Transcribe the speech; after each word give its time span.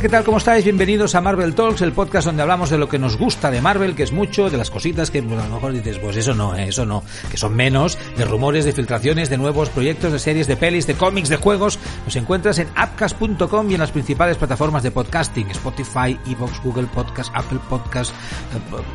¿Qué 0.00 0.08
tal? 0.08 0.24
¿Cómo 0.24 0.38
estáis? 0.38 0.64
Bienvenidos 0.64 1.14
a 1.14 1.20
Marvel 1.20 1.54
Talks, 1.54 1.82
el 1.82 1.92
podcast 1.92 2.24
donde 2.24 2.40
hablamos 2.40 2.70
de 2.70 2.78
lo 2.78 2.88
que 2.88 2.98
nos 2.98 3.18
gusta 3.18 3.50
de 3.50 3.60
Marvel, 3.60 3.94
que 3.94 4.02
es 4.02 4.12
mucho, 4.12 4.48
de 4.48 4.56
las 4.56 4.70
cositas 4.70 5.10
que 5.10 5.18
a 5.18 5.22
lo 5.22 5.36
mejor 5.36 5.72
dices, 5.72 5.98
pues 5.98 6.16
eso 6.16 6.32
no, 6.32 6.54
eh, 6.56 6.68
eso 6.68 6.86
no, 6.86 7.02
que 7.30 7.36
son 7.36 7.54
menos, 7.54 7.98
de 8.16 8.24
rumores, 8.24 8.64
de 8.64 8.72
filtraciones, 8.72 9.28
de 9.28 9.36
nuevos 9.36 9.68
proyectos, 9.68 10.10
de 10.12 10.18
series, 10.18 10.46
de 10.46 10.56
pelis, 10.56 10.86
de 10.86 10.94
cómics, 10.94 11.28
de 11.28 11.36
juegos. 11.36 11.78
Nos 12.06 12.16
encuentras 12.16 12.58
en 12.58 12.68
appcast.com 12.76 13.70
y 13.70 13.74
en 13.74 13.80
las 13.80 13.90
principales 13.90 14.38
plataformas 14.38 14.82
de 14.82 14.90
podcasting, 14.90 15.50
Spotify, 15.50 16.18
Evox, 16.26 16.62
Google 16.62 16.86
Podcast, 16.86 17.30
Apple 17.34 17.58
Podcast, 17.68 18.14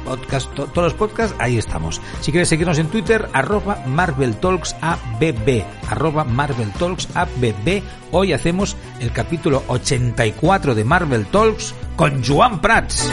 Podcast, 0.05 0.51
to- 0.55 0.65
todos 0.67 0.85
los 0.91 0.93
podcasts, 0.95 1.35
ahí 1.37 1.59
estamos. 1.59 2.01
Si 2.21 2.31
quieres 2.31 2.49
seguirnos 2.49 2.79
en 2.79 2.87
Twitter, 2.87 3.29
arroba 3.31 3.83
Marvel 3.85 4.37
Talks 4.37 4.75
ABB, 4.81 5.63
arroba 5.87 6.23
Marvel 6.23 6.71
Talks 6.79 7.07
ABB. 7.13 7.83
Hoy 8.17 8.31
hacemos 8.31 8.77
el 9.01 9.11
capítulo 9.11 9.63
84 9.67 10.73
de 10.73 10.85
Marvel 10.85 11.25
Talks 11.25 11.75
con 11.97 12.23
Joan 12.23 12.61
Prats. 12.61 13.11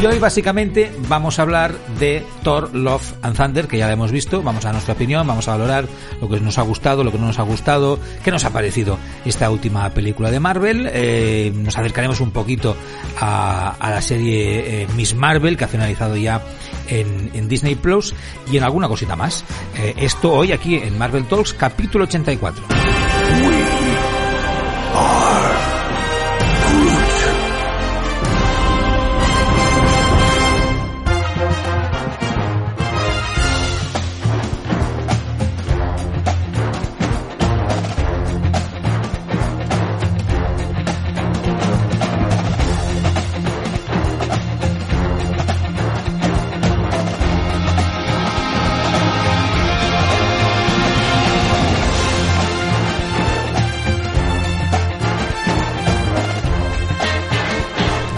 Y 0.00 0.04
hoy 0.04 0.18
básicamente 0.18 0.92
vamos 1.08 1.38
a 1.38 1.42
hablar 1.42 1.72
de 1.98 2.22
Thor, 2.42 2.74
Love 2.74 3.14
and 3.22 3.34
Thunder, 3.34 3.66
que 3.66 3.78
ya 3.78 3.86
la 3.86 3.94
hemos 3.94 4.12
visto, 4.12 4.42
vamos 4.42 4.66
a 4.66 4.72
nuestra 4.72 4.92
opinión, 4.92 5.26
vamos 5.26 5.48
a 5.48 5.52
valorar 5.52 5.88
lo 6.20 6.28
que 6.28 6.38
nos 6.38 6.58
ha 6.58 6.62
gustado, 6.62 7.02
lo 7.02 7.10
que 7.10 7.18
no 7.18 7.26
nos 7.26 7.38
ha 7.38 7.42
gustado, 7.42 7.98
qué 8.22 8.30
nos 8.30 8.44
ha 8.44 8.50
parecido 8.50 8.98
esta 9.24 9.50
última 9.50 9.88
película 9.90 10.30
de 10.30 10.38
Marvel, 10.38 10.86
eh, 10.92 11.50
nos 11.54 11.78
acercaremos 11.78 12.20
un 12.20 12.30
poquito 12.30 12.76
a, 13.18 13.74
la 13.80 14.02
serie 14.02 14.82
eh, 14.82 14.86
Miss 14.96 15.14
Marvel, 15.14 15.56
que 15.56 15.64
ha 15.64 15.68
finalizado 15.68 16.14
ya 16.16 16.42
en, 16.88 17.30
en 17.32 17.48
Disney 17.48 17.74
Plus, 17.74 18.14
y 18.52 18.58
en 18.58 18.64
alguna 18.64 18.88
cosita 18.88 19.16
más. 19.16 19.44
Eh, 19.78 19.94
esto 19.96 20.30
hoy 20.30 20.52
aquí 20.52 20.76
en 20.76 20.98
Marvel 20.98 21.24
Talks, 21.26 21.54
capítulo 21.54 22.04
84. 22.04 22.64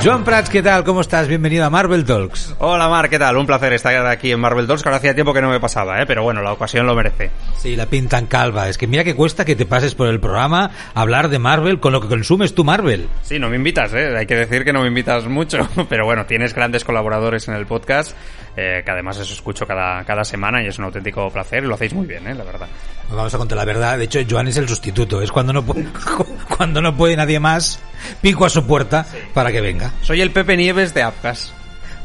Joan 0.02 0.22
Prats, 0.22 0.48
¿qué 0.48 0.62
tal? 0.62 0.84
¿Cómo 0.84 1.00
estás? 1.00 1.26
Bienvenido 1.26 1.64
a 1.64 1.70
Marvel 1.70 2.04
Talks. 2.04 2.54
Hola 2.60 2.88
Mar, 2.88 3.10
¿qué 3.10 3.18
tal? 3.18 3.36
Un 3.36 3.46
placer 3.46 3.72
estar 3.72 4.06
aquí 4.06 4.30
en 4.30 4.38
Marvel 4.38 4.68
2, 4.68 4.80
que 4.80 4.88
ahora 4.88 4.98
hacía 4.98 5.12
tiempo 5.12 5.34
que 5.34 5.42
no 5.42 5.50
me 5.50 5.58
pasaba, 5.58 6.00
¿eh? 6.00 6.06
pero 6.06 6.22
bueno, 6.22 6.40
la 6.40 6.52
ocasión 6.52 6.86
lo 6.86 6.94
merece. 6.94 7.30
Sí, 7.56 7.74
la 7.74 7.86
pintan 7.86 8.26
calva. 8.26 8.68
Es 8.68 8.78
que 8.78 8.86
mira 8.86 9.02
que 9.02 9.16
cuesta 9.16 9.44
que 9.44 9.56
te 9.56 9.66
pases 9.66 9.96
por 9.96 10.06
el 10.06 10.20
programa 10.20 10.70
a 10.94 11.00
hablar 11.00 11.28
de 11.28 11.40
Marvel 11.40 11.80
con 11.80 11.92
lo 11.92 12.00
que 12.00 12.06
consumes 12.06 12.54
tú 12.54 12.62
Marvel. 12.62 13.08
Sí, 13.22 13.40
no 13.40 13.50
me 13.50 13.56
invitas, 13.56 13.92
¿eh? 13.92 14.16
hay 14.16 14.26
que 14.26 14.36
decir 14.36 14.64
que 14.64 14.72
no 14.72 14.82
me 14.82 14.88
invitas 14.88 15.26
mucho, 15.26 15.68
pero 15.88 16.04
bueno, 16.04 16.26
tienes 16.26 16.54
grandes 16.54 16.84
colaboradores 16.84 17.48
en 17.48 17.54
el 17.54 17.66
podcast, 17.66 18.16
eh, 18.60 18.82
que 18.84 18.90
además 18.90 19.16
os 19.18 19.30
escucho 19.30 19.64
cada, 19.64 20.02
cada 20.04 20.24
semana 20.24 20.60
y 20.60 20.66
es 20.66 20.76
un 20.80 20.86
auténtico 20.86 21.30
placer 21.30 21.62
y 21.62 21.68
lo 21.68 21.76
hacéis 21.76 21.94
muy 21.94 22.08
bien, 22.08 22.26
¿eh? 22.26 22.34
la 22.34 22.42
verdad. 22.42 22.66
Pues 23.06 23.16
vamos 23.16 23.32
a 23.32 23.38
contar 23.38 23.56
la 23.56 23.64
verdad. 23.64 23.96
De 23.96 24.04
hecho, 24.04 24.18
Joan 24.28 24.48
es 24.48 24.56
el 24.56 24.68
sustituto. 24.68 25.22
Es 25.22 25.30
cuando 25.30 25.52
no 25.52 25.64
puede, 25.64 25.86
cuando 26.56 26.82
no 26.82 26.96
puede 26.96 27.16
nadie 27.16 27.38
más, 27.38 27.78
pico 28.20 28.44
a 28.44 28.48
su 28.48 28.66
puerta 28.66 29.06
para 29.32 29.52
que 29.52 29.60
venga. 29.60 29.92
Soy 30.02 30.22
el 30.22 30.32
Pepe 30.32 30.56
Nieves 30.56 30.92
de 30.92 31.04
Apcas. 31.04 31.54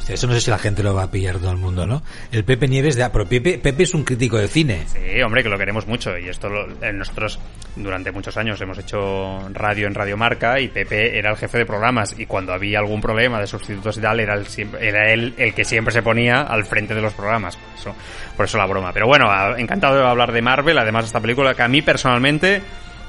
Eso 0.08 0.28
no 0.28 0.34
sé 0.34 0.41
si 0.41 0.52
la 0.52 0.58
gente 0.58 0.84
lo 0.84 0.94
va 0.94 1.03
a 1.03 1.12
pillar 1.12 1.38
todo 1.38 1.52
el 1.52 1.58
mundo, 1.58 1.86
¿no? 1.88 2.03
El 2.31 2.44
Pepe 2.44 2.68
Nieves 2.68 2.96
de... 2.96 3.09
Pero 3.09 3.25
Pepe, 3.25 3.58
Pepe 3.58 3.84
es 3.84 3.94
un 3.94 4.03
crítico 4.03 4.38
de 4.38 4.47
cine. 4.50 4.84
Sí, 4.88 5.22
hombre, 5.22 5.44
que 5.44 5.50
lo 5.50 5.58
queremos 5.58 5.88
mucho 5.88 6.18
y 6.18 6.28
esto 6.28 6.50
lo- 6.50 6.68
nosotros 6.91 7.40
durante 7.75 8.12
muchos 8.12 8.36
años 8.38 8.59
hemos 8.62 8.78
hecho 8.78 9.47
radio 9.53 9.88
en 9.88 9.94
Radio 9.96 10.18
Marca 10.18 10.59
y 10.59 10.68
Pepe 10.68 11.18
era 11.18 11.31
el 11.31 11.38
jefe 11.38 11.59
de 11.59 11.66
programas 11.66 12.16
y 12.19 12.25
cuando 12.25 12.52
había 12.53 12.80
algún 12.80 13.00
problema 13.02 13.40
de 13.40 13.47
sustitutos 13.47 13.97
y 13.97 14.02
tal 14.02 14.19
era, 14.19 14.34
el, 14.36 14.46
era 14.81 15.12
él 15.14 15.34
el 15.38 15.53
que 15.53 15.64
siempre 15.64 15.94
se 15.94 16.02
ponía 16.02 16.41
al 16.41 16.66
frente 16.66 16.94
de 16.94 17.02
los 17.02 17.14
programas. 17.14 17.56
Por 17.56 17.75
eso, 17.80 17.96
por 18.35 18.46
eso 18.46 18.58
la 18.58 18.66
broma. 18.66 18.91
Pero 18.94 19.08
bueno, 19.08 19.28
encantado 19.58 19.96
de 19.97 20.06
hablar 20.06 20.31
de 20.34 20.41
Marvel, 20.41 20.78
además 20.78 21.06
esta 21.06 21.22
película 21.22 21.53
que 21.56 21.64
a 21.64 21.68
mí 21.70 21.81
personalmente 21.81 22.62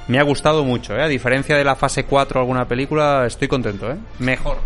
me 0.06 0.19
ha 0.19 0.22
gustado 0.22 0.65
mucho, 0.65 0.94
¿eh? 0.97 1.03
A 1.03 1.09
diferencia 1.09 1.56
de 1.56 1.65
la 1.65 1.75
fase 1.75 2.05
4 2.05 2.38
alguna 2.41 2.66
película, 2.69 3.25
estoy 3.26 3.49
contento, 3.49 3.91
¿eh? 3.91 3.97
Mejor. 4.21 4.59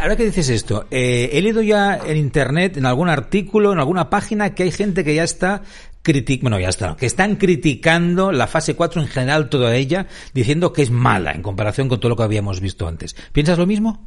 Ahora 0.00 0.16
que 0.16 0.24
dices 0.24 0.48
esto, 0.48 0.86
eh, 0.90 1.30
he 1.32 1.42
leído 1.42 1.62
ya 1.62 1.98
en 2.04 2.16
internet, 2.16 2.76
en 2.76 2.86
algún 2.86 3.08
artículo, 3.08 3.72
en 3.72 3.78
alguna 3.78 4.10
página, 4.10 4.54
que 4.54 4.64
hay 4.64 4.70
gente 4.70 5.04
que 5.04 5.14
ya 5.14 5.24
está 5.24 5.62
critic 6.02 6.42
bueno, 6.42 6.58
ya 6.58 6.68
está, 6.68 6.96
que 6.96 7.06
están 7.06 7.36
criticando 7.36 8.32
la 8.32 8.46
fase 8.46 8.74
4 8.74 9.02
en 9.02 9.08
general, 9.08 9.48
toda 9.48 9.74
ella, 9.74 10.06
diciendo 10.34 10.72
que 10.72 10.82
es 10.82 10.90
mala 10.90 11.32
en 11.32 11.42
comparación 11.42 11.88
con 11.88 12.00
todo 12.00 12.10
lo 12.10 12.16
que 12.16 12.24
habíamos 12.24 12.60
visto 12.60 12.88
antes. 12.88 13.14
¿Piensas 13.32 13.58
lo 13.58 13.66
mismo? 13.66 14.04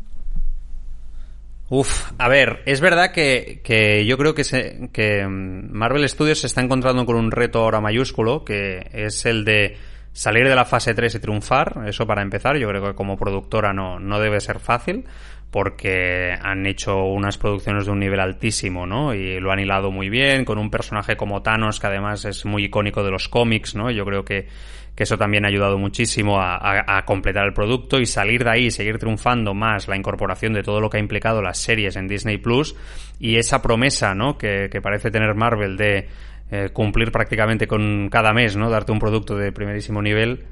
Uf, 1.68 2.12
a 2.20 2.28
ver, 2.28 2.62
es 2.66 2.80
verdad 2.80 3.12
que, 3.12 3.62
que 3.64 4.06
yo 4.06 4.18
creo 4.18 4.36
que, 4.36 4.44
se, 4.44 4.90
que 4.94 5.26
mm, 5.26 5.72
Marvel 5.72 6.08
Studios 6.08 6.40
se 6.40 6.48
está 6.48 6.62
encontrando 6.62 7.06
con 7.06 7.16
un 7.16 7.32
reto 7.32 7.60
ahora 7.60 7.82
mayúsculo, 7.82 8.46
que 8.46 8.88
es 8.94 9.26
el 9.26 9.46
de 9.46 9.78
salir 10.14 10.48
de 10.48 10.56
la 10.56 10.66
fase 10.66 10.94
3 10.94 11.16
y 11.16 11.20
triunfar. 11.20 11.84
Eso 11.88 12.06
para 12.06 12.22
empezar, 12.22 12.58
yo 12.58 12.70
creo 12.70 12.84
que 12.84 12.94
como 12.94 13.18
productora 13.18 13.74
no, 13.74 14.00
no 14.00 14.20
debe 14.20 14.40
ser 14.42 14.60
fácil, 14.60 15.06
porque 15.56 16.36
han 16.42 16.66
hecho 16.66 17.06
unas 17.06 17.38
producciones 17.38 17.86
de 17.86 17.92
un 17.94 18.00
nivel 18.02 18.20
altísimo, 18.20 18.86
¿no? 18.86 19.14
Y 19.14 19.40
lo 19.40 19.54
han 19.54 19.60
hilado 19.62 19.90
muy 19.90 20.10
bien, 20.10 20.44
con 20.44 20.58
un 20.58 20.70
personaje 20.70 21.16
como 21.16 21.42
Thanos, 21.44 21.80
que 21.80 21.88
además 21.88 22.26
es 22.26 22.44
muy 22.46 22.66
icónico 22.66 23.06
de 23.06 23.12
los 23.12 23.30
cómics, 23.30 23.74
¿no? 23.74 23.90
Yo 23.90 24.04
creo 24.04 24.26
que, 24.26 24.48
que 24.94 25.04
eso 25.04 25.18
también 25.18 25.46
ha 25.46 25.48
ayudado 25.48 25.78
muchísimo 25.78 26.42
a, 26.42 26.58
a- 26.58 26.98
a 26.98 27.06
completar 27.06 27.46
el 27.46 27.54
producto 27.54 28.02
y 28.02 28.06
salir 28.06 28.44
de 28.44 28.50
ahí 28.50 28.70
seguir 28.70 28.98
triunfando 29.00 29.54
más 29.54 29.88
la 29.88 29.96
incorporación 29.96 30.52
de 30.52 30.62
todo 30.62 30.82
lo 30.82 30.90
que 30.90 30.98
ha 30.98 31.00
implicado 31.00 31.42
las 31.42 31.58
series 31.58 31.96
en 31.96 32.10
Disney 32.10 32.38
Plus 32.38 32.76
y 33.18 33.38
esa 33.38 33.62
promesa, 33.62 34.14
¿no? 34.14 34.38
Que, 34.38 34.68
que 34.70 34.82
parece 34.82 35.10
tener 35.10 35.36
Marvel 35.36 35.78
de 35.78 36.10
eh, 36.52 36.70
cumplir 36.74 37.14
prácticamente 37.14 37.66
con 37.66 38.10
cada 38.10 38.34
mes, 38.34 38.58
¿no? 38.58 38.70
Darte 38.70 38.92
un 38.92 39.00
producto 39.00 39.38
de 39.38 39.54
primerísimo 39.54 40.02
nivel. 40.02 40.44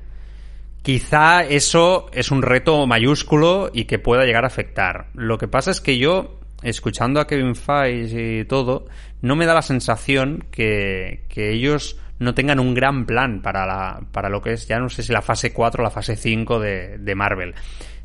Quizá 0.84 1.44
eso 1.44 2.08
es 2.12 2.30
un 2.30 2.42
reto 2.42 2.86
mayúsculo 2.86 3.72
y 3.74 3.86
que 3.86 4.00
pueda 4.00 4.26
llegar 4.26 4.44
a 4.44 4.48
afectar. 4.48 5.08
Lo 5.14 5.38
que 5.38 5.48
pasa 5.48 5.72
es 5.72 5.80
que 5.80 5.98
yo, 5.98 6.42
escuchando 6.62 7.22
a 7.22 7.26
Kevin 7.26 7.56
Feige 7.56 8.42
y 8.42 8.46
todo, 8.46 8.88
no 9.22 9.38
me 9.38 9.46
da 9.46 9.54
la 9.54 9.62
sensación 9.62 10.44
que, 10.52 11.24
que 11.30 11.52
ellos 11.52 11.98
no 12.20 12.34
tengan 12.34 12.60
un 12.60 12.74
gran 12.74 13.06
plan 13.06 13.42
para, 13.42 13.66
la, 13.66 14.02
para 14.12 14.28
lo 14.28 14.42
que 14.42 14.52
es, 14.52 14.68
ya 14.68 14.78
no 14.80 14.90
sé 14.90 15.04
si 15.04 15.14
la 15.14 15.22
fase 15.22 15.54
4 15.54 15.82
o 15.82 15.86
la 15.86 15.90
fase 15.90 16.18
5 16.18 16.60
de, 16.60 16.98
de 16.98 17.16
Marvel. 17.16 17.56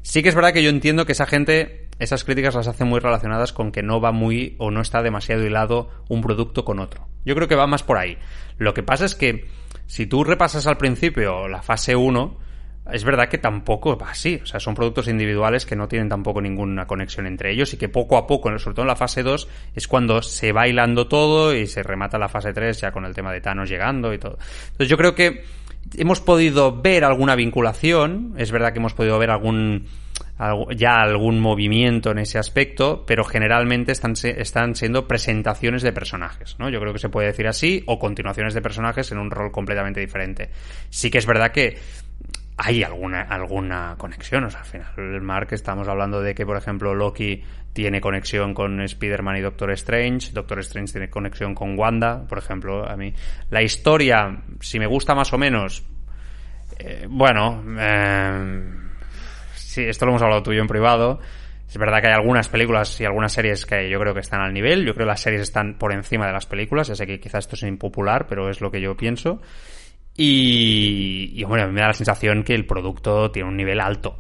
Sí 0.03 0.23
que 0.23 0.29
es 0.29 0.37
verdad 0.37 0.53
que 0.53 0.63
yo 0.63 0.71
entiendo 0.71 1.05
que 1.05 1.13
esa 1.13 1.27
gente, 1.27 1.89
esas 1.99 2.23
críticas 2.23 2.55
las 2.55 2.69
hace 2.69 2.85
muy 2.85 3.01
relacionadas 3.01 3.53
con 3.53 3.73
que 3.73 3.83
no 3.83 4.01
va 4.01 4.13
muy 4.13 4.55
o 4.59 4.71
no 4.71 4.83
está 4.83 5.03
demasiado 5.03 5.45
hilado 5.45 5.91
un 6.09 6.23
producto 6.23 6.65
con 6.65 6.79
otro. 6.79 7.09
Yo 7.25 7.35
creo 7.35 7.49
que 7.49 7.57
va 7.57 7.67
más 7.67 7.83
por 7.83 7.99
ahí. 7.99 8.19
Lo 8.57 8.73
que 8.73 8.85
pasa 8.85 9.05
es 9.05 9.17
que 9.17 9.49
si 9.87 10.07
tú 10.07 10.23
repasas 10.23 10.69
al 10.69 10.77
principio 10.77 11.49
la 11.49 11.61
fase 11.61 11.97
1, 11.97 12.47
es 12.93 13.05
verdad 13.05 13.29
que 13.29 13.39
tampoco 13.39 13.97
va 13.97 14.11
así. 14.11 14.41
O 14.43 14.47
sea, 14.47 14.61
son 14.61 14.75
productos 14.75 15.09
individuales 15.09 15.67
que 15.67 15.77
no 15.77 15.89
tienen 15.89 16.09
tampoco 16.09 16.41
ninguna 16.41 16.87
conexión 16.87 17.27
entre 17.27 17.53
ellos 17.53 17.73
y 17.75 17.77
que 17.77 17.89
poco 17.89 18.17
a 18.17 18.27
poco, 18.27 18.57
sobre 18.59 18.75
todo 18.75 18.83
en 18.83 18.89
la 18.89 18.97
fase 18.97 19.23
2, 19.23 19.49
es 19.75 19.89
cuando 19.89 20.23
se 20.23 20.53
va 20.53 20.69
hilando 20.69 21.09
todo 21.09 21.55
y 21.55 21.67
se 21.67 21.83
remata 21.83 22.19
la 22.19 22.29
fase 22.29 22.53
3 22.53 22.81
ya 22.81 22.93
con 22.93 23.05
el 23.05 23.15
tema 23.15 23.33
de 23.33 23.41
Thanos 23.41 23.69
llegando 23.69 24.13
y 24.13 24.19
todo. 24.19 24.39
Entonces 24.67 24.89
yo 24.89 24.97
creo 24.97 25.15
que 25.15 25.45
hemos 25.97 26.21
podido 26.21 26.81
ver 26.81 27.05
alguna 27.05 27.35
vinculación, 27.35 28.35
es 28.37 28.51
verdad 28.51 28.73
que 28.73 28.79
hemos 28.79 28.95
podido 28.95 29.19
ver 29.19 29.31
algún 29.31 29.87
ya 30.77 31.01
algún 31.01 31.41
movimiento 31.41 32.13
en 32.13 32.19
ese 32.19 32.39
aspecto, 32.39 33.05
pero 33.07 33.25
generalmente 33.25 33.91
están, 33.91 34.15
están 34.23 34.77
siendo 34.77 35.09
presentaciones 35.09 35.83
de 35.83 35.93
personajes, 35.93 36.57
¿no? 36.61 36.69
Yo 36.71 36.79
creo 36.81 36.93
que 36.93 37.01
se 37.01 37.09
puede 37.09 37.27
decir 37.27 37.49
así, 37.49 37.83
o 37.87 37.99
continuaciones 37.99 38.55
de 38.55 38.63
personajes 38.63 39.11
en 39.11 39.19
un 39.19 39.33
rol 39.33 39.51
completamente 39.51 39.99
diferente. 39.99 40.51
Sí 40.91 41.11
que 41.11 41.19
es 41.19 41.27
verdad 41.27 41.51
que 41.51 41.79
hay 42.61 42.83
alguna, 42.83 43.23
alguna 43.23 43.95
conexión, 43.97 44.43
o 44.45 44.51
sea, 44.51 44.61
al 44.61 44.67
final, 44.67 45.21
Mark, 45.21 45.49
estamos 45.53 45.87
hablando 45.87 46.21
de 46.21 46.35
que, 46.35 46.45
por 46.45 46.57
ejemplo, 46.57 46.93
Loki 46.93 47.41
tiene 47.73 48.01
conexión 48.01 48.53
con 48.53 48.81
Spider-Man 48.81 49.37
y 49.37 49.41
Doctor 49.43 49.71
Strange, 49.71 50.33
Doctor 50.33 50.59
Strange 50.59 50.93
tiene 50.93 51.09
conexión 51.09 51.55
con 51.55 51.79
Wanda, 51.79 52.27
por 52.27 52.39
ejemplo, 52.39 52.85
a 52.85 52.97
mí. 52.97 53.15
La 53.51 53.63
historia, 53.63 54.43
si 54.59 54.81
me 54.81 54.87
gusta 54.87 55.15
más 55.15 55.33
o 55.33 55.39
menos, 55.39 55.85
eh, 56.81 57.07
bueno, 57.09 57.63
eh, 57.79 58.73
sí, 59.55 59.85
esto 59.85 60.07
lo 60.07 60.13
hemos 60.13 60.23
hablado 60.23 60.43
tú 60.43 60.53
y 60.53 60.57
yo 60.57 60.63
en 60.63 60.69
privado. 60.69 61.21
Es 61.69 61.77
verdad 61.77 62.01
que 62.01 62.09
hay 62.09 62.15
algunas 62.15 62.49
películas 62.49 63.01
y 63.01 63.05
algunas 63.05 63.33
series 63.33 63.67
que 63.67 63.89
yo 63.89 64.01
creo 64.01 64.15
que 64.15 64.21
están 64.21 64.41
al 64.41 64.53
nivel. 64.53 64.85
Yo 64.85 64.95
creo 64.95 65.07
que 65.07 65.11
las 65.11 65.21
series 65.21 65.43
están 65.43 65.79
por 65.79 65.93
encima 65.93 66.27
de 66.27 66.33
las 66.33 66.47
películas. 66.47 66.89
Ya 66.89 66.97
sé 66.97 67.07
que 67.07 67.21
quizás 67.21 67.45
esto 67.45 67.55
es 67.55 67.63
impopular, 67.63 68.27
pero 68.27 68.49
es 68.49 68.61
lo 68.61 68.71
que 68.71 68.81
yo 68.81 68.97
pienso. 68.97 69.43
Y, 70.21 71.31
y 71.37 71.45
bueno, 71.45 71.71
me 71.71 71.81
da 71.81 71.87
la 71.87 71.93
sensación 71.95 72.43
que 72.43 72.53
el 72.53 72.67
producto 72.67 73.31
tiene 73.31 73.49
un 73.49 73.57
nivel 73.57 73.81
alto. 73.81 74.19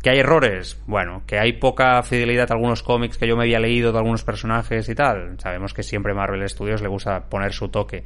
¿Que 0.00 0.10
hay 0.10 0.20
errores? 0.20 0.80
Bueno, 0.86 1.24
que 1.26 1.38
hay 1.38 1.54
poca 1.54 2.00
fidelidad 2.04 2.50
a 2.50 2.54
algunos 2.54 2.84
cómics 2.84 3.18
que 3.18 3.26
yo 3.26 3.36
me 3.36 3.42
había 3.42 3.58
leído 3.58 3.90
de 3.90 3.98
algunos 3.98 4.22
personajes 4.22 4.88
y 4.88 4.94
tal. 4.94 5.34
Sabemos 5.38 5.74
que 5.74 5.82
siempre 5.82 6.14
Marvel 6.14 6.48
Studios 6.48 6.80
le 6.80 6.88
gusta 6.88 7.28
poner 7.28 7.52
su 7.52 7.68
toque. 7.68 8.04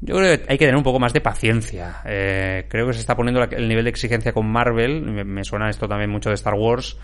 Yo 0.00 0.16
creo 0.16 0.38
que 0.38 0.44
hay 0.48 0.58
que 0.58 0.64
tener 0.64 0.76
un 0.76 0.84
poco 0.84 1.00
más 1.00 1.12
de 1.12 1.20
paciencia. 1.20 2.02
Eh, 2.04 2.66
creo 2.68 2.86
que 2.86 2.92
se 2.92 3.00
está 3.00 3.16
poniendo 3.16 3.42
el 3.42 3.68
nivel 3.68 3.84
de 3.84 3.90
exigencia 3.90 4.32
con 4.32 4.46
Marvel. 4.46 5.02
Me, 5.02 5.42
suena 5.42 5.70
esto 5.70 5.88
también 5.88 6.10
mucho 6.10 6.28
de 6.28 6.36
Star 6.36 6.54
Wars. 6.54 6.98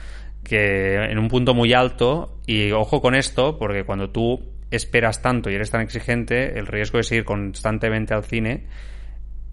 Que 0.44 0.94
en 0.94 1.19
un 1.19 1.26
punto 1.26 1.55
muy 1.55 1.73
alto. 1.73 2.38
Y 2.46 2.70
ojo 2.70 3.00
con 3.00 3.17
esto, 3.17 3.58
porque 3.58 3.82
cuando 3.82 4.11
tú 4.11 4.41
esperas 4.70 5.23
tanto 5.23 5.50
y 5.50 5.55
eres 5.55 5.73
tan 5.73 5.81
exigente, 5.81 6.56
el 6.56 6.69
riesgo 6.69 7.00
es 7.00 7.11
ir 7.11 7.25
constantemente 7.25 8.14
al 8.14 8.23
cine 8.23 8.67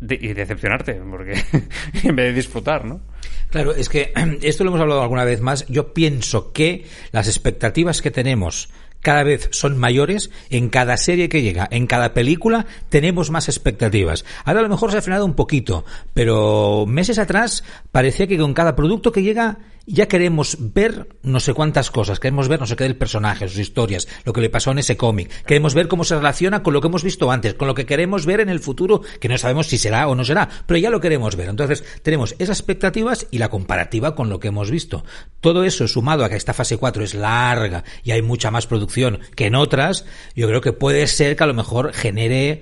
y 0.01 0.33
decepcionarte, 0.33 0.94
porque 1.09 1.33
en 2.03 2.15
vez 2.15 2.27
de 2.27 2.33
disfrutar, 2.33 2.85
¿no? 2.85 3.01
Claro, 3.49 3.73
es 3.73 3.89
que 3.89 4.11
esto 4.41 4.63
lo 4.63 4.69
hemos 4.69 4.81
hablado 4.81 5.01
alguna 5.01 5.23
vez 5.23 5.41
más. 5.41 5.65
Yo 5.67 5.94
pienso 5.94 6.51
que 6.51 6.85
las 7.11 7.27
expectativas 7.27 8.01
que 8.01 8.11
tenemos 8.11 8.69
cada 9.01 9.23
vez 9.23 9.49
son 9.51 9.77
mayores 9.77 10.31
en 10.49 10.69
cada 10.69 10.97
serie 10.97 11.29
que 11.29 11.41
llega, 11.41 11.67
en 11.71 11.88
cada 11.88 12.13
película 12.13 12.65
tenemos 12.89 13.29
más 13.29 13.47
expectativas. 13.47 14.25
Ahora 14.44 14.59
a 14.59 14.63
lo 14.63 14.69
mejor 14.69 14.91
se 14.91 14.97
ha 14.97 15.01
frenado 15.01 15.25
un 15.25 15.35
poquito, 15.35 15.85
pero 16.13 16.85
meses 16.88 17.19
atrás 17.19 17.63
parecía 17.91 18.27
que 18.27 18.38
con 18.38 18.53
cada 18.53 18.75
producto 18.75 19.11
que 19.11 19.23
llega 19.23 19.59
ya 19.88 20.07
queremos 20.07 20.57
ver 20.60 21.07
no 21.24 21.39
sé 21.39 21.54
cuántas 21.54 21.89
cosas, 21.89 22.19
queremos 22.19 22.50
ver 22.50 22.60
no 22.60 22.68
sé 22.68 22.75
qué 22.75 22.84
del 22.84 22.98
personaje, 22.98 23.48
sus 23.48 23.60
historias, 23.60 24.07
lo 24.25 24.34
que 24.34 24.42
le 24.42 24.50
pasó 24.50 24.72
en 24.72 24.80
ese 24.80 24.98
cómic, 24.98 25.45
queremos 25.45 25.74
ver 25.74 25.88
cómo 25.88 26.04
se 26.04 26.16
relaciona 26.16 26.62
con 26.62 26.74
lo 26.74 26.81
que 26.81 26.88
hemos 26.88 27.04
visto 27.04 27.31
antes, 27.31 27.54
con 27.54 27.69
lo 27.69 27.74
que 27.74 27.86
queremos 27.86 28.25
ver 28.25 28.42
en 28.42 28.50
el 28.50 28.60
futuro, 28.60 29.01
que 29.22 29.30
no 29.30 29.38
sabemos 29.38 29.68
si 29.68 29.78
será 29.78 30.10
o 30.10 30.16
no 30.16 30.25
será, 30.25 30.50
pero 30.66 30.78
ya 30.78 30.89
lo 30.89 31.00
queremos 31.00 31.38
ver. 31.38 31.48
Entonces 31.48 31.86
tenemos 32.04 32.36
esas 32.38 32.60
expectativas 32.60 33.28
y 33.31 33.38
la 33.38 33.50
comparativa 33.50 34.13
con 34.13 34.30
lo 34.30 34.42
que 34.42 34.50
hemos 34.50 34.69
visto. 34.69 35.06
Todo 35.39 35.63
eso 35.63 35.88
sumado 35.88 36.25
a 36.25 36.30
que 36.30 36.36
esta 36.36 36.54
fase 36.54 36.78
4 36.78 37.04
es 37.04 37.16
larga 37.16 37.86
y 38.04 38.12
hay 38.12 38.22
mucha 38.22 38.51
más 38.51 38.68
producción 38.68 39.19
que 39.36 39.45
en 39.45 39.56
otras, 39.56 40.06
yo 40.36 40.48
creo 40.48 40.60
que 40.60 40.74
puede 40.74 41.07
ser 41.07 41.38
que 41.38 41.44
a 41.44 41.48
lo 41.48 41.54
mejor 41.54 41.94
genere 41.94 42.62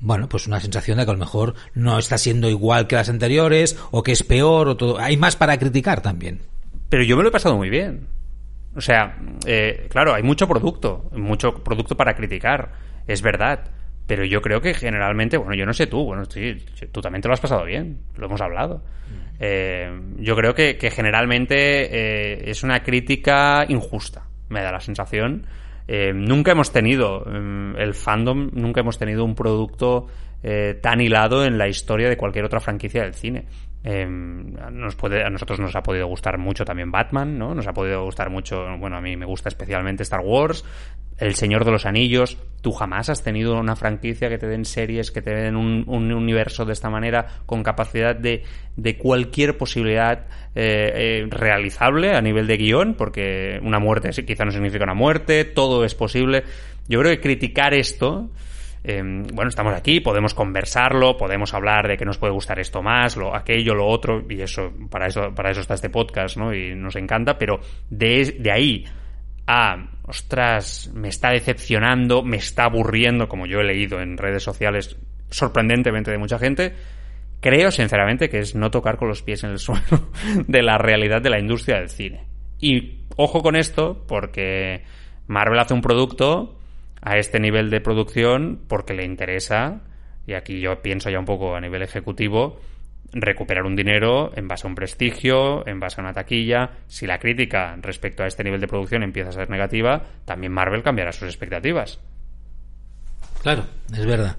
bueno, 0.00 0.30
pues 0.30 0.46
una 0.46 0.60
sensación 0.60 0.96
de 0.96 1.04
que 1.04 1.10
a 1.10 1.14
lo 1.14 1.20
mejor 1.20 1.54
no 1.74 1.98
está 1.98 2.16
siendo 2.16 2.48
igual 2.48 2.86
que 2.86 2.96
las 2.96 3.10
anteriores 3.10 3.76
o 3.90 4.02
que 4.02 4.12
es 4.12 4.22
peor 4.22 4.68
o 4.68 4.76
todo. 4.76 4.98
Hay 4.98 5.18
más 5.18 5.36
para 5.36 5.58
criticar 5.58 6.00
también. 6.00 6.40
Pero 6.94 7.02
yo 7.02 7.16
me 7.16 7.24
lo 7.24 7.30
he 7.30 7.32
pasado 7.32 7.56
muy 7.56 7.70
bien. 7.70 8.06
O 8.76 8.80
sea, 8.80 9.18
eh, 9.48 9.88
claro, 9.90 10.14
hay 10.14 10.22
mucho 10.22 10.46
producto, 10.46 11.10
mucho 11.10 11.52
producto 11.52 11.96
para 11.96 12.14
criticar, 12.14 12.70
es 13.08 13.20
verdad. 13.20 13.64
Pero 14.06 14.24
yo 14.24 14.40
creo 14.40 14.60
que 14.60 14.74
generalmente, 14.74 15.36
bueno, 15.36 15.56
yo 15.56 15.66
no 15.66 15.72
sé 15.72 15.88
tú, 15.88 16.04
bueno, 16.04 16.24
sí, 16.26 16.54
tú 16.92 17.00
también 17.00 17.20
te 17.20 17.26
lo 17.26 17.34
has 17.34 17.40
pasado 17.40 17.64
bien, 17.64 17.98
lo 18.14 18.26
hemos 18.26 18.40
hablado. 18.40 18.76
Mm. 18.76 19.36
Eh, 19.40 20.00
yo 20.18 20.36
creo 20.36 20.54
que, 20.54 20.78
generalmente 20.88 21.56
eh, 21.56 22.48
es 22.48 22.62
una 22.62 22.80
crítica 22.84 23.64
injusta, 23.68 24.28
me 24.48 24.62
da 24.62 24.70
la 24.70 24.78
sensación. 24.78 25.48
nunca 26.14 26.52
hemos 26.52 26.70
tenido, 26.70 27.24
mm, 27.26 27.74
el 27.76 27.92
fandom, 27.94 28.50
nunca 28.52 28.82
hemos 28.82 28.98
tenido 28.98 29.24
un 29.24 29.34
producto 29.34 30.06
tan 30.80 31.00
hilado 31.00 31.44
en 31.44 31.58
la 31.58 31.66
historia 31.66 32.08
de 32.08 32.16
cualquier 32.16 32.44
otra 32.44 32.60
franquicia 32.60 33.02
del 33.02 33.14
cine. 33.14 33.46
Em, 33.86 34.54
nos 34.72 34.96
puede, 34.96 35.22
a 35.22 35.28
nosotros 35.28 35.60
nos 35.60 35.76
ha 35.76 35.82
podido 35.82 36.06
gustar 36.06 36.38
mucho 36.38 36.64
también 36.64 36.90
Batman, 36.90 37.38
¿no? 37.38 37.54
Nos 37.54 37.66
ha 37.66 37.74
podido 37.74 38.02
gustar 38.02 38.30
mucho, 38.30 38.64
bueno, 38.78 38.96
a 38.96 39.02
mí 39.02 39.14
me 39.14 39.26
gusta 39.26 39.50
especialmente 39.50 40.04
Star 40.04 40.20
Wars, 40.24 40.64
El 41.18 41.34
Señor 41.34 41.66
de 41.66 41.72
los 41.72 41.84
Anillos. 41.84 42.38
Tú 42.62 42.72
jamás 42.72 43.10
has 43.10 43.22
tenido 43.22 43.60
una 43.60 43.76
franquicia 43.76 44.30
que 44.30 44.38
te 44.38 44.46
den 44.46 44.64
series, 44.64 45.10
que 45.10 45.20
te 45.20 45.34
den 45.34 45.54
un, 45.54 45.84
universo 45.86 46.64
de 46.64 46.72
esta 46.72 46.88
manera, 46.88 47.26
con 47.44 47.62
capacidad 47.62 48.16
de, 48.16 48.44
de 48.74 48.96
cualquier 48.96 49.58
posibilidad 49.58 50.28
eh, 50.54 50.92
eh, 50.94 51.26
realizable 51.28 52.16
a 52.16 52.22
nivel 52.22 52.46
de 52.46 52.56
guion, 52.56 52.94
porque 52.94 53.60
una 53.62 53.80
muerte 53.80 54.08
quizá 54.24 54.46
no 54.46 54.50
significa 54.50 54.84
una 54.84 54.94
muerte, 54.94 55.44
todo 55.44 55.84
es 55.84 55.94
posible. 55.94 56.44
Yo 56.88 57.00
creo 57.00 57.12
que 57.12 57.20
criticar 57.20 57.74
esto 57.74 58.30
Em, 58.86 59.22
bueno, 59.28 59.48
estamos 59.48 59.72
aquí, 59.72 60.00
podemos 60.00 60.34
conversarlo, 60.34 61.16
podemos 61.16 61.54
hablar 61.54 61.88
de 61.88 61.96
que 61.96 62.04
nos 62.04 62.18
puede 62.18 62.34
gustar 62.34 62.58
esto 62.58 62.82
más, 62.82 63.16
lo, 63.16 63.34
aquello, 63.34 63.74
lo 63.74 63.86
otro, 63.86 64.22
y 64.28 64.42
eso, 64.42 64.74
para 64.90 65.06
eso, 65.06 65.34
para 65.34 65.50
eso 65.50 65.62
está 65.62 65.72
este 65.72 65.88
podcast, 65.88 66.36
¿no? 66.36 66.54
Y 66.54 66.74
nos 66.74 66.94
encanta, 66.96 67.38
pero 67.38 67.60
de, 67.88 68.36
de 68.38 68.52
ahí 68.52 68.84
a, 69.46 69.88
ostras, 70.02 70.90
me 70.94 71.08
está 71.08 71.30
decepcionando, 71.30 72.22
me 72.22 72.36
está 72.36 72.64
aburriendo, 72.64 73.26
como 73.26 73.46
yo 73.46 73.60
he 73.60 73.64
leído 73.64 74.02
en 74.02 74.18
redes 74.18 74.42
sociales 74.42 74.98
sorprendentemente 75.30 76.10
de 76.10 76.18
mucha 76.18 76.38
gente, 76.38 76.74
creo 77.40 77.70
sinceramente 77.70 78.28
que 78.28 78.40
es 78.40 78.54
no 78.54 78.70
tocar 78.70 78.98
con 78.98 79.08
los 79.08 79.22
pies 79.22 79.44
en 79.44 79.50
el 79.50 79.58
suelo 79.60 80.10
de 80.46 80.62
la 80.62 80.76
realidad 80.76 81.22
de 81.22 81.30
la 81.30 81.40
industria 81.40 81.78
del 81.78 81.88
cine. 81.88 82.26
Y 82.60 82.98
ojo 83.16 83.42
con 83.42 83.56
esto, 83.56 84.04
porque 84.06 84.82
Marvel 85.26 85.58
hace 85.58 85.72
un 85.72 85.80
producto 85.80 86.58
a 87.04 87.18
este 87.18 87.38
nivel 87.38 87.70
de 87.70 87.80
producción 87.80 88.60
porque 88.66 88.94
le 88.94 89.04
interesa, 89.04 89.82
y 90.26 90.32
aquí 90.32 90.60
yo 90.60 90.80
pienso 90.82 91.10
ya 91.10 91.18
un 91.18 91.26
poco 91.26 91.54
a 91.54 91.60
nivel 91.60 91.82
ejecutivo, 91.82 92.60
recuperar 93.12 93.64
un 93.64 93.76
dinero 93.76 94.32
en 94.34 94.48
base 94.48 94.66
a 94.66 94.70
un 94.70 94.74
prestigio, 94.74 95.66
en 95.68 95.78
base 95.78 96.00
a 96.00 96.04
una 96.04 96.12
taquilla. 96.12 96.70
Si 96.88 97.06
la 97.06 97.18
crítica 97.18 97.76
respecto 97.80 98.22
a 98.22 98.26
este 98.26 98.42
nivel 98.42 98.60
de 98.60 98.66
producción 98.66 99.02
empieza 99.02 99.28
a 99.28 99.32
ser 99.32 99.50
negativa, 99.50 100.02
también 100.24 100.52
Marvel 100.52 100.82
cambiará 100.82 101.12
sus 101.12 101.28
expectativas. 101.28 102.00
Claro, 103.42 103.66
es 103.92 104.06
verdad. 104.06 104.38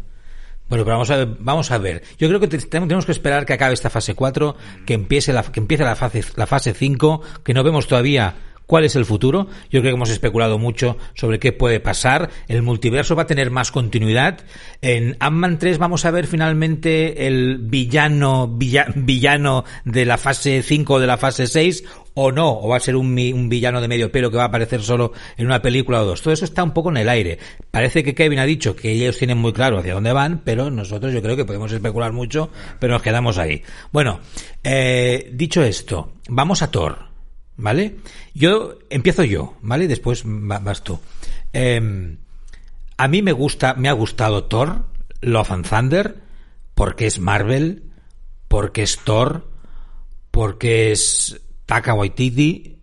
Bueno, 0.67 0.83
pero 0.83 0.95
vamos 0.95 1.12
a 1.12 1.17
ver, 1.17 1.27
vamos 1.39 1.71
a 1.71 1.77
ver. 1.77 2.01
Yo 2.17 2.27
creo 2.27 2.39
que 2.39 2.47
tenemos 2.47 3.06
que 3.06 3.12
esperar 3.12 3.45
que 3.45 3.53
acabe 3.53 3.75
esta 3.75 3.91
fase 3.91 4.15
4, 4.15 4.55
que 4.88 4.95
empiece 4.95 5.31
la, 5.31 5.43
que 5.43 5.60
empiece 5.60 5.84
la 5.84 5.95
fase, 5.95 6.24
la 6.36 6.48
fase 6.48 6.74
5, 6.74 7.22
que 7.43 7.53
no 7.53 7.63
vemos 7.63 7.88
todavía 7.88 8.34
¿Cuál 8.65 8.84
es 8.84 8.95
el 8.95 9.05
futuro? 9.05 9.48
Yo 9.69 9.81
creo 9.81 9.93
que 9.93 9.95
hemos 9.95 10.10
especulado 10.10 10.57
mucho 10.57 10.98
sobre 11.13 11.39
qué 11.39 11.51
puede 11.51 11.79
pasar. 11.79 12.29
El 12.48 12.63
multiverso 12.63 13.15
va 13.15 13.24
a 13.24 13.27
tener 13.27 13.51
más 13.51 13.72
continuidad. 13.72 14.39
En 14.81 15.15
Ant-Man 15.19 15.60
3 15.60 15.77
vamos 15.77 16.05
a 16.05 16.12
ver 16.12 16.25
finalmente 16.25 17.27
el 17.27 17.60
villano, 17.60 18.48
villano 18.95 19.65
de 19.84 20.05
la 20.05 20.17
fase 20.17 20.63
5 20.63 20.93
o 20.93 21.00
de 21.00 21.07
la 21.07 21.17
fase 21.17 21.48
6 21.48 21.84
o 22.15 22.31
no, 22.31 22.60
o 22.60 22.69
va 22.69 22.77
a 22.77 22.79
ser 22.79 22.95
un, 22.95 23.07
un, 23.07 23.50
villano 23.50 23.81
de 23.81 23.89
medio 23.89 24.10
pelo 24.12 24.31
que 24.31 24.38
va 24.38 24.43
a 24.43 24.48
aparecer 24.48 24.81
solo 24.81 25.12
en 25.38 25.45
una 25.45 25.62
película 25.62 26.01
o 26.01 26.05
dos. 26.05 26.22
Todo 26.22 26.34
eso 26.34 26.45
está 26.45 26.63
un 26.63 26.72
poco 26.72 26.89
en 26.89 26.98
el 26.98 27.10
aire. 27.10 27.38
Parece 27.69 28.03
que 28.03 28.15
Kevin 28.15 28.39
ha 28.39 28.45
dicho 28.45 28.75
que 28.75 28.91
ellos 28.91 29.17
tienen 29.17 29.38
muy 29.38 29.51
claro 29.51 29.79
hacia 29.79 29.93
dónde 29.93 30.13
van, 30.13 30.41
pero 30.43 30.72
nosotros 30.72 31.13
yo 31.13 31.22
creo 31.22 31.36
que 31.36 31.45
podemos 31.45 31.72
especular 31.72 32.13
mucho, 32.13 32.50
pero 32.79 32.93
nos 32.93 33.01
quedamos 33.01 33.38
ahí. 33.38 33.62
Bueno, 33.91 34.22
eh, 34.63 35.29
dicho 35.34 35.62
esto, 35.62 36.13
vamos 36.29 36.62
a 36.62 36.72
Thor. 36.72 37.14
¿Vale? 37.57 37.97
Yo 38.33 38.79
empiezo 38.89 39.24
yo, 39.24 39.55
¿vale? 39.62 39.88
Después 39.88 40.24
vas 40.25 40.83
tú. 40.83 41.00
Em, 41.53 42.17
a 42.97 43.07
mí 43.07 43.21
me 43.21 43.31
gusta, 43.31 43.75
me 43.75 43.88
ha 43.89 43.93
gustado 43.93 44.45
Thor, 44.45 44.88
Love 45.21 45.51
and 45.51 45.69
Thunder, 45.69 46.15
porque 46.74 47.05
es 47.07 47.19
Marvel, 47.19 47.83
porque 48.47 48.83
es 48.83 49.00
Thor, 49.00 49.47
porque 50.31 50.91
es 50.91 51.41
Taka 51.65 51.93
Waititi, 51.93 52.75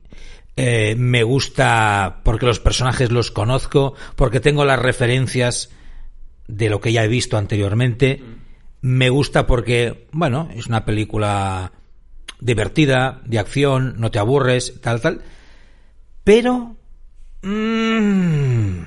eh, 0.57 0.95
me 0.97 1.23
gusta 1.23 2.21
porque 2.25 2.47
los 2.47 2.61
personajes 2.61 3.11
los 3.11 3.31
conozco, 3.31 3.95
porque 4.17 4.41
tengo 4.41 4.65
las 4.65 4.79
referencias 4.79 5.71
de 6.47 6.69
lo 6.69 6.81
que 6.81 6.93
ya 6.93 7.05
he 7.05 7.09
visto 7.09 7.39
anteriormente. 7.39 8.23
Me 8.81 9.09
gusta 9.09 9.47
porque, 9.47 10.09
bueno, 10.13 10.49
es 10.55 10.67
una 10.67 10.85
película 10.85 11.73
divertida, 12.43 13.23
de 13.25 13.39
acción, 13.39 13.95
no 13.99 14.11
te 14.11 14.19
aburres, 14.19 14.81
tal, 14.81 15.01
tal. 15.01 15.23
Pero... 16.25 16.77
Mmm, 17.43 18.83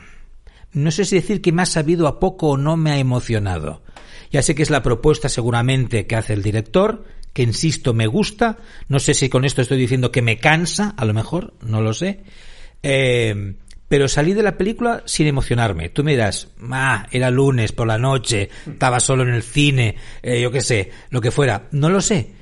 no 0.73 0.91
sé 0.91 1.05
si 1.05 1.15
decir 1.15 1.41
que 1.41 1.51
me 1.51 1.61
ha 1.61 1.65
sabido 1.65 2.07
a 2.07 2.19
poco 2.19 2.49
o 2.49 2.57
no 2.57 2.77
me 2.77 2.91
ha 2.91 2.97
emocionado. 2.97 3.81
Ya 4.31 4.41
sé 4.41 4.55
que 4.55 4.63
es 4.63 4.69
la 4.69 4.83
propuesta 4.83 5.29
seguramente 5.29 6.07
que 6.07 6.15
hace 6.15 6.33
el 6.33 6.43
director, 6.43 7.05
que 7.33 7.43
insisto, 7.43 7.93
me 7.93 8.07
gusta. 8.07 8.57
No 8.87 8.99
sé 8.99 9.13
si 9.13 9.29
con 9.29 9.45
esto 9.45 9.61
estoy 9.61 9.77
diciendo 9.77 10.11
que 10.11 10.21
me 10.21 10.37
cansa, 10.37 10.93
a 10.97 11.05
lo 11.05 11.13
mejor, 11.13 11.53
no 11.61 11.81
lo 11.81 11.93
sé. 11.93 12.23
Eh, 12.83 13.55
pero 13.87 14.07
salí 14.07 14.33
de 14.33 14.43
la 14.43 14.57
película 14.57 15.03
sin 15.05 15.27
emocionarme. 15.27 15.89
Tú 15.89 16.03
me 16.03 16.11
dirás, 16.11 16.49
ah, 16.71 17.07
era 17.11 17.29
lunes 17.29 17.71
por 17.71 17.87
la 17.87 17.97
noche, 17.97 18.49
estaba 18.67 18.99
solo 18.99 19.23
en 19.23 19.29
el 19.29 19.43
cine, 19.43 19.95
eh, 20.21 20.41
yo 20.41 20.51
qué 20.51 20.61
sé, 20.61 20.91
lo 21.09 21.21
que 21.21 21.31
fuera. 21.31 21.67
No 21.71 21.89
lo 21.89 22.01
sé. 22.01 22.34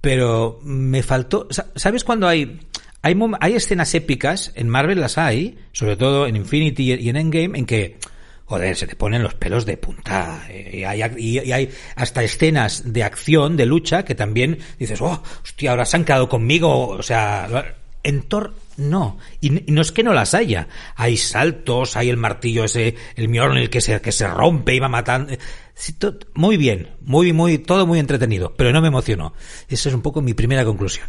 Pero 0.00 0.60
me 0.62 1.02
faltó. 1.02 1.48
¿Sabes 1.74 2.04
cuando 2.04 2.26
hay 2.26 2.60
hay, 3.02 3.16
hay 3.40 3.54
escenas 3.54 3.94
épicas, 3.94 4.52
en 4.54 4.68
Marvel 4.68 5.00
las 5.00 5.16
hay, 5.16 5.58
sobre 5.72 5.96
todo 5.96 6.26
en 6.26 6.36
Infinity 6.36 6.92
y 6.92 7.08
en 7.08 7.16
Endgame, 7.16 7.58
en 7.58 7.64
que, 7.64 7.96
joder, 8.44 8.76
se 8.76 8.86
te 8.86 8.94
ponen 8.94 9.22
los 9.22 9.34
pelos 9.34 9.64
de 9.64 9.78
punta. 9.78 10.46
Eh, 10.50 10.80
y 10.80 10.84
hay, 10.84 11.02
y 11.16 11.52
hay 11.52 11.70
hasta 11.96 12.22
escenas 12.22 12.92
de 12.92 13.02
acción, 13.02 13.56
de 13.56 13.64
lucha, 13.64 14.04
que 14.04 14.14
también 14.14 14.58
dices, 14.78 15.00
oh, 15.00 15.22
hostia, 15.42 15.70
ahora 15.70 15.86
se 15.86 15.96
han 15.96 16.04
quedado 16.04 16.28
conmigo. 16.28 16.88
O 16.88 17.02
sea, 17.02 17.74
en 18.02 18.22
Thor 18.22 18.54
no. 18.76 19.18
Y, 19.40 19.50
no 19.50 19.80
es 19.80 19.92
que 19.92 20.02
no 20.02 20.12
las 20.12 20.34
haya. 20.34 20.68
Hay 20.96 21.16
saltos, 21.16 21.96
hay 21.96 22.10
el 22.10 22.16
martillo 22.16 22.64
ese, 22.64 22.96
el 23.16 23.28
Mjolnir 23.28 23.70
que 23.70 23.80
se, 23.80 24.00
que 24.00 24.12
se 24.12 24.26
rompe 24.26 24.74
y 24.74 24.78
va 24.78 24.88
matando. 24.88 25.32
Muy 26.34 26.56
bien, 26.56 26.90
muy, 27.00 27.32
muy, 27.32 27.58
todo 27.58 27.86
muy 27.86 27.98
entretenido, 27.98 28.54
pero 28.56 28.72
no 28.72 28.80
me 28.80 28.88
emocionó. 28.88 29.34
Esa 29.68 29.88
es 29.88 29.94
un 29.94 30.02
poco 30.02 30.20
mi 30.20 30.34
primera 30.34 30.64
conclusión. 30.64 31.08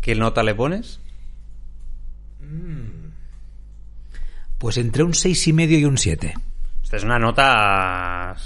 ¿Qué 0.00 0.14
nota 0.14 0.42
le 0.42 0.54
pones? 0.54 1.00
Mm. 2.40 3.10
Pues 4.58 4.76
entre 4.76 5.02
un 5.02 5.14
seis 5.14 5.46
y 5.48 5.52
medio 5.52 5.78
y 5.78 5.84
un 5.84 5.96
7. 5.96 6.34
Esta 6.82 6.96
es 6.96 7.04
una 7.04 7.18
nota. 7.18 8.36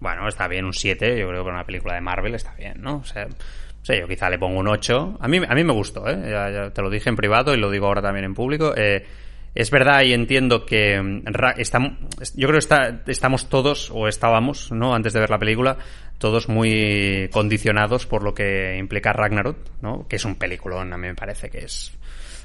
Bueno, 0.00 0.26
está 0.26 0.48
bien, 0.48 0.64
un 0.64 0.72
7. 0.72 1.18
Yo 1.18 1.28
creo 1.28 1.40
que 1.40 1.44
para 1.44 1.56
una 1.56 1.66
película 1.66 1.94
de 1.94 2.00
Marvel 2.00 2.34
está 2.34 2.54
bien, 2.54 2.80
¿no? 2.80 2.96
O 2.96 3.04
sea, 3.04 3.28
yo 3.28 4.08
quizá 4.08 4.30
le 4.30 4.38
pongo 4.38 4.58
un 4.58 4.68
8. 4.68 5.18
A 5.20 5.28
mí, 5.28 5.38
a 5.46 5.54
mí 5.54 5.64
me 5.64 5.72
gustó, 5.72 6.08
¿eh? 6.08 6.30
Ya, 6.30 6.70
te 6.70 6.82
lo 6.82 6.90
dije 6.90 7.08
en 7.08 7.16
privado 7.16 7.54
y 7.54 7.58
lo 7.58 7.70
digo 7.70 7.86
ahora 7.86 8.02
también 8.02 8.24
en 8.24 8.34
público. 8.34 8.74
Eh, 8.76 9.06
es 9.54 9.70
verdad 9.70 10.02
y 10.02 10.12
entiendo 10.12 10.66
que 10.66 11.00
mm, 11.00 11.24
estamos, 11.58 11.92
yo 12.34 12.48
creo 12.48 12.60
que 12.60 13.12
estamos 13.12 13.48
todos, 13.48 13.90
o 13.92 14.08
estábamos, 14.08 14.72
¿no? 14.72 14.94
Antes 14.94 15.12
de 15.12 15.20
ver 15.20 15.30
la 15.30 15.38
película, 15.38 15.78
todos 16.18 16.48
muy 16.48 17.28
condicionados 17.32 18.06
por 18.06 18.22
lo 18.22 18.34
que 18.34 18.76
implica 18.78 19.12
Ragnarok, 19.12 19.58
¿no? 19.80 20.06
Que 20.08 20.16
es 20.16 20.24
un 20.24 20.36
peliculón, 20.36 20.92
a 20.92 20.96
mí 20.96 21.08
me 21.08 21.14
parece 21.14 21.50
que 21.50 21.58
es... 21.58 21.92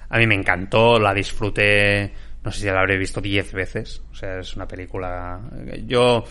A 0.09 0.17
mí 0.17 0.25
me 0.25 0.35
encantó, 0.35 0.99
la 0.99 1.13
disfruté, 1.13 2.11
no 2.43 2.51
sé 2.51 2.61
si 2.61 2.65
la 2.65 2.79
habré 2.79 2.97
visto 2.97 3.21
10 3.21 3.53
veces, 3.53 4.01
o 4.11 4.15
sea, 4.15 4.39
es 4.39 4.55
una 4.55 4.67
película... 4.67 5.39
Yo 5.85 6.23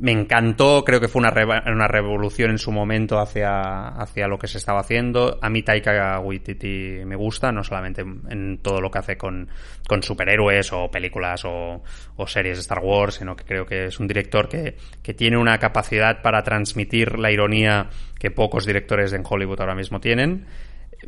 me 0.00 0.12
encantó, 0.12 0.82
creo 0.82 0.98
que 0.98 1.08
fue 1.08 1.20
una, 1.20 1.30
una 1.66 1.86
revolución 1.86 2.50
en 2.50 2.58
su 2.58 2.72
momento 2.72 3.18
hacia, 3.18 3.88
hacia 3.88 4.26
lo 4.28 4.38
que 4.38 4.46
se 4.46 4.56
estaba 4.56 4.80
haciendo. 4.80 5.38
A 5.42 5.50
mí 5.50 5.62
Taika 5.62 6.18
Waititi 6.20 7.04
me 7.04 7.16
gusta, 7.16 7.52
no 7.52 7.62
solamente 7.62 8.00
en 8.00 8.58
todo 8.62 8.80
lo 8.80 8.90
que 8.90 8.98
hace 8.98 9.18
con, 9.18 9.48
con 9.86 10.02
superhéroes 10.02 10.72
o 10.72 10.90
películas 10.90 11.44
o, 11.44 11.82
o, 12.16 12.26
series 12.26 12.56
de 12.56 12.62
Star 12.62 12.78
Wars, 12.82 13.16
sino 13.16 13.36
que 13.36 13.44
creo 13.44 13.66
que 13.66 13.86
es 13.86 14.00
un 14.00 14.08
director 14.08 14.48
que, 14.48 14.76
que 15.02 15.12
tiene 15.12 15.36
una 15.36 15.58
capacidad 15.58 16.22
para 16.22 16.42
transmitir 16.42 17.18
la 17.18 17.30
ironía 17.30 17.90
que 18.18 18.30
pocos 18.30 18.64
directores 18.64 19.12
en 19.12 19.22
Hollywood 19.28 19.60
ahora 19.60 19.74
mismo 19.74 20.00
tienen 20.00 20.46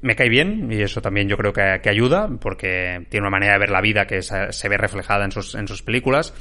me 0.00 0.16
cae 0.16 0.30
bien 0.30 0.72
y 0.72 0.80
eso 0.80 1.02
también 1.02 1.28
yo 1.28 1.36
creo 1.36 1.52
que, 1.52 1.88
ayuda 1.88 2.26
porque 2.40 3.06
tiene 3.10 3.24
una 3.24 3.30
manera 3.30 3.52
de 3.52 3.58
ver 3.58 3.70
la 3.70 3.82
vida 3.82 4.06
que 4.06 4.22
se 4.22 4.68
ve 4.68 4.78
reflejada 4.78 5.26
en 5.26 5.32
sus, 5.32 5.54
en 5.54 5.68
sus 5.68 5.82
películas 5.82 6.32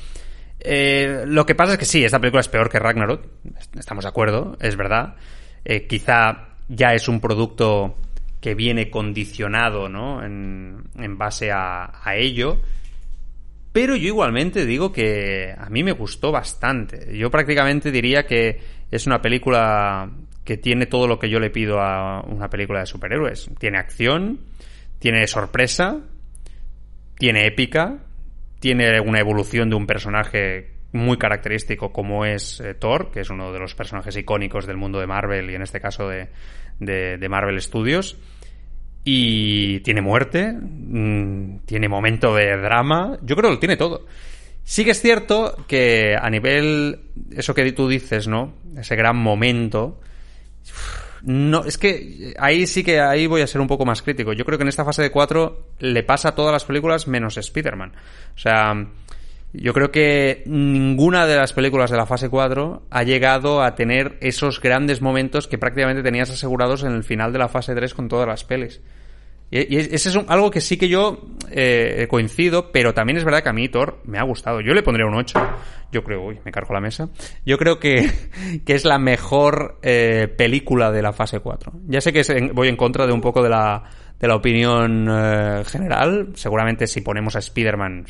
eh, 0.63 1.24
lo 1.25 1.46
que 1.46 1.56
pasa 1.56 1.74
es 1.74 1.80
que 1.80 1.86
sí, 1.86 2.03
esta 2.03 2.20
película 2.20 2.41
es 2.41 2.48
peor 2.48 2.70
que 2.70 2.80
Ragnarok, 2.80 3.25
estamos 3.77 4.03
de 4.03 4.10
acuerdo, 4.10 4.58
es 4.60 4.75
verdad. 4.75 5.15
Eh, 5.65 5.88
quizá 5.88 6.50
ya 6.68 6.94
es 6.94 7.08
un 7.08 7.20
producto 7.20 7.98
que 8.39 8.56
viene 8.56 8.89
condicionado, 8.89 9.88
¿no? 9.89 10.24
En, 10.24 11.18
base 11.18 11.51
a, 11.51 11.91
ello. 12.15 12.60
Pero 13.72 13.96
yo 13.96 14.08
igualmente 14.08 14.65
digo 14.65 14.91
que 14.91 15.53
a 15.58 15.70
mí 15.70 15.84
me 15.84 15.91
gustó 15.91 16.32
bastante. 16.32 17.15
Yo 17.18 17.30
prácticamente 17.30 17.91
diría 17.91 18.25
que 18.25 18.60
es 18.89 19.06
una 19.06 19.22
película 19.22 20.10
que 20.44 20.58
tiene 20.58 20.88
todo 20.88 21.08
lo 21.08 21.20
que 21.20 21.30
yo 21.30 21.39
le 21.39 21.51
pido 21.51 21.80
a 21.80 22.22
una 22.22 22.50
película 22.50 22.80
de 22.80 22.88
superhéroes. 22.88 23.50
Tiene 23.60 23.77
acción, 23.77 24.39
tiene 25.00 25.27
sorpresa, 25.27 26.00
tiene 27.18 27.46
épica, 27.46 28.00
tiene 28.62 29.01
una 29.01 29.20
evolución 29.20 29.70
de 29.70 29.75
un 29.75 29.88
personaje 29.88 30.70
muy 30.94 31.18
característico 31.18 31.91
como 31.91 32.25
es 32.25 32.60
eh, 32.60 32.75
Thor, 32.75 33.12
que 33.12 33.22
es 33.22 33.30
uno 33.32 33.51
de 33.51 33.60
los 33.60 33.74
personajes 33.74 34.15
icónicos 34.15 34.68
del 34.68 34.77
mundo 34.77 35.00
de 35.00 35.08
Marvel 35.08 35.50
y 35.50 35.56
en 35.56 35.63
este 35.63 35.82
caso 35.82 36.08
de, 36.08 36.30
de, 36.80 37.30
Marvel 37.30 37.60
Studios. 37.60 38.18
Y 39.03 39.80
tiene 39.80 40.01
muerte, 40.01 40.53
mm, 40.53 41.62
tiene 41.65 41.89
momento 41.89 42.36
de 42.36 42.56
drama, 42.58 43.18
yo 43.24 43.36
creo 43.36 43.50
que 43.50 43.56
lo 43.56 43.60
tiene 43.60 43.77
todo. 43.77 44.06
Sí 44.63 44.86
que 44.86 44.91
es 44.91 45.01
cierto 45.01 45.65
que 45.68 46.15
a 46.15 46.30
nivel, 46.30 47.00
eso 47.36 47.56
que 47.56 47.72
tú 47.72 47.89
dices, 47.89 48.27
¿no? 48.27 48.53
Ese 48.77 48.96
gran 48.96 49.18
momento, 49.18 50.00
no, 51.24 51.63
es 51.66 51.78
que 51.78 52.34
ahí 52.40 52.66
sí 52.66 52.84
que 52.84 53.00
ahí 53.00 53.28
voy 53.28 53.42
a 53.42 53.48
ser 53.48 53.62
un 53.62 53.68
poco 53.68 53.86
más 53.86 54.01
crítico. 54.01 54.34
Yo 54.34 54.46
creo 54.46 54.58
que 54.58 54.63
en 54.63 54.70
esta 54.70 54.86
fase 54.86 55.01
de 55.04 55.12
4 55.12 55.68
le 55.80 56.04
pasa 56.04 56.30
a 56.30 56.36
todas 56.36 56.51
las 56.51 56.66
películas 56.66 57.08
menos 57.08 57.38
Spider-Man. 57.38 57.94
O 58.36 58.38
sea, 58.38 58.88
yo 59.54 59.74
creo 59.74 59.92
que 59.92 60.44
ninguna 60.46 61.28
de 61.28 61.36
las 61.36 61.54
películas 61.54 61.92
de 61.92 61.98
la 61.98 62.06
fase 62.06 62.30
4 62.30 62.84
ha 62.90 63.04
llegado 63.04 63.62
a 63.62 63.75
tener 63.75 64.18
esos 64.22 64.62
grandes 64.62 65.01
momentos 65.01 65.48
que 65.48 65.58
prácticamente 65.58 66.04
tenías 66.04 66.30
asegurados 66.32 66.84
en 66.84 66.94
el 66.94 67.04
final 67.04 67.34
de 67.34 67.40
la 67.40 67.50
fase 67.50 67.75
3 67.75 67.94
con 67.94 68.08
todas 68.08 68.28
las 68.28 68.44
pelis. 68.44 68.82
Y, 69.51 69.75
ese 69.75 70.10
es 70.10 70.15
algo 70.27 70.50
que 70.50 70.62
sí 70.62 70.77
que 70.77 70.88
yo 70.88 71.27
eh, 71.51 72.08
coincido, 72.10 72.72
pero 72.72 72.93
también 72.93 73.17
es 73.17 73.25
verdad 73.25 73.43
que 73.43 73.50
a 73.50 73.53
mí 73.53 73.67
Thor 73.67 74.00
me 74.05 74.17
ha 74.17 74.24
gustado. 74.24 74.62
Yo 74.62 74.74
le 74.74 74.81
pondría 74.81 75.05
un 75.05 75.13
8. 75.13 75.39
Yo 75.91 76.03
creo, 76.05 76.24
uy, 76.24 76.39
me 76.46 76.51
cargo 76.51 76.74
la 76.74 76.79
mesa. 76.79 77.10
Yo 77.46 77.58
creo 77.58 77.77
que, 77.77 78.10
que 78.65 78.74
es 78.74 78.86
la 78.86 78.98
mejor 78.98 79.77
eh, 79.81 80.34
película 80.38 80.91
de 80.91 81.01
la 81.01 81.12
fase 81.12 81.41
4. 81.41 81.74
Ya 81.88 82.00
sé 82.00 82.13
que 82.13 82.24
voy 82.53 82.70
en 82.70 82.77
contra 82.77 83.05
de 83.05 83.12
un 83.12 83.20
poco 83.20 83.43
de 83.43 83.50
la, 83.50 83.84
de 84.17 84.27
la 84.27 84.36
opinión 84.36 85.08
eh, 85.10 85.63
general. 85.65 86.29
Seguramente 86.36 86.88
si 86.88 87.01
ponemos 87.01 87.36
a 87.36 87.39
Spider-Man, 87.39 88.05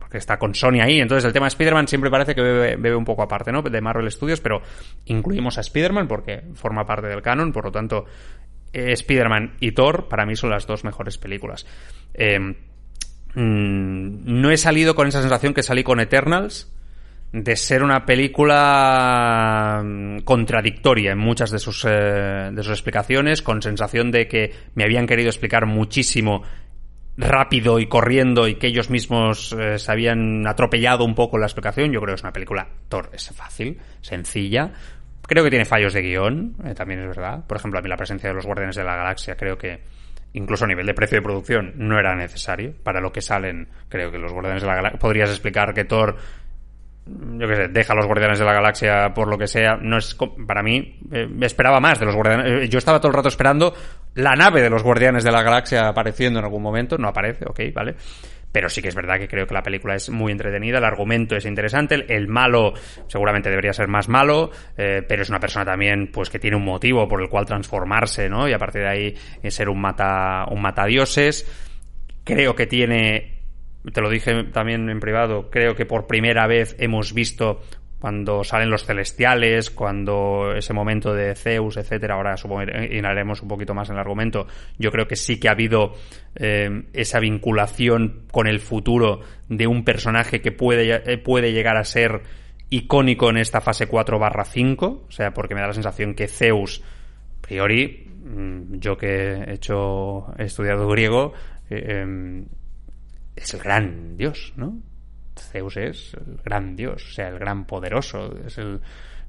porque 0.00 0.18
está 0.18 0.38
con 0.38 0.54
Sony 0.54 0.80
ahí, 0.82 0.98
entonces 0.98 1.24
el 1.24 1.32
tema 1.32 1.44
de 1.44 1.50
Spider-Man 1.50 1.86
siempre 1.86 2.10
parece 2.10 2.34
que 2.34 2.42
bebe, 2.42 2.76
bebe, 2.76 2.96
un 2.96 3.04
poco 3.04 3.22
aparte, 3.22 3.52
¿no? 3.52 3.62
De 3.62 3.80
Marvel 3.80 4.10
Studios, 4.10 4.40
pero 4.40 4.60
incluimos 5.04 5.56
a 5.58 5.60
Spider-Man 5.60 6.08
porque 6.08 6.42
forma 6.54 6.84
parte 6.84 7.06
del 7.06 7.22
canon, 7.22 7.52
por 7.52 7.66
lo 7.66 7.70
tanto 7.70 8.06
Spider-Man 8.74 9.56
y 9.60 9.72
Thor 9.72 10.08
para 10.08 10.26
mí 10.26 10.36
son 10.36 10.50
las 10.50 10.66
dos 10.66 10.84
mejores 10.84 11.18
películas. 11.18 11.66
Eh, 12.14 12.38
mm, 12.38 12.54
no 13.34 14.50
he 14.50 14.56
salido 14.56 14.94
con 14.94 15.08
esa 15.08 15.20
sensación 15.20 15.54
que 15.54 15.62
salí 15.62 15.82
con 15.82 16.00
Eternals 16.00 16.70
de 17.32 17.56
ser 17.56 17.82
una 17.82 18.06
película 18.06 19.82
mm, 19.84 20.18
contradictoria 20.18 21.12
en 21.12 21.18
muchas 21.18 21.50
de 21.50 21.58
sus, 21.58 21.84
eh, 21.84 22.50
de 22.52 22.62
sus 22.62 22.72
explicaciones, 22.72 23.42
con 23.42 23.62
sensación 23.62 24.10
de 24.10 24.28
que 24.28 24.52
me 24.74 24.84
habían 24.84 25.06
querido 25.06 25.28
explicar 25.28 25.66
muchísimo 25.66 26.42
rápido 27.16 27.78
y 27.78 27.86
corriendo 27.86 28.48
y 28.48 28.56
que 28.56 28.66
ellos 28.66 28.90
mismos 28.90 29.54
se 29.76 29.92
habían 29.92 30.48
atropellado 30.48 31.04
un 31.04 31.14
poco 31.14 31.38
la 31.38 31.46
explicación. 31.46 31.92
Yo 31.92 32.00
creo 32.00 32.14
que 32.14 32.16
es 32.16 32.22
una 32.22 32.32
película, 32.32 32.68
Thor 32.88 33.10
es 33.12 33.30
fácil, 33.30 33.78
sencilla, 34.00 34.72
Creo 35.26 35.42
que 35.42 35.50
tiene 35.50 35.64
fallos 35.64 35.92
de 35.94 36.02
guion, 36.02 36.54
eh, 36.64 36.74
también 36.74 37.00
es 37.00 37.06
verdad. 37.06 37.44
Por 37.46 37.56
ejemplo, 37.56 37.78
a 37.78 37.82
mí 37.82 37.88
la 37.88 37.96
presencia 37.96 38.28
de 38.28 38.34
los 38.34 38.44
Guardianes 38.44 38.76
de 38.76 38.84
la 38.84 38.96
Galaxia 38.96 39.36
creo 39.36 39.56
que 39.56 39.80
incluso 40.34 40.64
a 40.64 40.68
nivel 40.68 40.84
de 40.84 40.94
precio 40.94 41.16
de 41.16 41.22
producción 41.22 41.72
no 41.76 41.98
era 41.98 42.14
necesario. 42.14 42.74
Para 42.82 43.00
lo 43.00 43.10
que 43.10 43.22
salen, 43.22 43.68
creo 43.88 44.10
que 44.10 44.18
los 44.18 44.32
Guardianes 44.32 44.62
de 44.62 44.68
la 44.68 44.74
Galaxia... 44.76 44.98
Podrías 44.98 45.30
explicar 45.30 45.72
que 45.72 45.84
Thor, 45.84 46.16
yo 47.06 47.48
qué 47.48 47.56
sé, 47.56 47.68
deja 47.68 47.94
a 47.94 47.96
los 47.96 48.06
Guardianes 48.06 48.38
de 48.38 48.44
la 48.44 48.52
Galaxia 48.52 49.14
por 49.14 49.28
lo 49.28 49.38
que 49.38 49.46
sea. 49.46 49.76
No 49.80 49.96
es 49.96 50.14
Para 50.46 50.62
mí, 50.62 51.00
eh, 51.10 51.28
esperaba 51.40 51.80
más 51.80 51.98
de 51.98 52.04
los 52.04 52.14
Guardianes. 52.14 52.64
Eh, 52.64 52.68
yo 52.68 52.78
estaba 52.78 53.00
todo 53.00 53.08
el 53.08 53.16
rato 53.16 53.28
esperando 53.28 53.74
la 54.16 54.34
nave 54.34 54.60
de 54.60 54.68
los 54.68 54.82
Guardianes 54.82 55.24
de 55.24 55.32
la 55.32 55.42
Galaxia 55.42 55.88
apareciendo 55.88 56.38
en 56.38 56.44
algún 56.44 56.62
momento. 56.62 56.98
No 56.98 57.08
aparece, 57.08 57.46
ok, 57.48 57.60
vale 57.72 57.94
pero 58.54 58.68
sí 58.68 58.80
que 58.80 58.86
es 58.86 58.94
verdad 58.94 59.18
que 59.18 59.26
creo 59.26 59.48
que 59.48 59.52
la 59.52 59.64
película 59.64 59.96
es 59.96 60.10
muy 60.10 60.30
entretenida, 60.30 60.78
el 60.78 60.84
argumento 60.84 61.34
es 61.34 61.44
interesante, 61.44 61.96
el, 62.08 62.28
malo 62.28 62.72
seguramente 63.08 63.50
debería 63.50 63.72
ser 63.72 63.88
más 63.88 64.08
malo, 64.08 64.52
eh, 64.76 65.02
pero 65.08 65.22
es 65.22 65.28
una 65.28 65.40
persona 65.40 65.64
también 65.64 66.12
pues 66.12 66.30
que 66.30 66.38
tiene 66.38 66.56
un 66.56 66.64
motivo 66.64 67.08
por 67.08 67.20
el 67.20 67.28
cual 67.28 67.46
transformarse, 67.46 68.28
¿no? 68.28 68.48
Y 68.48 68.52
a 68.52 68.58
partir 68.58 68.82
de 68.82 68.88
ahí 68.88 69.14
eh, 69.42 69.50
ser 69.50 69.68
un 69.68 69.80
mata 69.80 70.46
un 70.52 70.62
matadioses. 70.62 71.50
Creo 72.22 72.54
que 72.54 72.68
tiene 72.68 73.42
te 73.92 74.00
lo 74.00 74.08
dije 74.08 74.44
también 74.44 74.88
en 74.88 75.00
privado, 75.00 75.50
creo 75.50 75.74
que 75.74 75.84
por 75.84 76.06
primera 76.06 76.46
vez 76.46 76.76
hemos 76.78 77.12
visto 77.12 77.60
cuando 78.04 78.44
salen 78.44 78.68
los 78.68 78.84
celestiales, 78.84 79.70
cuando 79.70 80.52
ese 80.54 80.74
momento 80.74 81.14
de 81.14 81.34
Zeus, 81.34 81.78
etcétera, 81.78 82.16
ahora 82.16 82.34
inhalaremos 82.90 83.40
un 83.40 83.48
poquito 83.48 83.72
más 83.72 83.88
en 83.88 83.94
el 83.94 84.00
argumento, 84.00 84.46
yo 84.78 84.90
creo 84.90 85.08
que 85.08 85.16
sí 85.16 85.40
que 85.40 85.48
ha 85.48 85.52
habido 85.52 85.94
eh, 86.34 86.82
esa 86.92 87.18
vinculación 87.18 88.26
con 88.30 88.46
el 88.46 88.60
futuro 88.60 89.20
de 89.48 89.66
un 89.66 89.84
personaje 89.84 90.42
que 90.42 90.52
puede, 90.52 90.96
eh, 91.10 91.16
puede 91.16 91.54
llegar 91.54 91.78
a 91.78 91.84
ser 91.84 92.20
icónico 92.68 93.30
en 93.30 93.38
esta 93.38 93.62
fase 93.62 93.86
4 93.86 94.18
barra 94.18 94.44
5, 94.44 95.06
o 95.08 95.10
sea, 95.10 95.32
porque 95.32 95.54
me 95.54 95.62
da 95.62 95.68
la 95.68 95.72
sensación 95.72 96.12
que 96.14 96.28
Zeus 96.28 96.82
priori, 97.40 98.06
mm, 98.22 98.80
yo 98.80 98.98
que 98.98 99.06
he 99.06 99.54
hecho, 99.54 100.26
he 100.36 100.44
estudiado 100.44 100.86
griego, 100.88 101.32
eh, 101.70 102.02
em, 102.02 102.44
es 103.34 103.54
el 103.54 103.60
gran 103.60 104.18
dios, 104.18 104.52
¿no? 104.58 104.78
Zeus 105.36 105.76
es 105.76 106.14
el 106.14 106.38
gran 106.44 106.76
dios, 106.76 107.04
o 107.08 107.12
sea, 107.12 107.28
el 107.28 107.38
gran 107.38 107.66
poderoso, 107.66 108.34
es 108.46 108.58
el... 108.58 108.80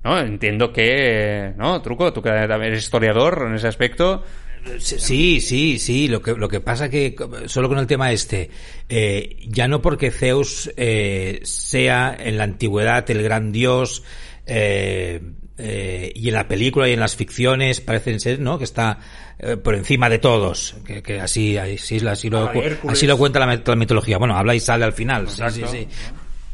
¿no? 0.03 0.19
Entiendo 0.19 0.71
que, 0.71 1.53
¿no? 1.57 1.81
Truco, 1.81 2.13
tú 2.13 2.21
que 2.21 2.29
eres 2.29 2.83
historiador 2.83 3.45
en 3.47 3.55
ese 3.55 3.67
aspecto, 3.67 4.23
Sí, 4.79 5.39
sí, 5.41 5.77
sí. 5.79 6.07
Lo 6.07 6.21
que, 6.21 6.33
lo 6.33 6.49
que 6.49 6.59
pasa 6.59 6.89
que, 6.89 7.15
solo 7.45 7.69
con 7.69 7.77
el 7.77 7.87
tema 7.87 8.11
este, 8.11 8.49
eh, 8.89 9.37
ya 9.47 9.67
no 9.67 9.81
porque 9.81 10.11
Zeus 10.11 10.71
eh, 10.75 11.39
sea 11.43 12.15
en 12.19 12.37
la 12.37 12.45
antigüedad 12.45 13.09
el 13.11 13.21
gran 13.21 13.51
dios, 13.51 14.03
eh, 14.45 15.21
eh, 15.57 16.11
y 16.13 16.27
en 16.27 16.33
la 16.33 16.47
película 16.47 16.89
y 16.89 16.93
en 16.93 16.99
las 16.99 17.15
ficciones 17.15 17.79
parecen 17.79 18.19
ser, 18.19 18.39
¿no? 18.39 18.57
Que 18.57 18.65
está 18.65 18.99
eh, 19.39 19.57
por 19.57 19.75
encima 19.75 20.09
de 20.09 20.19
todos, 20.19 20.75
que, 20.85 21.01
que 21.01 21.21
así, 21.21 21.57
así, 21.57 22.05
así, 22.05 22.29
lo, 22.29 22.51
así 22.89 23.07
lo 23.07 23.17
cuenta 23.17 23.39
la, 23.39 23.61
la, 23.63 23.75
mitología. 23.75 24.17
Bueno, 24.17 24.35
habla 24.35 24.53
y 24.53 24.59
sale 24.59 24.83
al 24.83 24.93
final, 24.93 25.29
sí, 25.29 25.43
sí, 25.51 25.63
sí. 25.69 25.87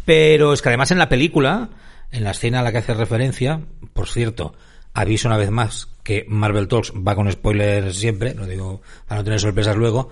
Pero 0.05 0.53
es 0.53 0.61
que 0.61 0.69
además 0.69 0.91
en 0.91 0.99
la 0.99 1.09
película, 1.09 1.69
en 2.11 2.23
la 2.23 2.31
escena 2.31 2.59
a 2.59 2.63
la 2.63 2.71
que 2.71 2.79
hace 2.79 2.93
referencia, 2.93 3.61
por 3.93 4.07
cierto, 4.07 4.55
aviso 4.93 5.27
una 5.27 5.37
vez 5.37 5.51
más 5.51 5.87
que 6.03 6.25
Marvel 6.27 6.67
Talks 6.67 6.93
va 6.95 7.15
con 7.15 7.31
spoilers 7.31 7.95
siempre, 7.95 8.33
lo 8.33 8.47
digo 8.47 8.81
para 9.07 9.21
no 9.21 9.23
tener 9.23 9.39
sorpresas 9.39 9.75
luego. 9.75 10.09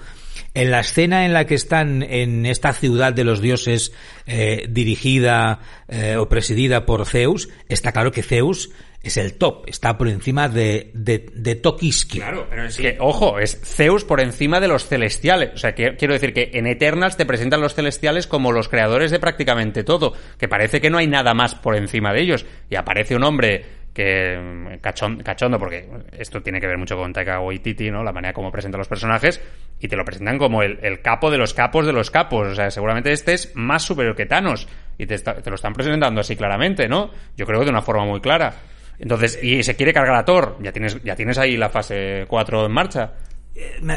En 0.53 0.71
la 0.71 0.79
escena 0.79 1.25
en 1.25 1.33
la 1.33 1.45
que 1.45 1.55
están 1.55 2.03
en 2.03 2.45
esta 2.45 2.73
ciudad 2.73 3.13
de 3.13 3.23
los 3.23 3.41
dioses 3.41 3.91
eh, 4.25 4.67
dirigida 4.69 5.59
eh, 5.87 6.15
o 6.17 6.29
presidida 6.29 6.85
por 6.85 7.05
Zeus, 7.05 7.49
está 7.67 7.91
claro 7.91 8.11
que 8.11 8.23
Zeus 8.23 8.69
es 9.01 9.15
el 9.15 9.35
top, 9.35 9.63
está 9.67 9.97
por 9.97 10.09
encima 10.09 10.49
de, 10.49 10.91
de, 10.93 11.25
de 11.33 11.55
Tokiski. 11.55 12.19
Claro, 12.19 12.47
pero 12.49 12.65
es 12.65 12.77
que, 12.77 12.97
ojo, 12.99 13.39
es 13.39 13.59
Zeus 13.63 14.03
por 14.03 14.19
encima 14.19 14.59
de 14.59 14.67
los 14.67 14.87
celestiales. 14.87 15.51
O 15.53 15.57
sea, 15.57 15.73
que, 15.73 15.95
quiero 15.95 16.13
decir 16.13 16.33
que 16.33 16.51
en 16.53 16.67
Eternals 16.67 17.15
te 17.15 17.25
presentan 17.25 17.61
los 17.61 17.75
celestiales 17.75 18.27
como 18.27 18.51
los 18.51 18.67
creadores 18.67 19.11
de 19.11 19.19
prácticamente 19.19 19.85
todo, 19.85 20.13
que 20.37 20.49
parece 20.49 20.81
que 20.81 20.89
no 20.89 20.97
hay 20.97 21.07
nada 21.07 21.33
más 21.33 21.55
por 21.55 21.77
encima 21.77 22.11
de 22.13 22.21
ellos. 22.21 22.45
Y 22.69 22.75
aparece 22.75 23.15
un 23.15 23.23
hombre 23.23 23.78
que 23.93 24.79
cachondo, 24.81 25.59
porque 25.59 25.89
esto 26.17 26.41
tiene 26.41 26.59
que 26.59 26.67
ver 26.67 26.77
mucho 26.77 26.95
con 26.95 27.11
Taika 27.11 27.39
Waititi, 27.39 27.91
¿no? 27.91 28.03
La 28.03 28.11
manera 28.11 28.33
como 28.33 28.51
presenta 28.51 28.77
los 28.77 28.87
personajes, 28.87 29.41
y 29.79 29.87
te 29.87 29.95
lo 29.95 30.05
presentan 30.05 30.37
como 30.37 30.61
el, 30.61 30.79
el, 30.81 31.01
capo 31.01 31.31
de 31.31 31.37
los 31.37 31.53
capos 31.53 31.85
de 31.85 31.93
los 31.93 32.11
capos. 32.11 32.47
O 32.47 32.55
sea, 32.55 32.69
seguramente 32.71 33.11
este 33.11 33.33
es 33.33 33.55
más 33.55 33.83
superior 33.83 34.15
que 34.15 34.25
Thanos, 34.25 34.67
y 34.97 35.05
te, 35.05 35.15
está, 35.15 35.35
te 35.35 35.49
lo 35.49 35.55
están 35.55 35.73
presentando 35.73 36.21
así 36.21 36.35
claramente, 36.35 36.87
¿no? 36.87 37.11
Yo 37.35 37.45
creo 37.45 37.59
que 37.59 37.65
de 37.65 37.71
una 37.71 37.81
forma 37.81 38.05
muy 38.05 38.21
clara. 38.21 38.53
Entonces, 38.99 39.39
y 39.41 39.63
se 39.63 39.75
quiere 39.75 39.93
cargar 39.93 40.15
a 40.15 40.25
Thor, 40.25 40.57
ya 40.61 40.71
tienes, 40.71 41.01
ya 41.03 41.15
tienes 41.15 41.37
ahí 41.37 41.55
la 41.55 41.69
fase 41.69 42.25
4 42.27 42.65
en 42.65 42.71
marcha. 42.71 43.13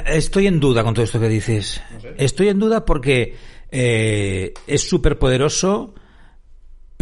Estoy 0.06 0.46
en 0.46 0.60
duda 0.60 0.82
con 0.82 0.94
todo 0.94 1.04
esto 1.04 1.20
que 1.20 1.28
dices. 1.28 1.82
No 1.92 2.00
sé. 2.00 2.14
Estoy 2.18 2.48
en 2.48 2.58
duda 2.58 2.84
porque 2.84 3.34
eh, 3.70 4.54
es 4.66 4.88
súper 4.88 5.18
poderoso, 5.18 5.94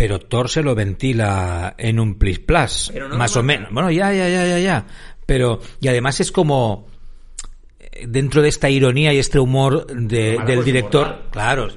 pero 0.00 0.18
Thor 0.18 0.48
se 0.48 0.62
lo 0.62 0.74
ventila 0.74 1.74
en 1.76 2.00
un 2.00 2.14
plis 2.14 2.38
plus, 2.38 2.90
no 3.10 3.18
más 3.18 3.36
o 3.36 3.42
menos. 3.42 3.70
Bueno, 3.70 3.90
ya, 3.90 4.10
ya, 4.14 4.30
ya, 4.30 4.46
ya, 4.46 4.58
ya. 4.58 4.86
Pero, 5.26 5.60
y 5.78 5.88
además 5.88 6.20
es 6.20 6.32
como 6.32 6.88
dentro 8.06 8.40
de 8.40 8.48
esta 8.48 8.70
ironía 8.70 9.12
y 9.12 9.18
este 9.18 9.38
humor 9.38 9.86
de, 9.88 10.38
del 10.46 10.64
director, 10.64 11.24
claro, 11.30 11.68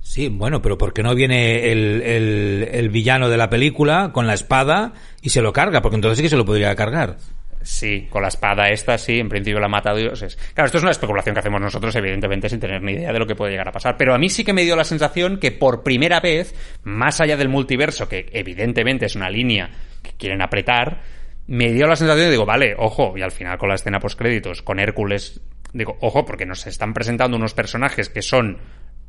Sí, 0.00 0.28
bueno, 0.28 0.62
pero 0.62 0.78
¿por 0.78 0.92
qué 0.92 1.02
no 1.02 1.12
viene 1.16 1.72
el, 1.72 2.02
el, 2.02 2.68
el, 2.70 2.88
villano 2.90 3.28
de 3.28 3.36
la 3.36 3.50
película 3.50 4.12
con 4.12 4.28
la 4.28 4.34
espada 4.34 4.92
y 5.20 5.30
se 5.30 5.42
lo 5.42 5.52
carga? 5.52 5.82
Porque 5.82 5.96
entonces 5.96 6.18
sí 6.18 6.22
que 6.22 6.28
se 6.28 6.36
lo 6.36 6.44
podría 6.44 6.76
cargar. 6.76 7.16
Sí, 7.64 8.08
con 8.10 8.20
la 8.20 8.28
espada 8.28 8.68
esta, 8.68 8.98
sí, 8.98 9.18
en 9.18 9.30
principio 9.30 9.58
la 9.58 9.68
mata 9.68 9.90
a 9.90 9.94
dioses. 9.94 10.36
Claro, 10.52 10.66
esto 10.66 10.76
es 10.76 10.84
una 10.84 10.90
especulación 10.90 11.34
que 11.34 11.38
hacemos 11.38 11.62
nosotros, 11.62 11.96
evidentemente, 11.96 12.50
sin 12.50 12.60
tener 12.60 12.82
ni 12.82 12.92
idea 12.92 13.10
de 13.10 13.18
lo 13.18 13.26
que 13.26 13.34
puede 13.34 13.52
llegar 13.52 13.68
a 13.68 13.72
pasar. 13.72 13.96
Pero 13.96 14.14
a 14.14 14.18
mí 14.18 14.28
sí 14.28 14.44
que 14.44 14.52
me 14.52 14.64
dio 14.64 14.76
la 14.76 14.84
sensación 14.84 15.38
que 15.38 15.50
por 15.50 15.82
primera 15.82 16.20
vez, 16.20 16.54
más 16.82 17.22
allá 17.22 17.38
del 17.38 17.48
multiverso, 17.48 18.06
que 18.06 18.28
evidentemente 18.32 19.06
es 19.06 19.16
una 19.16 19.30
línea 19.30 19.70
que 20.02 20.12
quieren 20.12 20.42
apretar, 20.42 21.00
me 21.46 21.72
dio 21.72 21.86
la 21.86 21.96
sensación 21.96 22.26
de, 22.26 22.32
digo, 22.32 22.44
vale, 22.44 22.74
ojo, 22.76 23.16
y 23.16 23.22
al 23.22 23.32
final 23.32 23.56
con 23.56 23.70
la 23.70 23.76
escena 23.76 23.98
post-créditos, 23.98 24.60
con 24.60 24.78
Hércules, 24.78 25.40
digo, 25.72 25.96
ojo, 26.02 26.26
porque 26.26 26.44
nos 26.44 26.66
están 26.66 26.92
presentando 26.92 27.38
unos 27.38 27.54
personajes 27.54 28.10
que 28.10 28.20
son 28.20 28.58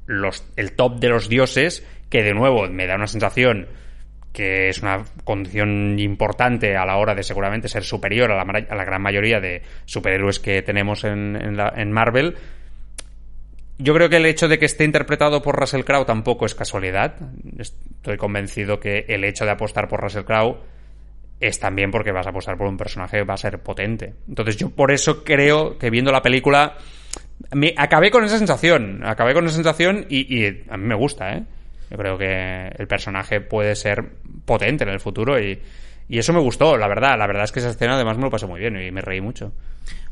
los, 0.05 0.45
el 0.55 0.73
top 0.73 0.99
de 0.99 1.09
los 1.09 1.27
dioses, 1.27 1.85
que 2.09 2.23
de 2.23 2.33
nuevo 2.33 2.69
me 2.69 2.87
da 2.87 2.95
una 2.95 3.07
sensación 3.07 3.67
que 4.35 4.69
es 4.69 4.81
una 4.81 5.05
condición 5.23 5.97
importante 5.97 6.75
a 6.75 6.85
la 6.85 6.97
hora 6.97 7.15
de 7.15 7.23
seguramente 7.23 7.69
ser 7.69 7.83
superior 7.83 8.31
a 8.31 8.43
la, 8.43 8.85
gran 8.85 9.01
mayoría 9.01 9.39
de 9.39 9.61
superhéroes 9.85 10.39
que 10.39 10.61
tenemos 10.61 11.05
en, 11.05 11.91
Marvel. 11.91 12.35
Yo 13.77 13.93
creo 13.93 14.09
que 14.09 14.17
el 14.17 14.25
hecho 14.25 14.47
de 14.47 14.59
que 14.59 14.65
esté 14.65 14.83
interpretado 14.83 15.41
por 15.41 15.57
Russell 15.57 15.83
Crowe 15.83 16.05
tampoco 16.05 16.45
es 16.45 16.53
casualidad. 16.53 17.15
Estoy 17.57 18.17
convencido 18.17 18.79
que 18.79 19.05
el 19.07 19.23
hecho 19.23 19.45
de 19.45 19.51
apostar 19.51 19.87
por 19.87 20.01
Russell 20.01 20.23
Crowe 20.23 20.57
es 21.39 21.59
también 21.59 21.91
porque 21.91 22.11
vas 22.11 22.27
a 22.27 22.29
apostar 22.29 22.57
por 22.57 22.67
un 22.67 22.77
personaje 22.77 23.17
que 23.17 23.23
va 23.23 23.35
a 23.35 23.37
ser 23.37 23.59
potente. 23.59 24.13
Entonces 24.27 24.57
yo 24.57 24.69
por 24.69 24.91
eso 24.91 25.23
creo 25.23 25.77
que 25.77 25.89
viendo 25.89 26.11
la 26.11 26.21
película 26.21 26.75
me 27.53 27.73
acabé 27.77 28.11
con 28.11 28.23
esa 28.25 28.37
sensación, 28.37 29.01
acabé 29.05 29.33
con 29.33 29.45
esa 29.45 29.55
sensación 29.55 30.05
y, 30.09 30.45
a 30.69 30.77
mí 30.77 30.85
me 30.85 30.95
gusta, 30.95 31.33
¿eh? 31.33 31.43
Yo 31.89 31.97
creo 31.97 32.17
que 32.17 32.71
el 32.77 32.87
personaje 32.87 33.41
puede 33.41 33.75
ser 33.75 34.03
potente 34.45 34.83
en 34.83 34.89
el 34.89 34.99
futuro 34.99 35.39
y, 35.39 35.59
y 36.07 36.17
eso 36.17 36.33
me 36.33 36.39
gustó, 36.39 36.77
la 36.77 36.87
verdad. 36.87 37.17
La 37.17 37.27
verdad 37.27 37.43
es 37.43 37.51
que 37.51 37.59
esa 37.59 37.69
escena 37.69 37.95
además 37.95 38.17
me 38.17 38.23
lo 38.23 38.29
pasé 38.29 38.47
muy 38.47 38.59
bien 38.59 38.79
y 38.79 38.91
me 38.91 39.01
reí 39.01 39.21
mucho. 39.21 39.51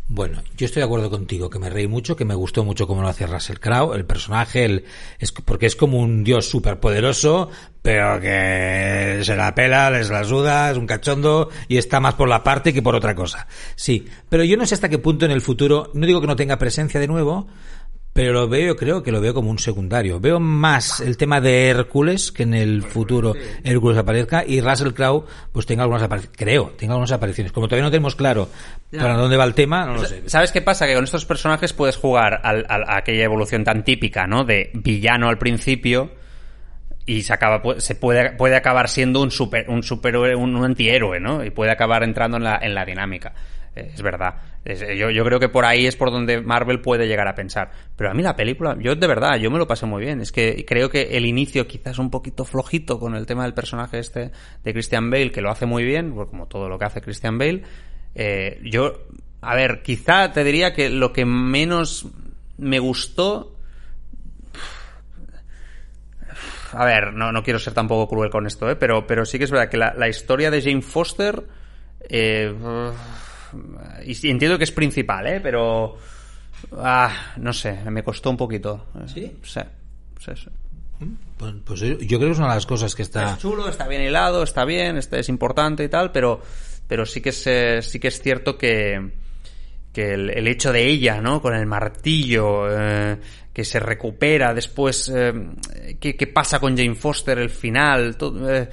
Bueno, 0.10 0.44
yo 0.58 0.66
estoy 0.66 0.82
de 0.82 0.86
acuerdo 0.86 1.10
contigo, 1.10 1.50
que 1.50 1.60
me 1.60 1.70
reí 1.70 1.88
mucho, 1.88 2.18
que 2.18 2.26
me 2.26 2.36
gustó 2.36 2.66
mucho 2.66 2.88
cómo 2.88 3.02
lo 3.02 3.08
hace 3.08 3.26
Russell 3.26 3.58
Crowe, 3.58 3.96
el 3.96 4.06
personaje, 4.06 4.66
el, 4.66 4.84
es, 5.18 5.32
porque 5.32 5.66
es 5.66 5.78
como 5.78 5.98
un 5.98 6.26
dios 6.26 6.48
súper 6.48 6.80
poderoso, 6.80 7.50
pero 7.82 8.20
que 8.20 9.22
se 9.24 9.36
la 9.36 9.56
pela, 9.56 9.90
les 9.90 10.10
la 10.10 10.26
suda, 10.26 10.72
es 10.72 10.78
un 10.78 10.88
cachondo 10.88 11.50
y 11.70 11.78
está 11.78 12.02
más 12.02 12.16
por 12.16 12.28
la 12.28 12.44
parte 12.44 12.74
que 12.74 12.82
por 12.82 12.96
otra 12.96 13.16
cosa. 13.16 13.48
Sí, 13.76 14.06
pero 14.28 14.44
yo 14.44 14.58
no 14.58 14.66
sé 14.66 14.76
hasta 14.76 14.90
qué 14.90 15.00
punto 15.00 15.26
en 15.26 15.32
el 15.32 15.42
futuro, 15.42 15.90
no 15.94 16.06
digo 16.06 16.20
que 16.20 16.28
no 16.28 16.36
tenga 16.36 16.58
presencia 16.58 17.00
de 17.00 17.08
nuevo, 17.08 17.48
pero 18.14 18.32
lo 18.32 18.48
veo, 18.48 18.76
creo 18.76 19.02
que 19.02 19.12
lo 19.12 19.20
veo 19.20 19.34
como 19.34 19.50
un 19.50 19.58
secundario. 19.58 20.20
Veo 20.20 20.40
más 20.40 21.00
el 21.00 21.18
tema 21.18 21.42
de 21.42 21.68
Hércules, 21.68 22.32
que 22.32 22.44
en 22.44 22.54
el 22.54 22.84
futuro 22.84 23.34
Hércules 23.64 23.98
aparezca, 23.98 24.46
y 24.46 24.62
Russell 24.62 24.94
Crowe, 24.94 25.26
pues 25.52 25.66
tenga 25.66 25.82
algunas 25.82 26.04
apariciones, 26.04 26.38
creo, 26.38 26.74
tenga 26.78 26.94
algunas 26.94 27.12
apariciones. 27.12 27.52
Como 27.52 27.68
todavía 27.68 27.86
no 27.86 27.92
tenemos 27.92 28.16
claro 28.16 28.50
ya. 28.92 29.02
para 29.02 29.18
dónde 29.18 29.36
va 29.36 29.46
el 29.46 29.56
tema, 29.56 29.86
no 29.88 29.96
lo 29.96 30.06
sé. 30.06 30.30
¿Sabes 30.30 30.52
qué 30.52 30.62
pasa? 30.62 30.86
Que 30.86 30.94
con 30.94 31.04
estos 31.04 31.26
personajes 31.26 31.74
puedes 31.74 31.98
jugar 31.98 32.40
al, 32.44 32.66
al, 32.70 32.84
a 32.84 32.98
aquella 32.98 33.24
evolución 33.24 33.64
tan 33.64 33.84
típica, 33.84 34.28
¿no? 34.28 34.44
De 34.44 34.70
villano 34.76 35.28
al 35.28 35.40
principio, 35.40 36.12
y 37.08 37.24
se 37.24 37.34
acaba 37.34 37.62
se 37.80 37.96
puede 37.96 38.32
puede 38.34 38.56
acabar 38.56 38.90
siendo 38.90 39.22
un 39.22 39.32
super 39.32 39.70
un 39.70 39.82
superhéroe 39.84 40.36
un, 40.36 40.56
un 40.56 40.64
antihéroe 40.64 41.20
no 41.20 41.44
y 41.44 41.50
puede 41.50 41.70
acabar 41.70 42.02
entrando 42.04 42.38
en 42.38 42.44
la 42.46 42.60
en 42.62 42.74
la 42.74 42.86
dinámica 42.86 43.34
es 43.76 44.02
verdad. 44.02 44.36
Yo, 44.66 45.10
yo, 45.10 45.26
creo 45.26 45.40
que 45.40 45.50
por 45.50 45.66
ahí 45.66 45.86
es 45.86 45.98
por 45.98 46.10
donde 46.10 46.42
Marvel 46.42 46.80
puede 46.80 47.06
llegar 47.06 47.28
a 47.28 47.36
pensar. 47.36 47.72
Pero 47.98 48.10
a 48.10 48.14
mí 48.14 48.24
la 48.24 48.36
película, 48.36 48.78
yo 48.80 48.96
de 48.96 49.08
verdad, 49.08 49.38
yo 49.38 49.52
me 49.52 49.58
lo 49.58 49.68
pasé 49.68 49.86
muy 49.86 50.02
bien. 50.04 50.22
Es 50.22 50.32
que 50.32 50.64
creo 50.66 50.90
que 50.90 51.18
el 51.18 51.26
inicio 51.26 51.68
quizás 51.68 52.00
un 52.00 52.10
poquito 52.10 52.46
flojito 52.46 53.00
con 53.00 53.16
el 53.16 53.26
tema 53.26 53.44
del 53.44 53.54
personaje 53.54 54.00
este 54.00 54.32
de 54.64 54.74
Christian 54.74 55.10
Bale, 55.10 55.32
que 55.32 55.42
lo 55.42 55.50
hace 55.52 55.66
muy 55.66 55.84
bien, 55.84 56.12
como 56.12 56.48
todo 56.48 56.70
lo 56.70 56.80
que 56.80 56.86
hace 56.86 57.02
Christian 57.02 57.38
Bale. 57.38 57.64
Eh, 58.16 58.62
yo, 58.64 59.08
a 59.42 59.56
ver, 59.56 59.82
quizá 59.82 60.32
te 60.32 60.44
diría 60.44 60.74
que 60.74 60.90
lo 60.90 61.12
que 61.12 61.26
menos 61.26 62.08
me 62.58 62.80
gustó 62.80 63.54
a 66.76 66.86
ver, 66.86 67.14
no, 67.14 67.32
no 67.32 67.44
quiero 67.44 67.60
ser 67.60 67.74
tampoco 67.74 68.08
cruel 68.08 68.32
con 68.32 68.48
esto, 68.48 68.70
¿eh? 68.70 68.76
pero, 68.76 69.06
pero 69.06 69.26
sí 69.26 69.38
que 69.38 69.44
es 69.44 69.52
verdad 69.52 69.70
que 69.70 69.78
la, 69.78 70.08
historia 70.08 70.50
de 70.50 70.62
Jane 70.62 70.82
Foster 70.82 71.44
eh, 72.10 72.54
y 74.06 74.30
entiendo 74.30 74.58
que 74.58 74.64
es 74.64 74.72
principal, 74.72 75.28
¿eh? 75.28 75.40
Pero... 75.42 75.98
Ah, 76.78 77.34
no 77.38 77.52
sé, 77.52 77.80
me 77.90 78.04
costó 78.04 78.30
un 78.30 78.38
poquito. 78.38 78.88
¿Sí? 79.08 79.32
Sí, 79.44 79.60
sí, 80.20 80.32
sí. 80.36 80.50
Pues, 81.38 81.54
pues, 81.66 81.80
yo 81.82 81.98
creo 81.98 82.20
que 82.20 82.32
es 82.32 82.38
una 82.38 82.50
de 82.50 82.56
las 82.56 82.66
cosas 82.66 82.96
que 82.96 83.02
está... 83.02 83.34
Es 83.34 83.40
chulo, 83.40 83.68
está 83.68 83.88
bien 83.88 84.02
hilado, 84.02 84.44
está 84.44 84.64
bien, 84.66 84.98
este 84.98 85.20
es 85.20 85.30
importante 85.30 85.84
y 85.84 85.90
tal, 85.90 86.12
pero, 86.12 86.42
pero 86.88 87.06
sí 87.06 87.22
que 87.22 87.30
es, 87.30 87.48
eh, 87.48 87.82
sí 87.82 88.00
que 88.00 88.08
es 88.08 88.22
cierto 88.22 88.58
que, 88.58 89.12
que 89.92 90.14
el, 90.14 90.30
el, 90.30 90.48
hecho 90.48 90.72
de 90.72 90.88
ella, 90.88 91.20
¿no? 91.20 91.42
Con 91.42 91.56
el 91.56 91.66
martillo, 91.66 92.66
eh, 92.70 93.18
que 93.52 93.66
se 93.66 93.80
recupera 93.80 94.54
después, 94.54 95.12
eh, 95.14 95.34
¿qué, 96.00 96.16
¿qué, 96.16 96.28
pasa 96.28 96.60
con 96.60 96.78
Jane 96.78 96.96
Foster, 96.96 97.38
el 97.38 97.50
final? 97.50 98.16
Todo, 98.16 98.52
eh, 98.54 98.70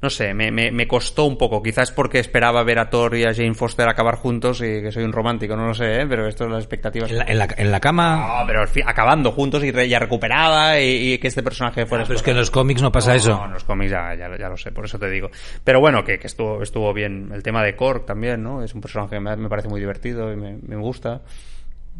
no 0.00 0.10
sé, 0.10 0.32
me, 0.32 0.52
me, 0.52 0.70
me, 0.70 0.86
costó 0.86 1.24
un 1.24 1.36
poco. 1.36 1.60
Quizás 1.60 1.90
porque 1.90 2.20
esperaba 2.20 2.62
ver 2.62 2.78
a 2.78 2.88
Thor 2.88 3.16
y 3.16 3.24
a 3.24 3.34
Jane 3.34 3.54
Foster 3.54 3.88
acabar 3.88 4.14
juntos 4.14 4.60
y 4.60 4.80
que 4.80 4.92
soy 4.92 5.02
un 5.02 5.12
romántico, 5.12 5.56
no 5.56 5.66
lo 5.66 5.74
sé, 5.74 6.02
¿eh? 6.02 6.06
pero 6.06 6.28
esto 6.28 6.44
es 6.44 6.50
las 6.50 6.60
expectativas. 6.60 7.10
En 7.10 7.18
la, 7.18 7.24
en 7.24 7.38
la, 7.38 7.48
en 7.56 7.70
la 7.72 7.80
cama. 7.80 8.38
No, 8.40 8.46
pero 8.46 8.62
acabando 8.86 9.32
juntos 9.32 9.64
y 9.64 9.72
re, 9.72 9.88
ya 9.88 9.98
recuperada 9.98 10.80
y, 10.80 11.14
y, 11.14 11.18
que 11.18 11.26
este 11.26 11.42
personaje 11.42 11.84
fuera. 11.84 12.04
No, 12.04 12.08
pero 12.08 12.16
es 12.16 12.22
que 12.22 12.30
en 12.30 12.36
los 12.36 12.50
cómics 12.50 12.80
no 12.80 12.92
pasa 12.92 13.10
no, 13.10 13.16
eso. 13.16 13.30
No, 13.36 13.46
en 13.46 13.52
los 13.54 13.64
cómics 13.64 13.90
ya, 13.90 14.14
ya, 14.14 14.28
ya, 14.38 14.48
lo 14.48 14.56
sé, 14.56 14.70
por 14.70 14.84
eso 14.84 15.00
te 15.00 15.10
digo. 15.10 15.30
Pero 15.64 15.80
bueno, 15.80 16.04
que, 16.04 16.20
que 16.20 16.28
estuvo, 16.28 16.62
estuvo 16.62 16.92
bien. 16.92 17.30
El 17.34 17.42
tema 17.42 17.64
de 17.64 17.74
Korg 17.74 18.06
también, 18.06 18.40
¿no? 18.40 18.62
Es 18.62 18.74
un 18.74 18.80
personaje 18.80 19.16
que 19.16 19.20
me, 19.20 19.36
me 19.36 19.48
parece 19.48 19.68
muy 19.68 19.80
divertido 19.80 20.32
y 20.32 20.36
me, 20.36 20.58
me 20.62 20.76
gusta. 20.76 21.22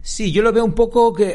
Sí, 0.02 0.32
yo 0.32 0.42
lo 0.42 0.52
veo 0.52 0.64
un 0.64 0.74
poco 0.74 1.12
que 1.12 1.34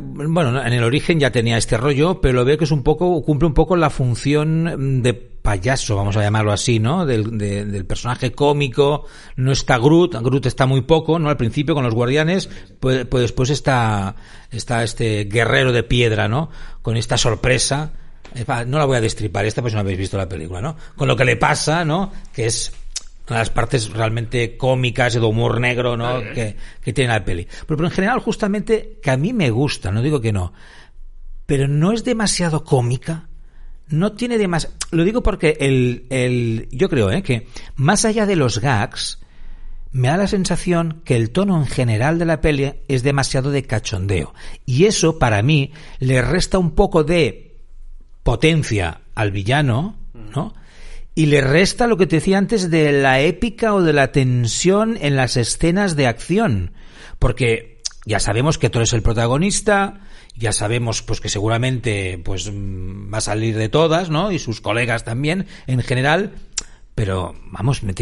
bueno, 0.00 0.64
en 0.64 0.72
el 0.72 0.84
origen 0.84 1.20
ya 1.20 1.30
tenía 1.30 1.56
este 1.56 1.76
rollo, 1.76 2.20
pero 2.20 2.34
lo 2.34 2.44
veo 2.44 2.58
que 2.58 2.64
es 2.64 2.70
un 2.70 2.82
poco 2.82 3.22
cumple 3.22 3.46
un 3.46 3.54
poco 3.54 3.76
la 3.76 3.90
función 3.90 5.02
de 5.02 5.14
payaso, 5.14 5.96
vamos 5.96 6.16
a 6.16 6.22
llamarlo 6.22 6.52
así, 6.52 6.78
¿no? 6.78 7.04
Del, 7.04 7.36
de, 7.36 7.64
del 7.64 7.84
personaje 7.84 8.32
cómico. 8.32 9.06
No 9.36 9.52
está 9.52 9.76
Groot, 9.78 10.14
Groot 10.14 10.46
está 10.46 10.66
muy 10.66 10.82
poco, 10.82 11.18
¿no? 11.18 11.28
Al 11.28 11.36
principio 11.36 11.74
con 11.74 11.84
los 11.84 11.94
guardianes, 11.94 12.48
pues, 12.80 13.06
pues 13.06 13.22
después 13.22 13.50
está 13.50 14.14
está 14.50 14.82
este 14.82 15.24
guerrero 15.24 15.72
de 15.72 15.82
piedra, 15.82 16.28
¿no? 16.28 16.50
Con 16.80 16.96
esta 16.96 17.16
sorpresa. 17.16 17.92
No 18.66 18.78
la 18.78 18.86
voy 18.86 18.96
a 18.96 19.00
destripar, 19.00 19.44
esta 19.44 19.60
pues 19.60 19.74
no 19.74 19.80
habéis 19.80 19.98
visto 19.98 20.16
la 20.16 20.28
película, 20.28 20.62
¿no? 20.62 20.76
Con 20.96 21.06
lo 21.06 21.16
que 21.16 21.24
le 21.24 21.36
pasa, 21.36 21.84
¿no? 21.84 22.12
Que 22.32 22.46
es 22.46 22.72
una 23.28 23.38
de 23.38 23.42
las 23.42 23.50
partes 23.50 23.90
realmente 23.90 24.56
cómicas 24.56 25.14
de 25.14 25.20
humor 25.20 25.60
negro 25.60 25.96
¿no? 25.96 26.20
que, 26.20 26.56
que, 26.82 26.92
tiene 26.92 27.12
la 27.12 27.24
peli. 27.24 27.46
Pero, 27.66 27.76
pero, 27.76 27.84
en 27.86 27.94
general, 27.94 28.18
justamente, 28.20 28.98
que 29.02 29.10
a 29.10 29.16
mí 29.16 29.32
me 29.32 29.50
gusta, 29.50 29.90
no 29.90 30.02
digo 30.02 30.20
que 30.20 30.32
no, 30.32 30.52
pero 31.46 31.68
no 31.68 31.92
es 31.92 32.04
demasiado 32.04 32.64
cómica. 32.64 33.28
No 33.88 34.12
tiene 34.12 34.38
demasiado... 34.38 34.74
Lo 34.90 35.04
digo 35.04 35.22
porque 35.22 35.56
el, 35.60 36.06
el, 36.08 36.68
yo 36.70 36.88
creo 36.88 37.10
¿eh? 37.10 37.22
que 37.22 37.46
más 37.76 38.04
allá 38.04 38.24
de 38.26 38.36
los 38.36 38.58
gags, 38.58 39.18
me 39.92 40.08
da 40.08 40.16
la 40.16 40.26
sensación 40.26 41.02
que 41.04 41.16
el 41.16 41.30
tono 41.30 41.58
en 41.58 41.66
general 41.66 42.18
de 42.18 42.24
la 42.24 42.40
peli 42.40 42.72
es 42.88 43.02
demasiado 43.02 43.50
de 43.50 43.64
cachondeo. 43.64 44.34
Y 44.64 44.86
eso, 44.86 45.18
para 45.18 45.42
mí, 45.42 45.72
le 45.98 46.22
resta 46.22 46.58
un 46.58 46.70
poco 46.70 47.04
de 47.04 47.58
potencia 48.22 49.02
al 49.14 49.30
villano, 49.30 49.96
¿no? 50.34 50.54
Y 51.14 51.26
le 51.26 51.40
resta 51.40 51.86
lo 51.86 51.96
que 51.96 52.06
te 52.06 52.16
decía 52.16 52.38
antes 52.38 52.70
de 52.70 52.92
la 52.92 53.20
épica 53.20 53.74
o 53.74 53.82
de 53.82 53.92
la 53.92 54.12
tensión 54.12 54.98
en 55.00 55.16
las 55.16 55.36
escenas 55.36 55.94
de 55.96 56.06
acción. 56.06 56.72
Porque 57.18 57.80
ya 58.06 58.18
sabemos 58.18 58.58
que 58.58 58.70
Thor 58.70 58.82
es 58.82 58.92
el 58.92 59.02
protagonista, 59.02 60.00
ya 60.34 60.52
sabemos 60.52 61.02
pues 61.02 61.20
que 61.20 61.28
seguramente 61.28 62.18
pues 62.24 62.50
va 62.50 63.18
a 63.18 63.22
salir 63.22 63.56
de 63.56 63.68
todas, 63.68 64.08
¿no? 64.08 64.32
Y 64.32 64.38
sus 64.38 64.60
colegas 64.60 65.04
también 65.04 65.46
en 65.66 65.82
general, 65.82 66.32
pero 66.94 67.34
vamos, 67.50 67.82
me, 67.82 67.92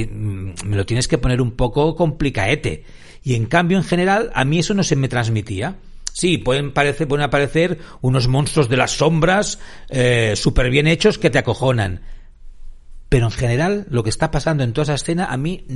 me 0.64 0.77
lo 0.77 0.87
tienes 0.87 1.09
que 1.09 1.18
poner 1.18 1.40
un 1.40 1.53
poco 1.53 1.96
complicaete. 1.96 2.85
Y 3.23 3.35
en 3.35 3.46
cambio 3.46 3.77
en 3.77 3.85
general 3.85 4.31
a 4.35 4.44
mí 4.44 4.61
eso 4.61 4.73
no 4.73 4.85
se 4.85 4.96
me 4.96 5.09
transmitía. 5.09 5.77
Sí, 6.12 6.38
pueden, 6.38 6.73
parecer, 6.73 7.09
pueden 7.09 7.25
aparecer 7.25 7.79
unos 8.01 8.29
monstruos 8.29 8.68
de 8.68 8.77
las 8.77 8.92
sombras 8.92 9.59
eh, 9.88 10.35
súper 10.37 10.70
bien 10.70 10.87
hechos 10.87 11.18
que 11.18 11.31
te 11.31 11.38
acojonan 11.38 12.01
pero 13.11 13.27
en 13.27 13.33
general 13.33 13.87
lo 13.90 14.03
que 14.03 14.09
está 14.09 14.31
pasando 14.31 14.62
en 14.64 14.73
toda 14.73 14.85
esa 14.85 14.94
escena 14.94 15.27
a 15.27 15.37
mí 15.37 15.66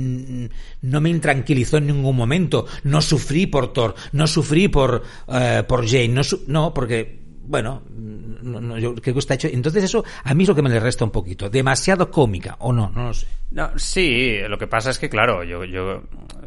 no 0.81 1.01
me 1.01 1.09
intranquilizó 1.09 1.77
en 1.77 1.87
ningún 1.87 2.15
momento. 2.15 2.65
No 2.83 3.01
sufrí 3.01 3.45
por 3.45 3.73
Thor, 3.73 3.93
no 4.13 4.25
sufrí 4.25 4.69
por, 4.69 5.03
uh, 5.27 5.63
por 5.67 5.85
Jane, 5.85 6.07
no, 6.07 6.21
no 6.47 6.73
porque 6.73 7.19
bueno, 7.47 7.83
no, 7.89 8.61
no, 8.61 8.79
yo 8.79 8.95
creo 8.95 9.13
que 9.13 9.19
está 9.19 9.33
hecho. 9.33 9.49
Entonces 9.49 9.83
eso 9.83 10.03
a 10.23 10.33
mí 10.33 10.43
es 10.43 10.49
lo 10.49 10.55
que 10.55 10.61
me 10.61 10.69
le 10.69 10.79
resta 10.79 11.03
un 11.03 11.11
poquito. 11.11 11.49
Demasiado 11.49 12.09
cómica, 12.09 12.55
o 12.59 12.71
no, 12.71 12.89
no 12.95 13.07
lo 13.07 13.13
sé. 13.13 13.27
No, 13.51 13.77
sí, 13.77 14.37
lo 14.47 14.57
que 14.57 14.67
pasa 14.67 14.89
es 14.89 14.97
que, 14.97 15.09
claro, 15.09 15.43
yo, 15.43 15.65
yo 15.65 16.03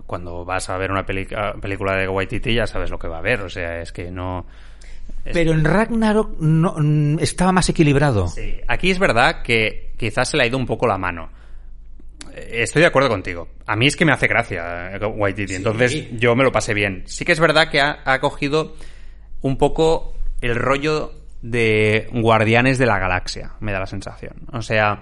cuando 0.07 0.47
vas 0.47 0.71
a 0.71 0.79
ver 0.79 0.91
una 0.91 1.05
película 1.05 1.97
de 1.97 2.09
Waititi 2.09 2.55
ya 2.55 2.67
sabes 2.67 2.91
lo 2.91 2.99
que 2.99 3.09
va 3.09 3.19
a 3.19 3.23
ver, 3.23 3.43
o 3.43 3.51
sea, 3.51 3.83
es 3.83 3.93
que 3.93 4.11
no... 4.11 4.47
Pero 5.31 5.53
en 5.53 5.65
Ragnarok 5.65 6.39
no, 6.41 6.77
estaba 7.21 7.53
más 7.53 7.69
equilibrado. 7.69 8.29
Sí. 8.29 8.57
Aquí 8.67 8.91
es 8.91 8.99
verdad 8.99 9.43
que 9.43 9.88
quizás 9.99 10.31
se 10.31 10.37
le 10.37 10.45
ha 10.45 10.47
ido 10.47 10.57
un 10.57 10.67
poco 10.67 10.87
la 10.87 10.97
mano. 10.97 11.31
Estoy 12.35 12.83
de 12.83 12.89
acuerdo 12.89 13.09
contigo. 13.09 13.49
A 13.67 13.77
mí 13.77 13.87
es 13.87 13.97
que 13.97 14.05
me 14.05 14.13
hace 14.13 14.29
gracia 14.29 14.99
Waititi, 15.01 15.49
sí. 15.49 15.55
entonces 15.57 16.09
yo 16.19 16.35
me 16.37 16.45
lo 16.45 16.53
pasé 16.53 16.73
bien. 16.73 17.03
Sí 17.07 17.25
que 17.25 17.33
es 17.33 17.41
verdad 17.41 17.69
que 17.69 17.81
ha, 17.81 18.01
ha 18.05 18.21
cogido 18.21 18.77
un 19.43 19.59
poco 19.59 20.15
el 20.41 20.55
rollo 20.55 21.13
de 21.43 22.09
Guardianes 22.13 22.79
de 22.79 22.87
la 22.87 22.99
Galaxia, 22.99 23.53
me 23.61 23.73
da 23.73 23.81
la 23.81 23.87
sensación. 23.87 24.47
O 24.53 24.63
sea, 24.63 25.01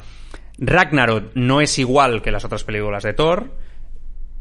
Ragnarok 0.59 1.33
no 1.35 1.61
es 1.61 1.79
igual 1.79 2.23
que 2.23 2.31
las 2.31 2.45
otras 2.45 2.65
películas 2.65 3.03
de 3.03 3.13
Thor 3.13 3.55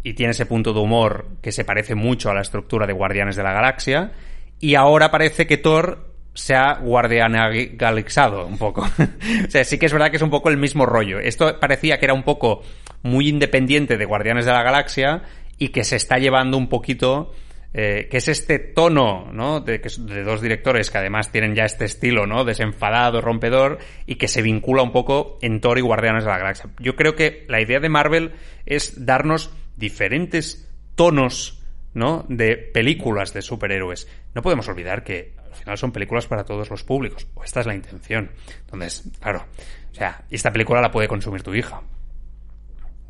y 0.04 0.14
tiene 0.14 0.32
ese 0.32 0.46
punto 0.46 0.74
de 0.74 0.80
humor 0.80 1.28
que 1.42 1.52
se 1.52 1.66
parece 1.66 1.96
mucho 1.96 2.30
a 2.30 2.34
la 2.34 2.42
estructura 2.42 2.86
de 2.86 2.94
Guardianes 2.94 3.36
de 3.36 3.44
la 3.44 3.54
Galaxia 3.54 4.14
y 4.60 4.76
ahora 4.76 5.12
parece 5.12 5.48
que 5.48 5.58
Thor 5.58 6.15
se 6.36 6.54
ha 6.54 6.76
guardianalizado 6.76 8.46
un 8.46 8.58
poco. 8.58 8.82
o 9.48 9.50
sea, 9.50 9.64
sí 9.64 9.80
que 9.80 9.88
es 9.88 9.94
verdad 9.94 10.12
que 10.12 10.18
es 10.18 10.22
un 10.22 10.30
poco 10.30 10.50
el 10.50 10.58
mismo 10.58 10.86
rollo. 10.86 11.20
Esto 11.20 11.60
parecía 11.60 11.98
que 11.98 12.06
era 12.06 12.14
un 12.14 12.24
poco 12.24 12.62
muy 13.02 13.30
independiente 13.30 13.98
de 13.98 14.06
Guardianes 14.06 14.46
de 14.46 14.52
la 14.52 14.62
Galaxia 14.62 15.24
y 15.58 15.70
que 15.70 15.84
se 15.84 15.96
está 15.96 16.18
llevando 16.18 16.58
un 16.58 16.70
poquito... 16.70 17.34
Eh, 17.78 18.08
que 18.10 18.16
es 18.20 18.30
este 18.30 18.58
tono, 18.58 19.30
¿no? 19.34 19.60
De, 19.60 19.80
de, 19.80 20.24
dos 20.24 20.42
directores 20.42 20.90
que 20.90 20.98
además 20.98 21.34
tienen 21.34 21.56
ya 21.56 21.66
este 21.66 21.84
estilo, 21.84 22.26
¿no? 22.26 22.46
Desenfadado, 22.46 23.20
rompedor, 23.20 23.80
y 24.06 24.16
que 24.16 24.30
se 24.30 24.42
vincula 24.42 24.82
un 24.82 24.94
poco 24.94 25.38
en 25.42 25.60
Thor 25.60 25.78
y 25.78 25.82
Guardianes 25.82 26.24
de 26.24 26.30
la 26.30 26.38
Galaxia. 26.38 26.70
Yo 26.80 26.96
creo 26.96 27.16
que 27.16 27.44
la 27.50 27.60
idea 27.60 27.82
de 27.82 27.90
Marvel 27.90 28.32
es 28.66 29.06
darnos 29.06 29.54
diferentes 29.76 30.72
tonos 30.96 31.66
¿no? 31.96 32.26
de 32.28 32.58
películas 32.58 33.34
de 33.34 33.42
superhéroes. 33.42 34.08
No 34.36 34.42
podemos 34.42 34.68
olvidar 34.68 35.04
que 35.04 35.34
al 35.56 35.62
final 35.62 35.78
son 35.78 35.92
películas 35.92 36.28
para 36.28 36.44
todos 36.44 36.70
los 36.70 36.84
públicos, 36.84 37.28
o 37.34 37.44
esta 37.44 37.62
es 37.62 37.66
la 37.66 37.74
intención. 37.74 38.30
Entonces, 38.60 39.04
claro, 39.22 39.46
o 39.92 39.96
sea, 39.96 40.22
esta 40.30 40.52
película 40.52 40.82
la 40.82 40.92
puede 40.92 41.08
consumir 41.08 41.44
tu 41.44 41.56
hija. 41.56 41.82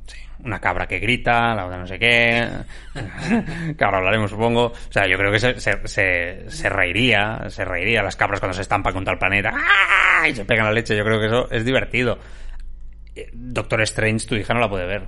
Sí, 0.06 0.20
una 0.44 0.60
cabra 0.60 0.86
que 0.86 1.00
grita, 1.00 1.56
la 1.56 1.66
otra 1.66 1.80
no 1.80 1.88
sé 1.88 1.98
qué, 1.98 2.48
que 3.78 3.84
ahora 3.84 3.98
hablaremos 3.98 4.30
supongo. 4.30 4.68
O 4.68 4.92
sea, 4.92 5.08
yo 5.08 5.18
creo 5.18 5.32
que 5.32 5.40
se, 5.40 5.60
se, 5.60 6.70
reiría, 6.70 7.50
se 7.50 7.66
reiría 7.66 8.04
las 8.04 8.16
cabras 8.16 8.40
cuando 8.40 8.54
se 8.54 8.62
estampan 8.62 8.94
contra 8.94 9.14
el 9.14 9.20
planeta 9.20 9.52
¡Ah! 9.52 10.30
y 10.30 10.36
se 10.36 10.46
pegan 10.46 10.66
la 10.66 10.72
leche. 10.72 10.96
Yo 10.96 11.04
creo 11.04 11.20
que 11.20 11.26
eso 11.26 11.50
es 11.50 11.66
divertido. 11.66 12.20
Doctor 13.34 13.82
Strange, 13.82 14.28
tu 14.28 14.36
hija 14.36 14.54
no 14.54 14.60
la 14.60 14.70
puede 14.70 14.86
ver 14.86 15.08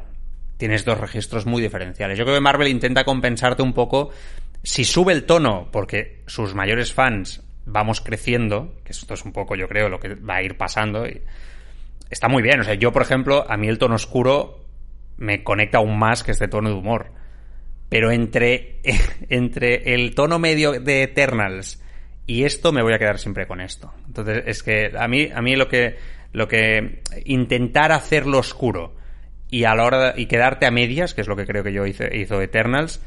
tienes 0.57 0.83
dos 0.83 0.99
registros 0.99 1.45
muy 1.45 1.61
diferenciales. 1.61 2.17
Yo 2.17 2.25
creo 2.25 2.35
que 2.35 2.41
Marvel 2.41 2.67
intenta 2.67 3.03
compensarte 3.03 3.61
un 3.61 3.73
poco 3.73 4.09
si 4.63 4.83
sube 4.83 5.13
el 5.13 5.25
tono, 5.25 5.69
porque 5.71 6.23
sus 6.27 6.53
mayores 6.53 6.93
fans 6.93 7.43
vamos 7.65 8.01
creciendo, 8.01 8.75
que 8.83 8.91
esto 8.91 9.13
es 9.13 9.25
un 9.25 9.33
poco, 9.33 9.55
yo 9.55 9.67
creo, 9.67 9.89
lo 9.89 9.99
que 9.99 10.15
va 10.15 10.35
a 10.35 10.43
ir 10.43 10.57
pasando. 10.57 11.05
Está 12.09 12.27
muy 12.29 12.41
bien. 12.41 12.59
O 12.61 12.63
sea, 12.63 12.73
yo, 12.75 12.91
por 12.91 13.01
ejemplo, 13.01 13.45
a 13.49 13.57
mí 13.57 13.67
el 13.67 13.77
tono 13.77 13.95
oscuro 13.95 14.65
me 15.17 15.43
conecta 15.43 15.79
aún 15.79 15.97
más 15.97 16.23
que 16.23 16.31
este 16.31 16.47
tono 16.47 16.69
de 16.69 16.75
humor. 16.75 17.11
Pero 17.89 18.11
entre, 18.11 18.79
entre 19.29 19.93
el 19.93 20.15
tono 20.15 20.39
medio 20.39 20.79
de 20.79 21.03
Eternals 21.03 21.81
y 22.27 22.43
esto 22.43 22.73
me 22.73 22.83
voy 22.83 22.93
a 22.93 22.99
quedar 22.99 23.19
siempre 23.19 23.47
con 23.47 23.61
esto. 23.61 23.93
Entonces, 24.05 24.43
es 24.45 24.61
que 24.61 24.91
a 24.97 25.07
mí, 25.07 25.29
a 25.33 25.41
mí 25.41 25.55
lo 25.55 25.69
que, 25.69 25.97
lo 26.33 26.47
que 26.49 27.01
intentar 27.23 27.93
hacerlo 27.93 28.39
oscuro 28.39 28.95
y 29.49 29.63
a 29.63 29.73
la 29.73 29.85
hora 29.85 30.11
de, 30.11 30.21
y 30.21 30.25
quedarte 30.25 30.65
a 30.65 30.71
medias, 30.71 31.13
que 31.13 31.21
es 31.21 31.27
lo 31.27 31.37
que 31.37 31.45
creo 31.45 31.63
que 31.63 31.71
yo 31.71 31.85
hice, 31.85 32.09
hizo 32.17 32.41
Eternals, 32.41 33.01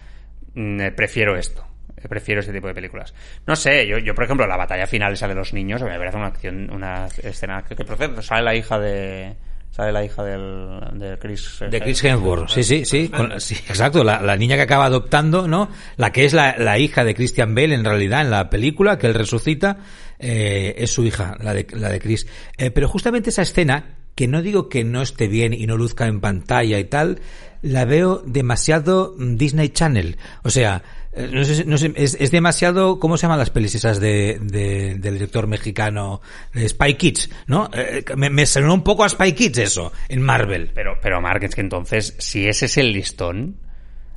prefiero 0.96 1.36
esto. 1.36 1.66
Prefiero 2.08 2.40
este 2.40 2.52
tipo 2.52 2.66
de 2.66 2.74
películas. 2.74 3.12
No 3.46 3.54
sé, 3.54 3.86
yo, 3.86 3.98
yo 3.98 4.14
por 4.14 4.24
ejemplo, 4.24 4.46
la 4.46 4.56
batalla 4.56 4.86
final 4.86 5.12
esa 5.12 5.28
de 5.28 5.34
los 5.34 5.52
niños, 5.52 5.82
me 5.82 5.98
parece 5.98 6.16
una 6.16 6.28
acción, 6.28 6.70
una 6.72 7.06
escena 7.22 7.62
que, 7.62 7.76
que 7.76 7.84
procede, 7.84 8.22
sale 8.22 8.42
la 8.42 8.54
hija 8.54 8.78
de, 8.78 9.36
sale 9.70 9.92
la 9.92 10.04
hija 10.04 10.24
del, 10.24 10.98
de 10.98 11.18
Chris 11.18 11.58
de 11.70 11.80
Chris 11.80 12.02
Hemsworth 12.04 12.48
sí 12.48 12.62
sí 12.64 12.84
sí, 12.84 13.08
con, 13.08 13.40
sí 13.40 13.54
exacto 13.68 14.02
la, 14.02 14.20
la, 14.20 14.36
niña 14.36 14.56
que 14.56 14.62
acaba 14.62 14.86
adoptando 14.86 15.46
no 15.46 15.70
la 15.96 16.10
que 16.10 16.24
es 16.24 16.32
la, 16.32 16.56
la, 16.58 16.78
hija 16.78 17.04
de 17.04 17.14
Christian 17.14 17.54
Bale 17.54 17.74
en 17.74 17.84
realidad 17.84 18.22
en 18.22 18.30
la 18.30 18.50
película 18.50 18.98
que 18.98 19.06
él 19.06 19.14
resucita 19.14 19.78
eh, 20.18 20.74
es 20.76 20.90
su 20.90 21.04
hija 21.04 21.36
la 21.40 21.54
de 21.54 21.66
la 21.72 21.88
de 21.88 22.00
Chris 22.00 22.26
eh, 22.58 22.70
pero 22.70 22.88
justamente 22.88 23.30
esa 23.30 23.42
escena 23.42 23.96
que 24.16 24.26
no 24.26 24.42
digo 24.42 24.68
que 24.68 24.82
no 24.82 25.02
esté 25.02 25.28
bien 25.28 25.54
y 25.54 25.66
no 25.66 25.76
luzca 25.76 26.06
en 26.06 26.20
pantalla 26.20 26.78
y 26.78 26.84
tal 26.84 27.20
la 27.62 27.84
veo 27.84 28.22
demasiado 28.24 29.14
Disney 29.18 29.70
Channel 29.70 30.16
o 30.42 30.50
sea 30.50 30.82
no 31.12 31.44
sé, 31.44 31.64
no 31.64 31.76
sé 31.76 31.92
es, 31.96 32.30
demasiado, 32.30 33.00
¿cómo 33.00 33.16
se 33.16 33.22
llaman 33.22 33.40
las 33.40 33.50
pelis 33.50 33.74
esas 33.74 33.98
de, 33.98 34.38
de 34.40 34.94
del 34.94 35.14
director 35.14 35.48
mexicano 35.48 36.20
de 36.54 36.68
Spy 36.68 36.94
Kids? 36.94 37.30
¿No? 37.48 37.68
Eh, 37.74 38.04
me, 38.16 38.30
me 38.30 38.46
sonó 38.46 38.72
un 38.72 38.84
poco 38.84 39.02
a 39.02 39.08
Spy 39.08 39.32
Kids 39.32 39.58
eso, 39.58 39.92
en 40.08 40.22
Marvel. 40.22 40.70
Pero, 40.72 40.98
pero 41.02 41.20
Mark, 41.20 41.42
es 41.42 41.56
que 41.56 41.62
entonces, 41.62 42.14
si 42.18 42.46
ese 42.46 42.66
es 42.66 42.76
el 42.76 42.92
listón, 42.92 43.56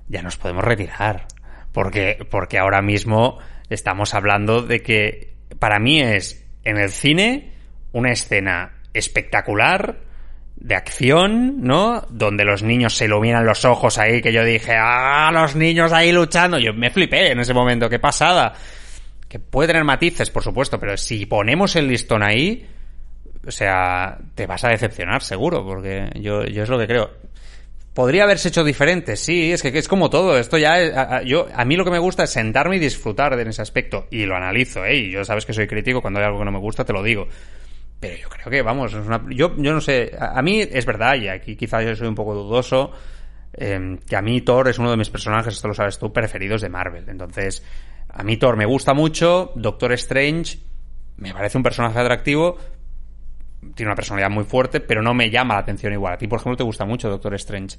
ya 0.07 0.21
nos 0.21 0.37
podemos 0.37 0.63
retirar. 0.63 1.27
Porque, 1.71 2.19
porque 2.29 2.59
ahora 2.59 2.83
mismo 2.83 3.39
estamos 3.69 4.13
hablando 4.13 4.61
de 4.61 4.83
que 4.83 5.33
para 5.57 5.79
mí 5.79 5.99
es 5.99 6.45
en 6.63 6.77
el 6.77 6.91
cine 6.91 7.53
una 7.91 8.11
escena 8.11 8.83
espectacular 8.93 10.01
de 10.55 10.75
acción, 10.75 11.61
¿no? 11.61 12.05
Donde 12.09 12.45
los 12.45 12.63
niños 12.63 12.95
se 12.95 13.05
iluminan 13.05 13.45
los 13.45 13.65
ojos 13.65 13.97
ahí, 13.97 14.21
que 14.21 14.31
yo 14.31 14.43
dije, 14.43 14.75
¡ah, 14.77 15.29
los 15.33 15.55
niños 15.55 15.91
ahí 15.91 16.11
luchando! 16.11 16.57
Yo 16.57 16.73
me 16.73 16.89
flipé 16.89 17.31
en 17.31 17.39
ese 17.39 17.53
momento, 17.53 17.89
qué 17.89 17.99
pasada. 17.99 18.53
Que 19.27 19.39
puede 19.39 19.67
tener 19.67 19.83
matices, 19.83 20.29
por 20.29 20.43
supuesto, 20.43 20.79
pero 20.79 20.95
si 20.95 21.25
ponemos 21.25 21.75
el 21.75 21.87
listón 21.87 22.23
ahí, 22.23 22.67
o 23.45 23.51
sea, 23.51 24.17
te 24.35 24.45
vas 24.45 24.63
a 24.63 24.69
decepcionar, 24.69 25.21
seguro, 25.21 25.65
porque 25.65 26.09
yo, 26.15 26.45
yo 26.45 26.63
es 26.63 26.69
lo 26.69 26.79
que 26.79 26.87
creo. 26.87 27.11
Podría 27.93 28.23
haberse 28.23 28.47
hecho 28.47 28.63
diferente, 28.63 29.15
sí, 29.17 29.51
es 29.51 29.61
que 29.61 29.77
es 29.77 29.87
como 29.87 30.09
todo. 30.09 30.37
Esto 30.37 30.57
ya, 30.57 30.79
es, 30.79 30.95
a, 30.95 31.21
yo, 31.23 31.47
a 31.53 31.65
mí 31.65 31.75
lo 31.75 31.83
que 31.83 31.91
me 31.91 31.99
gusta 31.99 32.23
es 32.23 32.31
sentarme 32.31 32.77
y 32.77 32.79
disfrutar 32.79 33.35
de 33.35 33.47
ese 33.47 33.61
aspecto. 33.61 34.07
Y 34.09 34.25
lo 34.25 34.35
analizo, 34.35 34.85
¿eh? 34.85 34.95
Y 34.95 35.11
yo 35.11 35.25
sabes 35.25 35.45
que 35.45 35.53
soy 35.53 35.67
crítico, 35.67 36.01
cuando 36.01 36.19
hay 36.19 36.25
algo 36.25 36.39
que 36.39 36.45
no 36.45 36.51
me 36.51 36.59
gusta, 36.59 36.85
te 36.85 36.93
lo 36.93 37.03
digo. 37.03 37.27
Pero 38.03 38.17
yo 38.17 38.27
creo 38.27 38.51
que, 38.51 38.61
vamos, 38.61 38.93
es 38.93 39.05
una, 39.05 39.23
yo, 39.29 39.55
yo 39.55 39.73
no 39.73 39.79
sé, 39.79 40.11
a, 40.19 40.37
a, 40.37 40.41
mí 40.41 40.59
es 40.59 40.85
verdad, 40.85 41.15
y 41.15 41.29
aquí 41.29 41.55
quizás 41.55 41.85
yo 41.85 41.95
soy 41.95 42.09
un 42.09 42.15
poco 42.15 42.33
dudoso, 42.33 42.91
eh, 43.53 43.97
que 44.05 44.15
a 44.17 44.21
mí 44.21 44.41
Thor 44.41 44.67
es 44.67 44.77
uno 44.77 44.91
de 44.91 44.97
mis 44.97 45.09
personajes, 45.09 45.53
esto 45.53 45.69
lo 45.69 45.73
sabes 45.73 45.97
tú, 45.97 46.11
preferidos 46.11 46.59
de 46.61 46.67
Marvel. 46.67 47.05
Entonces, 47.07 47.63
a 48.09 48.21
mí 48.23 48.35
Thor 48.35 48.57
me 48.57 48.65
gusta 48.65 48.93
mucho, 48.93 49.53
Doctor 49.55 49.93
Strange 49.93 50.57
me 51.15 51.33
parece 51.33 51.57
un 51.57 51.63
personaje 51.63 51.97
atractivo, 51.97 52.57
tiene 53.73 53.89
una 53.89 53.95
personalidad 53.95 54.29
muy 54.29 54.43
fuerte, 54.43 54.81
pero 54.81 55.01
no 55.01 55.13
me 55.13 55.29
llama 55.29 55.53
la 55.53 55.61
atención 55.61 55.93
igual. 55.93 56.15
A 56.15 56.17
ti, 56.17 56.27
por 56.27 56.39
ejemplo, 56.39 56.57
te 56.57 56.63
gusta 56.63 56.83
mucho 56.83 57.09
Doctor 57.09 57.35
Strange. 57.35 57.77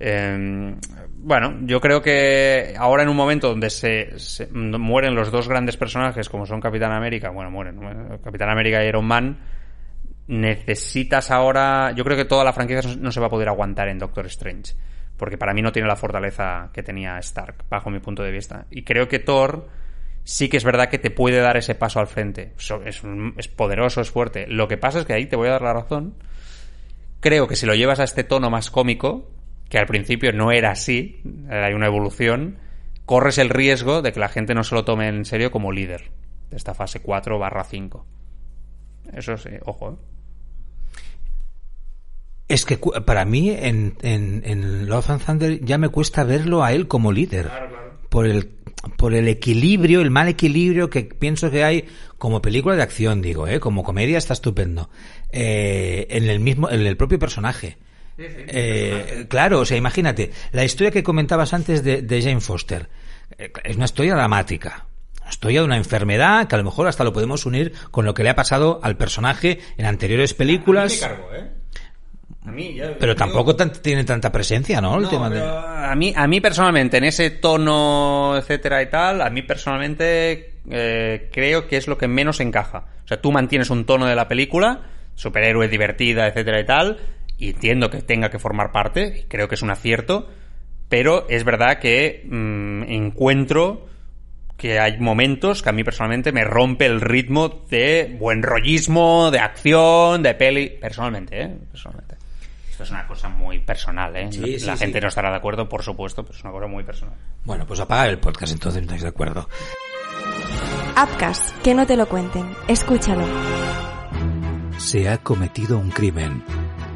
Eh, 0.00 0.74
bueno, 1.16 1.58
yo 1.62 1.80
creo 1.80 2.00
que 2.00 2.74
ahora 2.78 3.02
en 3.02 3.08
un 3.08 3.16
momento 3.16 3.48
donde 3.48 3.68
se, 3.68 4.18
se, 4.18 4.46
mueren 4.46 5.14
los 5.14 5.30
dos 5.30 5.48
grandes 5.48 5.76
personajes, 5.76 6.28
como 6.28 6.46
son 6.46 6.60
Capitán 6.60 6.92
América, 6.92 7.30
bueno, 7.30 7.50
mueren, 7.50 7.78
Capitán 8.22 8.48
América 8.48 8.82
y 8.82 8.88
Iron 8.88 9.04
Man, 9.04 9.38
necesitas 10.28 11.30
ahora. 11.30 11.92
Yo 11.92 12.04
creo 12.04 12.16
que 12.16 12.24
toda 12.24 12.44
la 12.44 12.52
franquicia 12.52 12.94
no 13.00 13.10
se 13.10 13.20
va 13.20 13.26
a 13.26 13.30
poder 13.30 13.48
aguantar 13.48 13.88
en 13.88 13.98
Doctor 13.98 14.26
Strange. 14.26 14.74
Porque 15.16 15.36
para 15.36 15.52
mí 15.52 15.62
no 15.62 15.72
tiene 15.72 15.88
la 15.88 15.96
fortaleza 15.96 16.70
que 16.72 16.84
tenía 16.84 17.18
Stark, 17.18 17.64
bajo 17.68 17.90
mi 17.90 17.98
punto 17.98 18.22
de 18.22 18.30
vista. 18.30 18.66
Y 18.70 18.84
creo 18.84 19.08
que 19.08 19.18
Thor 19.18 19.68
sí 20.22 20.48
que 20.48 20.58
es 20.58 20.64
verdad 20.64 20.90
que 20.90 20.98
te 20.98 21.10
puede 21.10 21.40
dar 21.40 21.56
ese 21.56 21.74
paso 21.74 21.98
al 21.98 22.06
frente. 22.06 22.52
Es, 22.84 23.48
poderoso, 23.48 24.00
es 24.00 24.10
fuerte. 24.10 24.46
Lo 24.46 24.68
que 24.68 24.76
pasa 24.76 25.00
es 25.00 25.06
que 25.06 25.14
ahí 25.14 25.26
te 25.26 25.36
voy 25.36 25.48
a 25.48 25.52
dar 25.52 25.62
la 25.62 25.72
razón. 25.72 26.14
Creo 27.20 27.48
que 27.48 27.56
si 27.56 27.66
lo 27.66 27.74
llevas 27.74 27.98
a 27.98 28.04
este 28.04 28.22
tono 28.22 28.48
más 28.48 28.70
cómico, 28.70 29.28
que 29.68 29.78
al 29.78 29.86
principio 29.86 30.32
no 30.32 30.52
era 30.52 30.70
así, 30.70 31.20
hay 31.50 31.72
una 31.72 31.86
evolución, 31.86 32.58
corres 33.06 33.38
el 33.38 33.48
riesgo 33.48 34.02
de 34.02 34.12
que 34.12 34.20
la 34.20 34.28
gente 34.28 34.54
no 34.54 34.62
se 34.62 34.74
lo 34.76 34.84
tome 34.84 35.08
en 35.08 35.24
serio 35.24 35.50
como 35.50 35.72
líder 35.72 36.10
de 36.50 36.56
esta 36.56 36.74
fase 36.74 37.00
4 37.00 37.38
barra 37.38 37.64
5. 37.64 38.06
Eso 39.14 39.36
sí, 39.36 39.50
ojo. 39.64 39.92
¿eh? 39.92 40.17
Es 42.48 42.64
que 42.64 42.78
para 42.78 43.24
mí 43.24 43.50
en, 43.50 43.96
en, 44.02 44.42
en 44.44 44.88
Love 44.88 45.10
and 45.10 45.24
Thunder 45.24 45.64
ya 45.64 45.76
me 45.78 45.90
cuesta 45.90 46.24
verlo 46.24 46.64
a 46.64 46.72
él 46.72 46.88
como 46.88 47.12
líder. 47.12 47.46
Claro, 47.46 47.68
claro. 47.68 47.98
Por 48.08 48.26
el 48.26 48.50
por 48.96 49.14
el 49.14 49.28
equilibrio, 49.28 50.00
el 50.00 50.10
mal 50.10 50.28
equilibrio 50.28 50.88
que 50.88 51.02
pienso 51.02 51.50
que 51.50 51.64
hay 51.64 51.88
como 52.16 52.40
película 52.40 52.76
de 52.76 52.82
acción, 52.82 53.20
digo, 53.20 53.46
¿eh? 53.48 53.60
como 53.60 53.82
comedia 53.82 54.18
está 54.18 54.32
estupendo. 54.32 54.88
Eh, 55.30 56.06
en 56.10 56.28
el 56.28 56.40
mismo, 56.40 56.70
en 56.70 56.86
el 56.86 56.96
propio 56.96 57.18
personaje. 57.18 57.76
Sí, 58.16 58.24
sí, 58.26 58.34
eh, 58.48 59.26
claro, 59.28 59.60
o 59.60 59.64
sea, 59.64 59.76
imagínate, 59.76 60.32
la 60.52 60.64
historia 60.64 60.90
que 60.90 61.02
comentabas 61.02 61.52
antes 61.52 61.84
de, 61.84 62.02
de 62.02 62.22
Jane 62.22 62.40
Foster 62.40 62.88
eh, 63.36 63.52
es 63.64 63.76
una 63.76 63.84
historia 63.84 64.14
dramática. 64.14 64.86
Una 65.20 65.30
historia 65.30 65.60
de 65.60 65.66
una 65.66 65.76
enfermedad 65.76 66.48
que 66.48 66.54
a 66.54 66.58
lo 66.58 66.64
mejor 66.64 66.88
hasta 66.88 67.04
lo 67.04 67.12
podemos 67.12 67.46
unir 67.46 67.72
con 67.90 68.04
lo 68.04 68.14
que 68.14 68.22
le 68.22 68.30
ha 68.30 68.34
pasado 68.34 68.80
al 68.82 68.96
personaje 68.96 69.60
en 69.76 69.86
anteriores 69.86 70.34
películas. 70.34 71.02
A 71.02 71.08
mí 71.08 71.12
me 71.12 71.16
cargo, 71.16 71.34
¿eh? 71.34 71.57
A 72.48 72.52
mí, 72.52 72.74
ya, 72.74 72.96
pero 72.98 73.14
tampoco 73.14 73.54
tan, 73.54 73.70
tiene 73.72 74.04
tanta 74.04 74.32
presencia, 74.32 74.80
¿no? 74.80 74.96
El 74.96 75.02
no, 75.02 75.08
tema 75.08 75.28
de... 75.28 75.40
a 75.42 75.94
mí, 75.94 76.12
a 76.16 76.26
mí 76.26 76.40
personalmente, 76.40 76.96
en 76.96 77.04
ese 77.04 77.30
tono, 77.30 78.36
etcétera 78.38 78.82
y 78.82 78.86
tal, 78.86 79.20
a 79.20 79.28
mí 79.28 79.42
personalmente 79.42 80.54
eh, 80.70 81.28
creo 81.30 81.68
que 81.68 81.76
es 81.76 81.86
lo 81.86 81.98
que 81.98 82.08
menos 82.08 82.40
encaja. 82.40 82.86
O 83.04 83.08
sea, 83.08 83.20
tú 83.20 83.32
mantienes 83.32 83.70
un 83.70 83.84
tono 83.84 84.06
de 84.06 84.14
la 84.14 84.28
película, 84.28 84.80
superhéroe 85.14 85.68
divertida, 85.68 86.26
etcétera 86.26 86.60
y 86.60 86.66
tal, 86.66 86.98
y 87.36 87.50
entiendo 87.50 87.90
que 87.90 88.02
tenga 88.02 88.30
que 88.30 88.38
formar 88.38 88.72
parte, 88.72 89.26
creo 89.28 89.46
que 89.48 89.54
es 89.54 89.62
un 89.62 89.70
acierto, 89.70 90.28
pero 90.88 91.28
es 91.28 91.44
verdad 91.44 91.78
que 91.78 92.24
mmm, 92.24 92.84
encuentro 92.84 93.86
que 94.56 94.80
hay 94.80 94.98
momentos 94.98 95.62
que 95.62 95.68
a 95.68 95.72
mí 95.72 95.84
personalmente 95.84 96.32
me 96.32 96.42
rompe 96.42 96.86
el 96.86 97.00
ritmo 97.00 97.64
de 97.70 98.16
buen 98.18 98.42
rollismo, 98.42 99.30
de 99.30 99.38
acción, 99.38 100.22
de 100.22 100.34
peli, 100.34 100.68
personalmente, 100.68 101.42
¿eh? 101.42 101.56
Personalmente. 101.70 102.17
Esto 102.78 102.84
es 102.84 102.90
una 102.92 103.08
cosa 103.08 103.28
muy 103.28 103.58
personal, 103.58 104.14
¿eh? 104.14 104.28
Sí, 104.30 104.56
la 104.64 104.76
sí, 104.76 104.84
gente 104.84 104.98
sí. 104.98 105.02
no 105.02 105.08
estará 105.08 105.30
de 105.32 105.36
acuerdo, 105.36 105.68
por 105.68 105.82
supuesto, 105.82 106.22
pero 106.22 106.38
es 106.38 106.44
una 106.44 106.52
cosa 106.52 106.68
muy 106.68 106.84
personal. 106.84 107.16
Bueno, 107.44 107.66
pues 107.66 107.80
apagar 107.80 108.08
el 108.08 108.20
podcast 108.20 108.52
entonces, 108.52 108.82
no 108.82 108.84
estáis 108.84 109.02
de 109.02 109.08
acuerdo. 109.08 109.48
Upcast, 110.90 111.60
que 111.62 111.74
no 111.74 111.88
te 111.88 111.96
lo 111.96 112.08
cuenten. 112.08 112.54
Escúchalo. 112.68 113.26
Se 114.76 115.08
ha 115.08 115.18
cometido 115.18 115.76
un 115.76 115.90
crimen. 115.90 116.44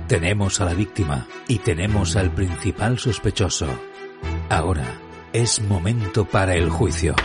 Tenemos 0.07 0.61
a 0.61 0.67
la 0.67 0.75
víctima 0.75 1.27
y 1.49 1.59
tenemos 1.59 2.15
al 2.15 2.31
principal 2.31 3.01
sospechoso. 3.01 3.67
Ahora 4.51 5.01
es 5.33 5.61
momento 5.63 6.25
para 6.27 6.55
el 6.55 6.71
juicio. 6.71 7.17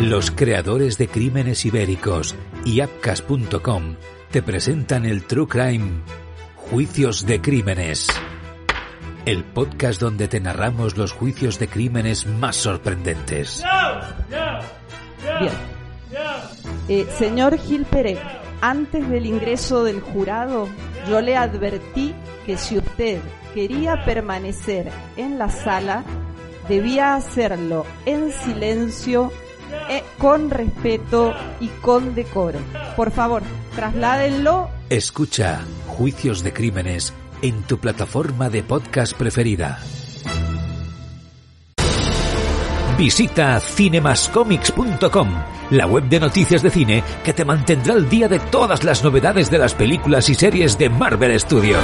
Los 0.00 0.32
creadores 0.32 0.98
de 0.98 1.06
Crímenes 1.06 1.64
Ibéricos 1.64 2.34
y 2.64 2.80
Apcas.com 2.80 3.94
te 4.32 4.40
presentan 4.40 5.04
el 5.04 5.24
True 5.24 5.46
Crime 5.46 5.90
Juicios 6.56 7.26
de 7.26 7.42
Crímenes. 7.42 8.08
El 9.26 9.44
podcast 9.44 10.00
donde 10.00 10.26
te 10.26 10.40
narramos 10.40 10.96
los 10.96 11.12
juicios 11.12 11.58
de 11.58 11.68
crímenes 11.68 12.26
más 12.26 12.56
sorprendentes. 12.56 13.62
Bien. 15.38 15.52
Eh, 16.88 17.06
señor 17.18 17.58
Gil 17.58 17.84
Pérez, 17.84 18.20
antes 18.62 19.06
del 19.10 19.26
ingreso 19.26 19.84
del 19.84 20.00
jurado, 20.00 20.66
yo 21.10 21.20
le 21.20 21.36
advertí 21.36 22.14
que 22.46 22.56
si 22.56 22.78
usted 22.78 23.20
quería 23.52 24.02
permanecer 24.06 24.90
en 25.18 25.38
la 25.38 25.50
sala, 25.50 26.04
debía 26.70 27.16
hacerlo 27.16 27.84
en 28.06 28.32
silencio, 28.32 29.30
eh, 29.90 30.02
con 30.16 30.48
respeto 30.48 31.34
y 31.60 31.68
con 31.68 32.14
decoro. 32.14 32.60
Por 32.96 33.10
favor, 33.10 33.42
trasládenlo. 33.74 34.70
Escucha 34.88 35.60
Juicios 35.86 36.42
de 36.42 36.52
Crímenes 36.52 37.12
en 37.42 37.62
tu 37.62 37.78
plataforma 37.78 38.48
de 38.48 38.62
podcast 38.62 39.14
preferida. 39.14 39.80
Visita 42.96 43.58
cinemascomics.com, 43.58 45.28
la 45.70 45.86
web 45.86 46.04
de 46.04 46.20
noticias 46.20 46.62
de 46.62 46.70
cine 46.70 47.02
que 47.24 47.32
te 47.32 47.44
mantendrá 47.44 47.94
al 47.94 48.08
día 48.08 48.28
de 48.28 48.38
todas 48.38 48.84
las 48.84 49.02
novedades 49.02 49.50
de 49.50 49.58
las 49.58 49.74
películas 49.74 50.28
y 50.28 50.34
series 50.34 50.78
de 50.78 50.88
Marvel 50.88 51.38
Studios. 51.40 51.82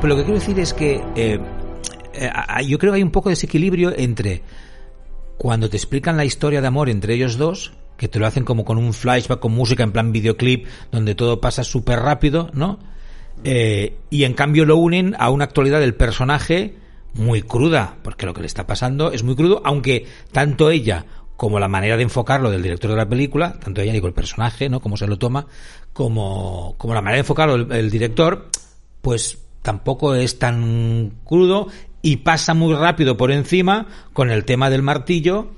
Pero 0.00 0.14
lo 0.14 0.16
que 0.16 0.24
quiero 0.24 0.38
decir 0.38 0.58
es 0.58 0.72
que 0.72 1.02
eh, 1.14 1.40
eh, 2.14 2.30
yo 2.66 2.78
creo 2.78 2.92
que 2.92 2.96
hay 2.96 3.02
un 3.02 3.10
poco 3.10 3.28
de 3.28 3.32
desequilibrio 3.32 3.92
entre 3.96 4.42
cuando 5.36 5.68
te 5.68 5.76
explican 5.76 6.16
la 6.16 6.24
historia 6.24 6.60
de 6.60 6.66
amor 6.66 6.88
entre 6.88 7.14
ellos 7.14 7.36
dos, 7.36 7.72
que 7.96 8.08
te 8.08 8.18
lo 8.18 8.26
hacen 8.26 8.44
como 8.44 8.64
con 8.64 8.78
un 8.78 8.92
flashback, 8.92 9.40
con 9.40 9.52
música 9.52 9.82
en 9.82 9.92
plan 9.92 10.12
videoclip, 10.12 10.66
donde 10.90 11.14
todo 11.14 11.40
pasa 11.40 11.64
súper 11.64 12.00
rápido, 12.00 12.50
¿no? 12.52 12.78
Eh, 13.44 13.98
y 14.10 14.24
en 14.24 14.34
cambio 14.34 14.64
lo 14.64 14.76
unen 14.76 15.14
a 15.18 15.30
una 15.30 15.44
actualidad 15.44 15.80
del 15.80 15.94
personaje 15.94 16.76
muy 17.14 17.42
cruda, 17.42 17.96
porque 18.02 18.26
lo 18.26 18.34
que 18.34 18.40
le 18.40 18.46
está 18.46 18.66
pasando 18.66 19.12
es 19.12 19.22
muy 19.22 19.36
crudo, 19.36 19.60
aunque 19.64 20.06
tanto 20.32 20.70
ella 20.70 21.04
como 21.36 21.58
la 21.58 21.68
manera 21.68 21.98
de 21.98 22.02
enfocarlo 22.02 22.50
del 22.50 22.62
director 22.62 22.90
de 22.90 22.96
la 22.96 23.08
película, 23.08 23.58
tanto 23.60 23.82
ella 23.82 23.92
digo 23.92 24.06
el 24.06 24.14
personaje, 24.14 24.70
¿no? 24.70 24.80
Cómo 24.80 24.96
se 24.96 25.06
lo 25.06 25.18
toma, 25.18 25.46
como, 25.92 26.74
como 26.78 26.94
la 26.94 27.02
manera 27.02 27.16
de 27.16 27.20
enfocarlo 27.20 27.54
el, 27.56 27.72
el 27.72 27.90
director, 27.90 28.48
pues 29.02 29.45
tampoco 29.66 30.14
es 30.14 30.38
tan 30.38 31.14
crudo 31.24 31.66
y 32.00 32.18
pasa 32.18 32.54
muy 32.54 32.72
rápido 32.72 33.16
por 33.16 33.32
encima 33.32 33.88
con 34.12 34.30
el 34.30 34.44
tema 34.44 34.70
del 34.70 34.82
martillo 34.82 35.48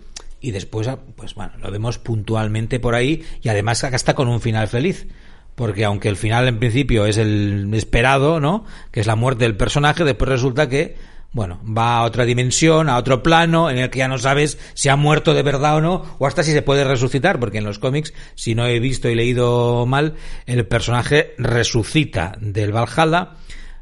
y 0.41 0.53
después 0.53 0.89
pues 1.15 1.35
bueno 1.35 1.53
lo 1.59 1.71
vemos 1.71 1.99
puntualmente 1.99 2.81
por 2.81 2.95
ahí 2.95 3.23
y 3.43 3.51
además 3.51 3.85
acá 3.85 3.97
está 3.97 4.15
con 4.15 4.29
un 4.29 4.41
final 4.41 4.67
feliz. 4.67 5.07
Porque 5.55 5.85
aunque 5.85 6.09
el 6.09 6.17
final 6.17 6.49
en 6.49 6.59
principio 6.59 7.05
es 7.05 7.19
el 7.19 7.69
esperado 7.75 8.41
no 8.41 8.65
que 8.91 9.01
es 9.01 9.07
la 9.07 9.15
muerte 9.15 9.45
del 9.45 9.59
personaje 9.59 10.05
después 10.05 10.31
resulta 10.31 10.71
que 10.71 10.97
bueno, 11.31 11.61
va 11.63 11.99
a 11.99 12.05
otra 12.05 12.25
dimensión, 12.25 12.89
a 12.89 12.97
otro 12.97 13.23
plano, 13.23 13.69
en 13.69 13.77
el 13.77 13.91
que 13.91 13.99
ya 13.99 14.09
no 14.09 14.17
sabes 14.17 14.59
si 14.73 14.89
ha 14.89 14.97
muerto 14.97 15.35
de 15.35 15.43
verdad 15.43 15.77
o 15.77 15.81
no, 15.83 16.17
o 16.19 16.27
hasta 16.27 16.43
si 16.43 16.53
se 16.53 16.63
puede 16.63 16.85
resucitar, 16.85 17.39
porque 17.39 17.59
en 17.59 17.65
los 17.65 17.79
cómics, 17.79 18.15
si 18.35 18.55
no 18.55 18.67
he 18.67 18.81
visto 18.81 19.11
y 19.11 19.15
leído 19.15 19.85
mal, 19.85 20.15
el 20.47 20.67
personaje 20.67 21.35
resucita 21.37 22.33
del 22.41 22.73
Valhalla, 22.73 23.37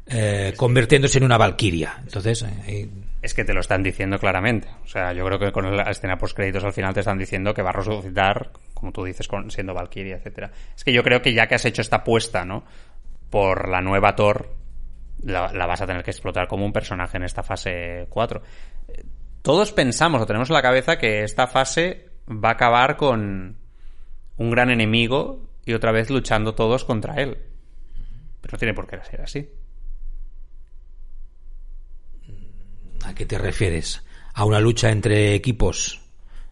eh, 0.09 0.53
convirtiéndose 0.55 1.17
en 1.17 1.25
una 1.25 1.37
valquiria. 1.37 1.97
Entonces, 2.01 2.45
eh, 2.67 2.89
es 3.21 3.33
que 3.33 3.43
te 3.43 3.53
lo 3.53 3.59
están 3.59 3.83
diciendo 3.83 4.17
claramente. 4.19 4.69
O 4.83 4.87
sea, 4.87 5.11
yo 5.11 5.25
creo 5.25 5.39
que 5.39 5.51
con 5.51 5.75
la 5.75 5.83
escena 5.83 6.17
post 6.17 6.35
créditos 6.35 6.63
al 6.63 6.73
final 6.73 6.93
te 6.93 7.01
están 7.01 7.17
diciendo 7.17 7.53
que 7.53 7.61
va 7.61 7.71
a 7.71 7.73
resucitar, 7.73 8.51
como 8.73 8.91
tú 8.91 9.03
dices, 9.03 9.27
siendo 9.49 9.73
Valkyria, 9.73 10.15
etcétera. 10.15 10.51
Es 10.75 10.83
que 10.83 10.93
yo 10.93 11.03
creo 11.03 11.21
que 11.21 11.33
ya 11.33 11.47
que 11.47 11.55
has 11.55 11.65
hecho 11.65 11.81
esta 11.81 11.97
apuesta, 11.97 12.45
¿no? 12.45 12.63
Por 13.29 13.67
la 13.67 13.81
nueva 13.81 14.15
Thor, 14.15 14.55
la, 15.23 15.65
vas 15.65 15.81
a 15.81 15.87
tener 15.87 16.03
que 16.03 16.11
explotar 16.11 16.47
como 16.47 16.65
un 16.65 16.71
personaje 16.71 17.17
en 17.17 17.23
esta 17.23 17.43
fase 17.43 18.07
4. 18.09 18.41
Todos 19.41 19.73
pensamos 19.73 20.21
o 20.21 20.25
tenemos 20.25 20.49
en 20.49 20.53
la 20.53 20.61
cabeza 20.61 20.97
que 20.97 21.23
esta 21.23 21.47
fase 21.47 22.09
va 22.29 22.49
a 22.49 22.53
acabar 22.53 22.95
con 22.97 23.57
un 24.37 24.51
gran 24.51 24.69
enemigo 24.69 25.49
y 25.65 25.73
otra 25.73 25.91
vez 25.91 26.09
luchando 26.09 26.55
todos 26.55 26.85
contra 26.85 27.15
él. 27.15 27.37
Pero 28.41 28.53
no 28.53 28.57
tiene 28.57 28.73
por 28.73 28.87
qué 28.87 28.99
ser 29.03 29.21
así. 29.21 29.49
¿A 33.05 33.13
qué 33.13 33.25
te 33.25 33.37
refieres? 33.37 34.03
¿A 34.33 34.45
una 34.45 34.59
lucha 34.59 34.91
entre 34.91 35.33
equipos 35.33 36.01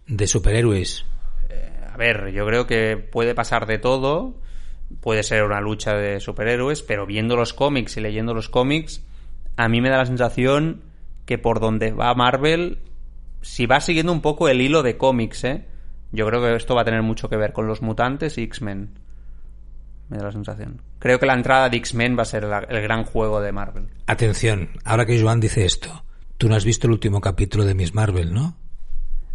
de 0.08 0.28
superhéroes? 0.28 1.06
Eh, 1.50 1.72
a 1.92 1.98
ver, 1.98 2.32
yo 2.32 2.46
creo 2.46 2.68
que 2.68 2.98
puede 2.98 3.36
pasar 3.36 3.66
de 3.66 3.78
todo. 3.78 4.36
Puede 5.02 5.24
ser 5.24 5.44
una 5.44 5.62
lucha 5.62 5.96
de 5.96 6.20
superhéroes, 6.20 6.84
pero 6.84 7.06
viendo 7.06 7.36
los 7.36 7.54
cómics 7.54 7.98
y 7.98 8.02
leyendo 8.02 8.34
los 8.34 8.50
cómics, 8.50 9.04
a 9.58 9.68
mí 9.68 9.82
me 9.82 9.90
da 9.90 9.98
la 9.98 10.06
sensación 10.06 10.84
que 11.26 11.38
por 11.38 11.60
donde 11.60 11.92
va 11.92 12.14
Marvel, 12.14 12.80
si 13.42 13.66
va 13.66 13.82
siguiendo 13.82 14.12
un 14.12 14.22
poco 14.22 14.48
el 14.48 14.62
hilo 14.62 14.84
de 14.84 14.98
cómics, 14.98 15.44
¿eh? 15.44 15.66
Yo 16.12 16.26
creo 16.28 16.42
que 16.42 16.56
esto 16.56 16.76
va 16.76 16.82
a 16.82 16.86
tener 16.86 17.02
mucho 17.02 17.30
que 17.30 17.36
ver 17.36 17.52
con 17.52 17.68
los 17.68 17.82
mutantes 17.82 18.38
y 18.38 18.44
X-Men. 18.44 19.00
Me 20.10 20.18
da 20.18 20.26
la 20.26 20.32
sensación. 20.32 20.82
Creo 21.00 21.20
que 21.20 21.26
la 21.26 21.34
entrada 21.34 21.70
de 21.70 21.78
X-Men 21.78 22.18
va 22.18 22.22
a 22.22 22.26
ser 22.26 22.44
el 22.44 22.82
gran 22.82 23.04
juego 23.04 23.42
de 23.42 23.52
Marvel. 23.52 23.88
Atención, 24.06 24.70
ahora 24.84 25.06
que 25.06 25.20
Joan 25.20 25.40
dice 25.40 25.66
esto, 25.66 26.05
Tú 26.38 26.50
no 26.50 26.56
has 26.56 26.65
visto 26.65 26.88
el 26.88 26.93
último 26.93 27.21
capítulo 27.21 27.63
de 27.63 27.74
Miss 27.74 27.93
Marvel, 27.93 28.34
¿no? 28.34 28.58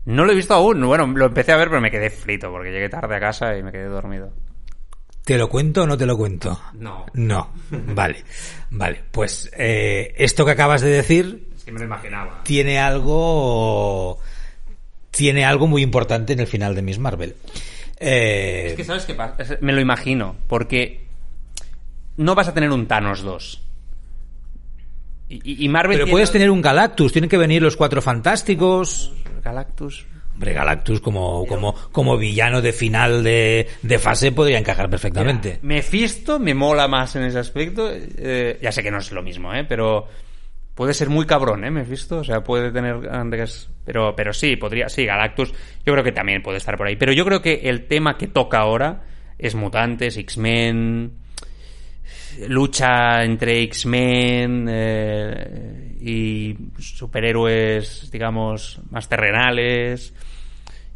No 0.04 0.24
lo 0.24 0.32
he 0.32 0.34
visto 0.34 0.54
aún. 0.54 0.80
Bueno, 0.86 1.06
lo 1.06 1.26
empecé 1.26 1.52
a 1.52 1.56
ver, 1.56 1.68
pero 1.68 1.80
me 1.80 1.90
quedé 1.90 2.10
frito 2.10 2.50
porque 2.50 2.70
llegué 2.70 2.88
tarde 2.88 3.16
a 3.16 3.20
casa 3.20 3.56
y 3.56 3.62
me 3.62 3.72
quedé 3.72 3.86
dormido. 3.86 4.32
¿Te 5.24 5.38
lo 5.38 5.48
cuento 5.48 5.82
o 5.82 5.86
no 5.86 5.96
te 5.96 6.06
lo 6.06 6.16
cuento? 6.16 6.60
No. 6.74 7.06
No. 7.14 7.50
Vale. 7.70 8.24
Vale. 8.70 9.04
Pues 9.10 9.50
eh, 9.56 10.14
esto 10.16 10.44
que 10.44 10.52
acabas 10.52 10.82
de 10.82 10.90
decir. 10.90 11.48
Es 11.56 11.64
que 11.64 11.72
me 11.72 11.78
lo 11.78 11.86
imaginaba. 11.86 12.42
Tiene 12.42 12.78
algo. 12.78 14.18
Tiene 15.10 15.44
algo 15.44 15.66
muy 15.66 15.82
importante 15.82 16.32
en 16.32 16.40
el 16.40 16.46
final 16.46 16.74
de 16.74 16.82
Miss 16.82 16.98
Marvel. 16.98 17.36
Eh, 17.98 18.68
es 18.68 18.74
que, 18.74 18.84
¿sabes 18.84 19.04
qué 19.04 19.14
pasa? 19.14 19.58
Me 19.60 19.72
lo 19.72 19.80
imagino. 19.80 20.36
Porque. 20.48 21.06
No 22.16 22.34
vas 22.34 22.48
a 22.48 22.54
tener 22.54 22.70
un 22.70 22.86
Thanos 22.86 23.22
2 23.22 23.69
y, 25.30 25.68
Marvel 25.68 25.96
Pero 25.96 26.10
puedes 26.10 26.32
tener 26.32 26.50
un 26.50 26.60
Galactus, 26.60 27.12
tienen 27.12 27.30
que 27.30 27.38
venir 27.38 27.62
los 27.62 27.76
cuatro 27.76 28.02
fantásticos. 28.02 29.12
Galactus. 29.44 30.04
Hombre, 30.34 30.52
Galactus 30.52 31.00
como, 31.00 31.46
como, 31.46 31.72
como 31.92 32.18
villano 32.18 32.60
de 32.60 32.72
final 32.72 33.22
de, 33.22 33.68
fase 34.00 34.32
podría 34.32 34.58
encajar 34.58 34.90
perfectamente. 34.90 35.60
Mephisto 35.62 36.40
me 36.40 36.52
mola 36.52 36.88
más 36.88 37.14
en 37.14 37.22
ese 37.24 37.38
aspecto. 37.38 37.90
Eh, 37.92 38.58
ya 38.60 38.72
sé 38.72 38.82
que 38.82 38.90
no 38.90 38.98
es 38.98 39.12
lo 39.12 39.22
mismo, 39.22 39.54
¿eh? 39.54 39.64
Pero 39.68 40.08
puede 40.74 40.94
ser 40.94 41.10
muy 41.10 41.26
cabrón, 41.26 41.64
¿eh? 41.64 41.70
Mephisto. 41.70 42.18
O 42.18 42.24
sea, 42.24 42.42
puede 42.42 42.72
tener 42.72 42.96
Pero, 43.84 44.16
pero 44.16 44.32
sí, 44.32 44.56
podría... 44.56 44.88
Sí, 44.88 45.04
Galactus 45.04 45.52
yo 45.86 45.92
creo 45.92 46.02
que 46.02 46.12
también 46.12 46.42
puede 46.42 46.58
estar 46.58 46.76
por 46.76 46.88
ahí. 46.88 46.96
Pero 46.96 47.12
yo 47.12 47.24
creo 47.24 47.40
que 47.40 47.60
el 47.64 47.86
tema 47.86 48.16
que 48.16 48.26
toca 48.26 48.58
ahora 48.58 49.04
es 49.38 49.54
mutantes, 49.54 50.16
X-Men 50.16 51.12
lucha 52.48 53.24
entre 53.24 53.62
X-Men 53.62 54.66
eh, 54.68 55.96
y 56.00 56.56
superhéroes, 56.78 58.10
digamos, 58.10 58.80
más 58.90 59.08
terrenales. 59.08 60.14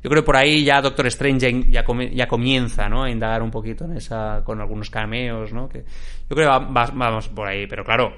Yo 0.02 0.10
creo 0.10 0.22
que 0.22 0.26
por 0.26 0.36
ahí 0.36 0.64
ya 0.64 0.82
Doctor 0.82 1.06
Strange 1.06 1.64
ya, 1.70 1.84
ya, 2.12 2.28
comienza 2.28 2.88
¿no? 2.88 3.04
a 3.04 3.10
indagar 3.10 3.42
un 3.42 3.50
poquito 3.50 3.86
en 3.86 3.96
esa, 3.96 4.42
con 4.44 4.60
algunos 4.60 4.90
cameos. 4.90 5.52
¿no? 5.52 5.68
Que 5.68 5.78
yo 5.78 6.36
creo 6.36 6.60
que 6.60 6.68
vamos 6.70 7.28
por 7.28 7.48
ahí. 7.48 7.66
Pero 7.66 7.84
claro, 7.84 8.12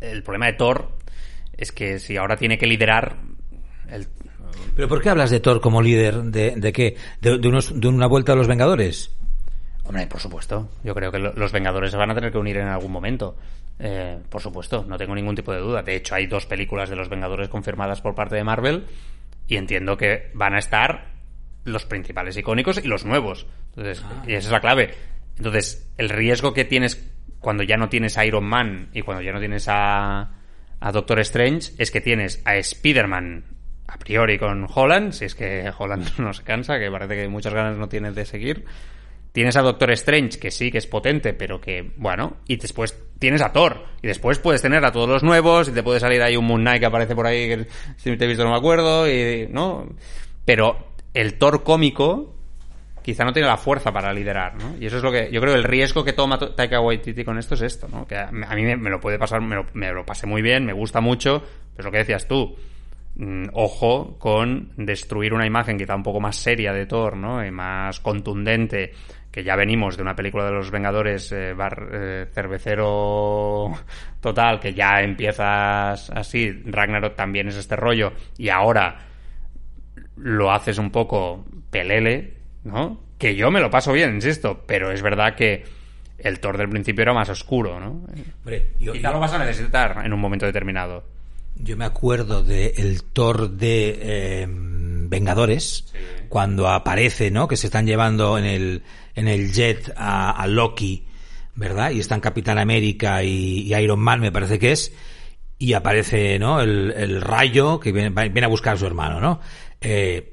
el 0.00 0.22
problema 0.22 0.46
de 0.46 0.52
Thor 0.52 0.98
es 1.56 1.72
que 1.72 1.98
si 1.98 2.16
ahora 2.16 2.36
tiene 2.36 2.58
que 2.58 2.66
liderar 2.66 3.16
el, 3.88 4.06
¿Pero 4.74 4.88
por 4.88 5.02
qué 5.02 5.10
hablas 5.10 5.30
de 5.30 5.40
Thor 5.40 5.60
como 5.60 5.82
líder? 5.82 6.22
¿De, 6.22 6.54
de 6.56 6.72
qué? 6.72 6.96
¿De, 7.20 7.36
unos, 7.48 7.78
¿De 7.78 7.88
una 7.88 8.06
vuelta 8.06 8.32
a 8.32 8.36
los 8.36 8.46
Vengadores? 8.46 9.14
Hombre, 9.84 10.06
por 10.06 10.20
supuesto. 10.20 10.68
Yo 10.84 10.94
creo 10.94 11.10
que 11.10 11.18
los 11.18 11.52
Vengadores 11.52 11.90
se 11.90 11.96
van 11.96 12.10
a 12.10 12.14
tener 12.14 12.30
que 12.30 12.38
unir 12.38 12.56
en 12.56 12.68
algún 12.68 12.92
momento. 12.92 13.36
Eh, 13.78 14.18
por 14.28 14.40
supuesto, 14.40 14.84
no 14.86 14.96
tengo 14.96 15.14
ningún 15.14 15.34
tipo 15.34 15.52
de 15.52 15.58
duda. 15.58 15.82
De 15.82 15.96
hecho, 15.96 16.14
hay 16.14 16.26
dos 16.26 16.46
películas 16.46 16.88
de 16.88 16.96
los 16.96 17.08
Vengadores 17.08 17.48
confirmadas 17.48 18.00
por 18.00 18.14
parte 18.14 18.36
de 18.36 18.44
Marvel 18.44 18.86
y 19.48 19.56
entiendo 19.56 19.96
que 19.96 20.30
van 20.34 20.54
a 20.54 20.58
estar 20.58 21.12
los 21.64 21.84
principales 21.84 22.36
icónicos 22.36 22.78
y 22.82 22.86
los 22.86 23.04
nuevos. 23.04 23.46
Entonces, 23.70 24.04
ah. 24.06 24.22
y 24.26 24.34
esa 24.34 24.48
es 24.48 24.52
la 24.52 24.60
clave. 24.60 24.94
Entonces, 25.36 25.90
el 25.98 26.08
riesgo 26.08 26.52
que 26.52 26.64
tienes 26.64 27.08
cuando 27.40 27.64
ya 27.64 27.76
no 27.76 27.88
tienes 27.88 28.16
a 28.18 28.24
Iron 28.24 28.44
Man 28.44 28.90
y 28.92 29.02
cuando 29.02 29.22
ya 29.22 29.32
no 29.32 29.40
tienes 29.40 29.66
a, 29.68 30.30
a 30.78 30.92
Doctor 30.92 31.18
Strange 31.20 31.72
es 31.78 31.90
que 31.90 32.00
tienes 32.00 32.40
a 32.44 32.56
Spider-Man 32.56 33.44
a 33.88 33.98
priori 33.98 34.38
con 34.38 34.66
Holland, 34.72 35.12
si 35.12 35.24
es 35.24 35.34
que 35.34 35.70
Holland 35.76 36.08
no 36.18 36.32
se 36.32 36.44
cansa, 36.44 36.78
que 36.78 36.90
parece 36.90 37.16
que 37.16 37.28
muchas 37.28 37.52
ganas 37.52 37.76
no 37.76 37.88
tiene 37.88 38.12
de 38.12 38.24
seguir. 38.24 38.64
Tienes 39.32 39.56
a 39.56 39.62
Doctor 39.62 39.90
Strange, 39.92 40.38
que 40.38 40.50
sí, 40.50 40.70
que 40.70 40.78
es 40.78 40.86
potente, 40.86 41.32
pero 41.32 41.60
que, 41.60 41.92
bueno, 41.96 42.36
y 42.46 42.56
después 42.56 42.96
tienes 43.18 43.40
a 43.40 43.52
Thor. 43.52 43.84
Y 44.02 44.06
después 44.06 44.38
puedes 44.38 44.60
tener 44.60 44.84
a 44.84 44.92
todos 44.92 45.08
los 45.08 45.22
nuevos, 45.22 45.68
y 45.68 45.72
te 45.72 45.82
puede 45.82 46.00
salir 46.00 46.22
ahí 46.22 46.36
un 46.36 46.44
Moon 46.44 46.60
Knight 46.60 46.80
que 46.80 46.86
aparece 46.86 47.14
por 47.14 47.26
ahí, 47.26 47.48
que 47.48 47.66
si 47.96 48.16
te 48.16 48.24
he 48.24 48.28
visto 48.28 48.44
no 48.44 48.50
me 48.50 48.58
acuerdo, 48.58 49.08
y, 49.08 49.48
¿no? 49.48 49.88
Pero 50.44 50.92
el 51.14 51.38
Thor 51.38 51.62
cómico 51.62 52.34
quizá 53.02 53.24
no 53.24 53.32
tiene 53.32 53.48
la 53.48 53.56
fuerza 53.56 53.92
para 53.92 54.12
liderar, 54.12 54.54
¿no? 54.54 54.76
Y 54.78 54.86
eso 54.86 54.98
es 54.98 55.02
lo 55.02 55.10
que, 55.10 55.30
yo 55.32 55.40
creo 55.40 55.54
el 55.54 55.64
riesgo 55.64 56.04
que 56.04 56.12
toma 56.12 56.38
Taika 56.38 56.80
Waititi 56.80 57.24
con 57.24 57.38
esto 57.38 57.54
es 57.54 57.62
esto, 57.62 57.88
¿no? 57.88 58.06
Que 58.06 58.16
a, 58.16 58.30
mí 58.30 58.62
me, 58.62 58.90
lo 58.90 59.00
puede 59.00 59.18
pasar, 59.18 59.40
me 59.40 59.56
lo, 59.56 59.66
me 59.74 59.92
lo 59.92 60.06
pasé 60.06 60.26
muy 60.26 60.42
bien, 60.42 60.64
me 60.64 60.72
gusta 60.72 61.00
mucho, 61.00 61.42
pero 61.74 61.88
lo 61.88 61.92
que 61.92 61.98
decías 61.98 62.28
tú, 62.28 62.56
ojo 63.52 64.18
con 64.18 64.70
destruir 64.76 65.34
una 65.34 65.46
imagen 65.46 65.76
quizá 65.76 65.94
un 65.94 66.02
poco 66.02 66.20
más 66.20 66.36
seria 66.36 66.72
de 66.72 66.86
Thor, 66.86 67.16
¿no? 67.16 67.44
Y 67.44 67.50
más 67.50 68.00
contundente 68.00 68.92
que 69.32 69.42
ya 69.42 69.56
venimos 69.56 69.96
de 69.96 70.02
una 70.02 70.14
película 70.14 70.44
de 70.44 70.52
los 70.52 70.70
Vengadores, 70.70 71.32
eh, 71.32 71.54
bar, 71.54 71.88
eh, 71.90 72.26
cervecero 72.32 73.72
total, 74.20 74.60
que 74.60 74.74
ya 74.74 75.00
empiezas 75.00 76.10
así, 76.10 76.52
Ragnarok 76.66 77.16
también 77.16 77.48
es 77.48 77.56
este 77.56 77.74
rollo, 77.74 78.12
y 78.36 78.50
ahora 78.50 78.98
lo 80.16 80.52
haces 80.52 80.76
un 80.76 80.90
poco 80.90 81.46
pelele, 81.70 82.34
¿no? 82.64 83.00
Que 83.18 83.34
yo 83.34 83.50
me 83.50 83.60
lo 83.60 83.70
paso 83.70 83.92
bien, 83.92 84.14
insisto, 84.14 84.64
pero 84.66 84.92
es 84.92 85.00
verdad 85.00 85.34
que 85.34 85.64
el 86.18 86.38
Thor 86.38 86.58
del 86.58 86.68
principio 86.68 87.02
era 87.02 87.14
más 87.14 87.30
oscuro, 87.30 87.80
¿no? 87.80 88.04
Hombre, 88.38 88.72
Quizá 88.78 89.10
lo 89.10 89.18
vas 89.18 89.32
a 89.32 89.38
necesitar 89.38 90.04
en 90.04 90.12
un 90.12 90.20
momento 90.20 90.44
determinado. 90.44 91.04
Yo 91.54 91.76
me 91.76 91.84
acuerdo 91.84 92.42
del 92.42 93.04
Thor 93.04 93.50
de 93.50 93.98
eh, 94.00 94.46
Vengadores, 94.48 95.92
cuando 96.28 96.68
aparece, 96.68 97.30
¿no? 97.30 97.46
Que 97.46 97.56
se 97.56 97.66
están 97.66 97.86
llevando 97.86 98.38
en 98.38 98.44
el 98.44 98.82
en 99.14 99.28
el 99.28 99.52
jet 99.52 99.92
a, 99.96 100.46
Loki, 100.46 101.06
¿verdad? 101.54 101.90
Y 101.90 102.00
están 102.00 102.20
Capitán 102.20 102.58
América 102.58 103.22
y, 103.22 103.74
Iron 103.74 104.00
Man, 104.00 104.20
me 104.20 104.32
parece 104.32 104.58
que 104.58 104.72
es, 104.72 104.92
y 105.58 105.74
aparece, 105.74 106.38
¿no? 106.38 106.60
El, 106.60 107.20
rayo 107.20 107.78
que 107.78 107.92
viene, 107.92 108.10
viene, 108.10 108.46
a 108.46 108.48
buscar 108.48 108.74
a 108.74 108.78
su 108.78 108.86
hermano, 108.86 109.20
¿no? 109.20 109.40
Eh, 109.80 110.32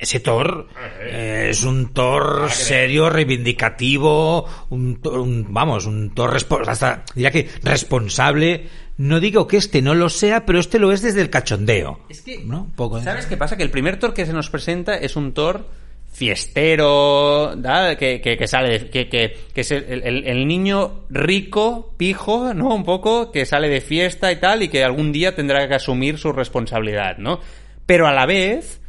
ese 0.00 0.20
Thor 0.20 0.68
eh, 1.02 1.48
es 1.50 1.62
un 1.62 1.92
Thor 1.92 2.50
serio, 2.50 3.10
reivindicativo, 3.10 4.46
un, 4.70 5.46
vamos, 5.50 5.84
un 5.84 6.14
Thor 6.14 6.34
hasta 6.66 7.04
diría 7.14 7.30
que 7.30 7.48
responsable. 7.62 8.66
No 9.00 9.18
digo 9.18 9.46
que 9.46 9.56
este 9.56 9.80
no 9.80 9.94
lo 9.94 10.10
sea, 10.10 10.44
pero 10.44 10.60
este 10.60 10.78
lo 10.78 10.92
es 10.92 11.00
desde 11.00 11.22
el 11.22 11.30
cachondeo. 11.30 12.00
Es 12.10 12.20
que, 12.20 12.44
¿no? 12.44 12.70
Poco, 12.76 13.00
¿sabes 13.00 13.24
qué 13.24 13.38
pasa? 13.38 13.56
Que 13.56 13.62
el 13.62 13.70
primer 13.70 13.98
Thor 13.98 14.12
que 14.12 14.26
se 14.26 14.34
nos 14.34 14.50
presenta 14.50 14.94
es 14.94 15.16
un 15.16 15.32
Thor 15.32 15.70
fiestero, 16.12 17.54
que, 17.98 18.20
que, 18.20 18.36
que, 18.36 18.46
sale, 18.46 18.90
que, 18.90 19.38
es 19.54 19.70
el, 19.70 20.26
el, 20.26 20.46
niño 20.46 21.06
rico, 21.08 21.94
pijo, 21.96 22.52
¿no? 22.52 22.74
Un 22.74 22.84
poco, 22.84 23.32
que 23.32 23.46
sale 23.46 23.70
de 23.70 23.80
fiesta 23.80 24.30
y 24.32 24.36
tal, 24.36 24.64
y 24.64 24.68
que 24.68 24.84
algún 24.84 25.12
día 25.12 25.34
tendrá 25.34 25.66
que 25.66 25.76
asumir 25.76 26.18
su 26.18 26.30
responsabilidad, 26.32 27.16
¿no? 27.16 27.40
Pero 27.86 28.06
a 28.06 28.12
la 28.12 28.26
vez, 28.26 28.82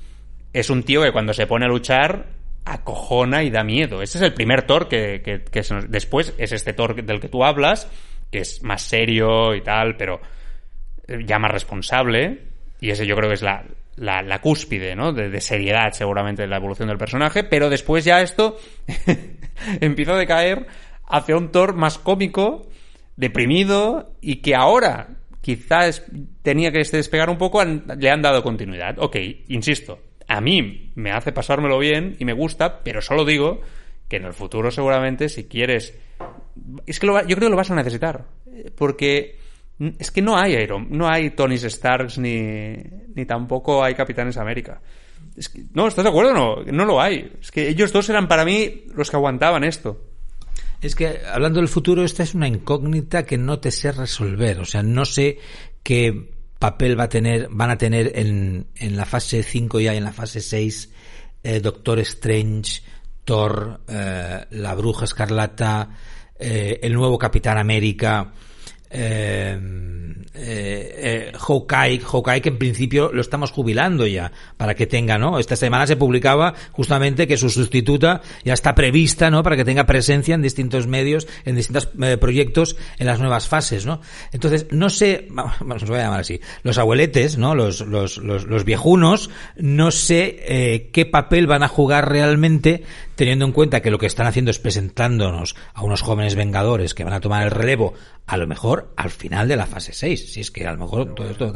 es 0.52 0.70
un 0.70 0.84
tío 0.84 1.04
que 1.04 1.14
cuando 1.14 1.34
se 1.34 1.48
pone 1.48 1.68
a 1.68 1.70
luchar, 1.70 2.26
acojona 2.66 3.44
y 3.44 3.50
da 3.50 3.64
miedo. 3.64 4.02
Ese 4.02 4.18
es 4.18 4.26
el 4.26 4.34
primer 4.34 4.64
Thor 4.64 4.90
que, 4.90 5.22
que, 5.24 5.42
que 5.46 5.62
después 5.88 6.34
es 6.38 6.52
este 6.52 6.74
Thor 6.74 7.02
del 7.02 7.22
que 7.22 7.30
tú 7.30 7.46
hablas, 7.46 7.88
es 8.32 8.64
más 8.64 8.82
serio 8.82 9.56
y 9.56 9.62
tal, 9.62 9.98
pero 9.98 10.22
ya 11.26 11.40
más 11.40 11.52
responsable, 11.52 12.48
y 12.80 12.90
ese 12.90 13.06
yo 13.06 13.16
creo 13.16 13.30
que 13.30 13.36
es 13.36 13.42
la, 13.42 13.66
la, 13.96 14.40
cúspide, 14.40 14.96
¿no? 14.96 15.14
De, 15.14 15.42
seriedad, 15.42 15.92
seguramente, 15.92 16.44
de 16.44 16.48
la 16.48 16.58
evolución 16.58 16.88
del 16.88 16.98
personaje, 16.98 17.44
pero 17.44 17.70
después 17.70 18.06
ya 18.06 18.22
esto 18.22 18.58
empieza 19.82 20.14
a 20.14 20.18
decaer 20.18 20.68
hacia 21.08 21.38
un 21.38 21.52
Thor 21.52 21.76
más 21.76 21.98
cómico, 21.98 22.70
deprimido, 23.16 24.14
y 24.22 24.38
que 24.38 24.56
ahora 24.56 25.10
quizás 25.42 26.06
tenía 26.44 26.72
que 26.72 26.80
despegar 26.80 27.30
un 27.30 27.38
poco, 27.38 27.64
le 27.64 28.10
han 28.10 28.22
dado 28.22 28.44
continuidad. 28.44 28.98
Ok, 29.00 29.18
insisto, 29.50 30.00
a 30.28 30.40
mí 30.40 30.92
me 30.96 31.12
hace 31.12 31.32
pasármelo 31.32 31.78
bien 31.78 32.16
y 32.20 32.26
me 32.26 32.34
gusta, 32.34 32.84
pero 32.84 33.02
solo 33.02 33.26
digo 33.26 33.62
que 34.12 34.18
en 34.18 34.26
el 34.26 34.34
futuro 34.34 34.70
seguramente 34.72 35.30
si 35.30 35.46
quieres... 35.46 35.96
Es 36.86 37.00
que 37.00 37.08
lo, 37.08 37.18
yo 37.22 37.38
creo 37.38 37.48
que 37.48 37.52
lo 37.52 37.56
vas 37.56 37.72
a 37.72 37.76
necesitar, 37.76 38.26
porque 38.76 39.40
es 39.98 40.12
que 40.12 40.22
no 40.22 40.38
hay 40.38 40.56
Iron, 40.56 40.88
no 40.90 41.08
hay 41.08 41.30
Tony 41.30 41.58
Starks 41.58 42.18
ni, 42.18 42.76
ni 43.16 43.26
tampoco 43.26 43.82
hay 43.82 43.96
Capitanes 43.96 44.36
América. 44.36 44.82
No, 45.74 45.88
¿estás 45.88 46.04
de 46.04 46.10
acuerdo? 46.10 46.34
No, 46.34 46.62
no 46.62 46.84
lo 46.84 47.02
hay. 47.02 47.32
Es 47.40 47.52
que 47.52 47.70
ellos 47.70 47.94
dos 47.94 48.10
eran 48.10 48.28
para 48.28 48.44
mí 48.44 48.84
los 48.94 49.10
que 49.10 49.16
aguantaban 49.16 49.64
esto. 49.64 50.04
Es 50.82 50.94
que 50.94 51.22
hablando 51.34 51.62
del 51.62 51.70
futuro, 51.70 52.04
esta 52.04 52.24
es 52.24 52.36
una 52.36 52.50
incógnita 52.50 53.26
que 53.26 53.38
no 53.38 53.60
te 53.60 53.72
sé 53.72 53.94
resolver. 53.94 54.60
O 54.60 54.66
sea, 54.66 54.84
no 54.84 55.06
sé 55.06 55.40
qué 55.84 56.32
papel 56.60 57.00
va 57.00 57.06
a 57.06 57.10
tener, 57.10 57.48
van 57.50 57.70
a 57.70 57.78
tener 57.78 58.12
en, 58.20 58.68
en 58.76 58.98
la 58.98 59.06
fase 59.06 59.42
5 59.42 59.80
y 59.80 59.88
en 59.88 60.04
la 60.04 60.12
fase 60.12 60.42
6 60.42 60.92
eh, 61.44 61.60
Doctor 61.60 62.00
Strange, 62.00 62.84
Eh, 63.32 64.46
la 64.50 64.76
Bruja 64.76 65.06
Escarlata, 65.06 65.88
eh, 66.38 66.82
el 66.84 66.94
nuevo 66.94 67.18
Capitán 67.18 67.58
América 67.58 68.34
eh, 68.92 69.60
eh, 70.34 71.32
Hawkeye, 71.38 72.00
Hawkeye 72.00 72.42
que 72.42 72.50
en 72.50 72.58
principio 72.58 73.12
lo 73.14 73.22
estamos 73.22 73.52
jubilando 73.52 74.08
ya 74.08 74.32
para 74.58 74.76
que 74.76 74.88
tenga, 74.88 75.18
¿no? 75.18 75.40
Esta 75.40 75.56
semana 75.56 75.86
se 75.88 75.98
publicaba 75.98 76.54
justamente 76.72 77.28
que 77.28 77.38
su 77.38 77.50
sustituta 77.50 78.22
ya 78.44 78.54
está 78.54 78.74
prevista, 78.74 79.30
¿no? 79.30 79.44
Para 79.44 79.56
que 79.58 79.66
tenga 79.66 79.86
presencia 79.86 80.36
en 80.36 80.42
distintos 80.42 80.88
medios, 80.88 81.28
en 81.46 81.56
distintos 81.56 81.90
eh, 82.02 82.18
proyectos 82.18 82.78
en 82.98 83.08
las 83.08 83.20
nuevas 83.20 83.48
fases, 83.48 83.86
¿no? 83.86 84.02
Entonces, 84.32 84.68
no 84.72 84.90
sé, 84.90 85.28
vamos, 85.30 85.86
voy 85.86 86.00
a 86.00 86.04
llamar 86.04 86.22
así, 86.22 86.40
los 86.64 86.78
abueletes, 86.78 87.38
¿no? 87.38 87.54
Los, 87.54 87.82
los, 87.82 88.18
los, 88.18 88.46
los 88.46 88.64
viejunos, 88.64 89.30
no 89.58 89.92
sé 89.92 90.44
eh, 90.48 90.90
qué 90.94 91.06
papel 91.06 91.48
van 91.48 91.64
a 91.64 91.68
jugar 91.68 92.10
realmente 92.10 92.84
teniendo 93.16 93.46
en 93.46 93.52
cuenta 93.52 93.82
que 93.82 93.92
lo 93.92 94.00
que 94.00 94.08
están 94.08 94.26
haciendo 94.26 94.50
es 94.50 94.60
presentándonos 94.60 95.56
a 95.74 95.84
unos 95.84 96.02
jóvenes 96.02 96.36
vengadores 96.36 96.96
que 96.96 97.04
van 97.04 97.14
a 97.14 97.20
tomar 97.20 97.44
el 97.44 97.52
relevo, 97.52 97.94
a 98.26 98.38
lo 98.38 98.48
mejor 98.48 98.81
al 98.96 99.10
final 99.10 99.48
de 99.48 99.56
la 99.56 99.66
fase 99.66 99.94
6, 99.94 100.34
si 100.34 100.42
es 100.42 100.52
que 100.52 100.66
a 100.68 100.74
lo 100.74 100.80
mejor 100.80 101.14
todo 101.16 101.30
esto... 101.30 101.54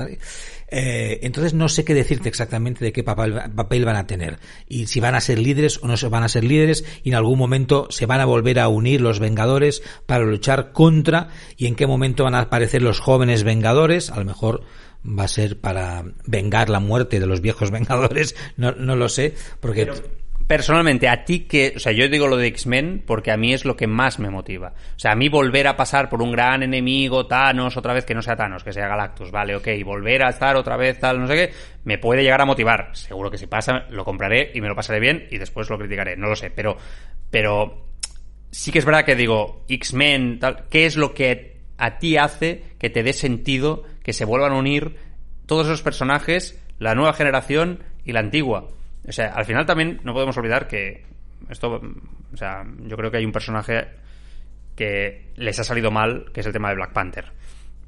Eh, 0.67 1.19
entonces 1.21 1.53
no 1.53 1.69
sé 1.69 1.85
qué 1.85 1.93
decirte 1.93 2.27
exactamente 2.27 2.83
de 2.83 2.91
qué 2.91 3.03
papel, 3.03 3.39
papel, 3.55 3.85
van 3.85 3.97
a 3.97 4.07
tener 4.07 4.39
y 4.67 4.87
si 4.87 4.99
van 4.99 5.13
a 5.13 5.21
ser 5.21 5.37
líderes 5.37 5.79
o 5.83 5.87
no 5.87 5.95
van 6.09 6.23
a 6.23 6.27
ser 6.27 6.43
líderes 6.43 6.83
y 7.03 7.09
en 7.09 7.15
algún 7.15 7.37
momento 7.37 7.87
se 7.91 8.07
van 8.07 8.19
a 8.19 8.25
volver 8.25 8.59
a 8.59 8.67
unir 8.67 8.99
los 8.99 9.19
vengadores 9.19 9.83
para 10.07 10.25
luchar 10.25 10.71
contra 10.71 11.29
y 11.55 11.67
en 11.67 11.75
qué 11.75 11.85
momento 11.85 12.23
van 12.23 12.33
a 12.33 12.41
aparecer 12.41 12.81
los 12.81 12.99
jóvenes 12.99 13.43
vengadores, 13.43 14.09
a 14.09 14.17
lo 14.17 14.25
mejor 14.25 14.63
va 15.07 15.25
a 15.25 15.27
ser 15.27 15.59
para 15.59 16.03
vengar 16.25 16.69
la 16.69 16.79
muerte 16.79 17.19
de 17.19 17.27
los 17.27 17.41
viejos 17.41 17.69
vengadores, 17.69 18.35
no, 18.57 18.71
no 18.71 18.95
lo 18.95 19.07
sé, 19.07 19.35
porque... 19.59 19.91
personalmente, 20.47 21.07
a 21.07 21.25
ti 21.25 21.41
que, 21.41 21.73
o 21.75 21.79
sea, 21.79 21.91
yo 21.91 22.07
digo 22.07 22.27
lo 22.27 22.37
de 22.37 22.47
X-Men 22.47 23.03
porque 23.05 23.31
a 23.31 23.37
mí 23.37 23.53
es 23.53 23.65
lo 23.65 23.75
que 23.75 23.87
más 23.87 24.19
me 24.19 24.29
motiva. 24.29 24.73
O 24.95 24.99
sea, 24.99 25.11
a 25.11 25.15
mí 25.15 25.27
volver 25.27 25.67
a 25.67 25.75
pasar 25.75 26.09
por 26.09 26.21
un 26.21 26.31
gran 26.31 26.61
enemigo, 26.61 27.25
Thanos, 27.25 27.77
otra 27.77 27.93
vez 27.93 28.05
que 28.05 28.13
no 28.13 28.21
sea 28.21 28.35
Thanos, 28.35 28.63
que 28.63 28.71
sea 28.71 28.87
Galactus, 28.87 29.31
vale, 29.31 29.55
ok, 29.55 29.67
volver 29.83 30.23
a 30.23 30.29
estar 30.29 30.55
otra 30.55 30.77
vez 30.77 30.99
tal, 30.99 31.19
no 31.19 31.27
sé 31.27 31.35
qué, 31.35 31.53
me 31.83 31.97
puede 31.97 32.21
llegar 32.21 32.41
a 32.41 32.45
motivar. 32.45 32.89
Seguro 32.93 33.31
que 33.31 33.37
si 33.37 33.47
pasa, 33.47 33.85
lo 33.89 34.05
compraré 34.05 34.51
y 34.53 34.61
me 34.61 34.67
lo 34.67 34.75
pasaré 34.75 34.99
bien 34.99 35.27
y 35.31 35.37
después 35.37 35.69
lo 35.69 35.79
criticaré, 35.79 36.15
no 36.15 36.27
lo 36.27 36.35
sé, 36.35 36.51
pero, 36.51 36.77
pero 37.31 37.87
sí 38.51 38.71
que 38.71 38.79
es 38.79 38.85
verdad 38.85 39.05
que 39.05 39.15
digo, 39.15 39.65
X-Men, 39.67 40.39
tal, 40.39 40.65
¿qué 40.69 40.85
es 40.85 40.95
lo 40.95 41.13
que 41.13 41.55
a 41.77 41.97
ti 41.97 42.17
hace 42.17 42.63
que 42.77 42.89
te 42.89 43.03
dé 43.03 43.13
sentido 43.13 43.83
que 44.03 44.13
se 44.13 44.25
vuelvan 44.25 44.53
a 44.53 44.57
unir 44.57 44.97
todos 45.47 45.65
esos 45.65 45.81
personajes, 45.81 46.61
la 46.77 46.93
nueva 46.93 47.13
generación 47.13 47.79
y 48.05 48.11
la 48.11 48.19
antigua? 48.19 48.69
O 49.07 49.11
sea, 49.11 49.33
al 49.33 49.45
final 49.45 49.65
también 49.65 49.99
no 50.03 50.13
podemos 50.13 50.37
olvidar 50.37 50.67
que 50.67 51.03
esto, 51.49 51.81
o 52.33 52.37
sea, 52.37 52.65
yo 52.79 52.97
creo 52.97 53.11
que 53.11 53.17
hay 53.17 53.25
un 53.25 53.31
personaje 53.31 53.87
que 54.75 55.31
les 55.35 55.59
ha 55.59 55.63
salido 55.63 55.91
mal, 55.91 56.31
que 56.33 56.41
es 56.41 56.45
el 56.45 56.53
tema 56.53 56.69
de 56.69 56.75
Black 56.75 56.93
Panther. 56.93 57.25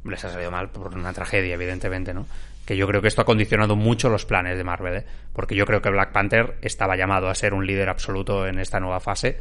Les 0.05 0.24
ha 0.24 0.30
salido 0.30 0.51
mal 0.51 0.70
por 0.70 0.95
una 0.95 1.11
tragedia, 1.13 1.55
evidentemente, 1.55 2.13
¿no? 2.13 2.26
Que 2.65 2.78
yo 2.78 2.88
creo 2.88 3.01
que 3.01 3.07
esto 3.07 3.22
ha 3.22 3.26
condicionado 3.26 3.76
mucho 3.76 4.09
los 4.09 4.26
planes 4.26 4.57
de 4.57 4.63
Marvel, 4.63 4.97
¿eh? 4.97 5.05
Porque 5.34 5.55
yo 5.55 5.65
creo 5.65 5.82
que 5.82 5.89
Black 5.89 6.11
Panther 6.11 6.57
estaba 6.61 6.95
llamado 6.95 7.30
a 7.30 7.36
ser 7.36 7.53
un 7.53 7.65
líder 7.65 7.89
absoluto 7.89 8.47
en 8.47 8.59
esta 8.59 8.80
nueva 8.80 8.99
fase, 8.99 9.38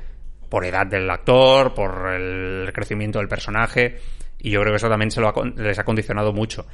por 0.48 0.64
edad 0.64 0.86
del 0.86 1.08
actor, 1.10 1.74
por 1.74 2.08
el 2.08 2.72
crecimiento 2.72 3.18
del 3.18 3.28
personaje, 3.28 3.98
y 4.38 4.50
yo 4.50 4.60
creo 4.60 4.72
que 4.72 4.76
eso 4.76 4.88
también 4.88 5.10
se 5.10 5.20
lo 5.20 5.28
ha, 5.28 5.34
les 5.56 5.78
ha 5.78 5.84
condicionado 5.84 6.32
mucho. 6.32 6.66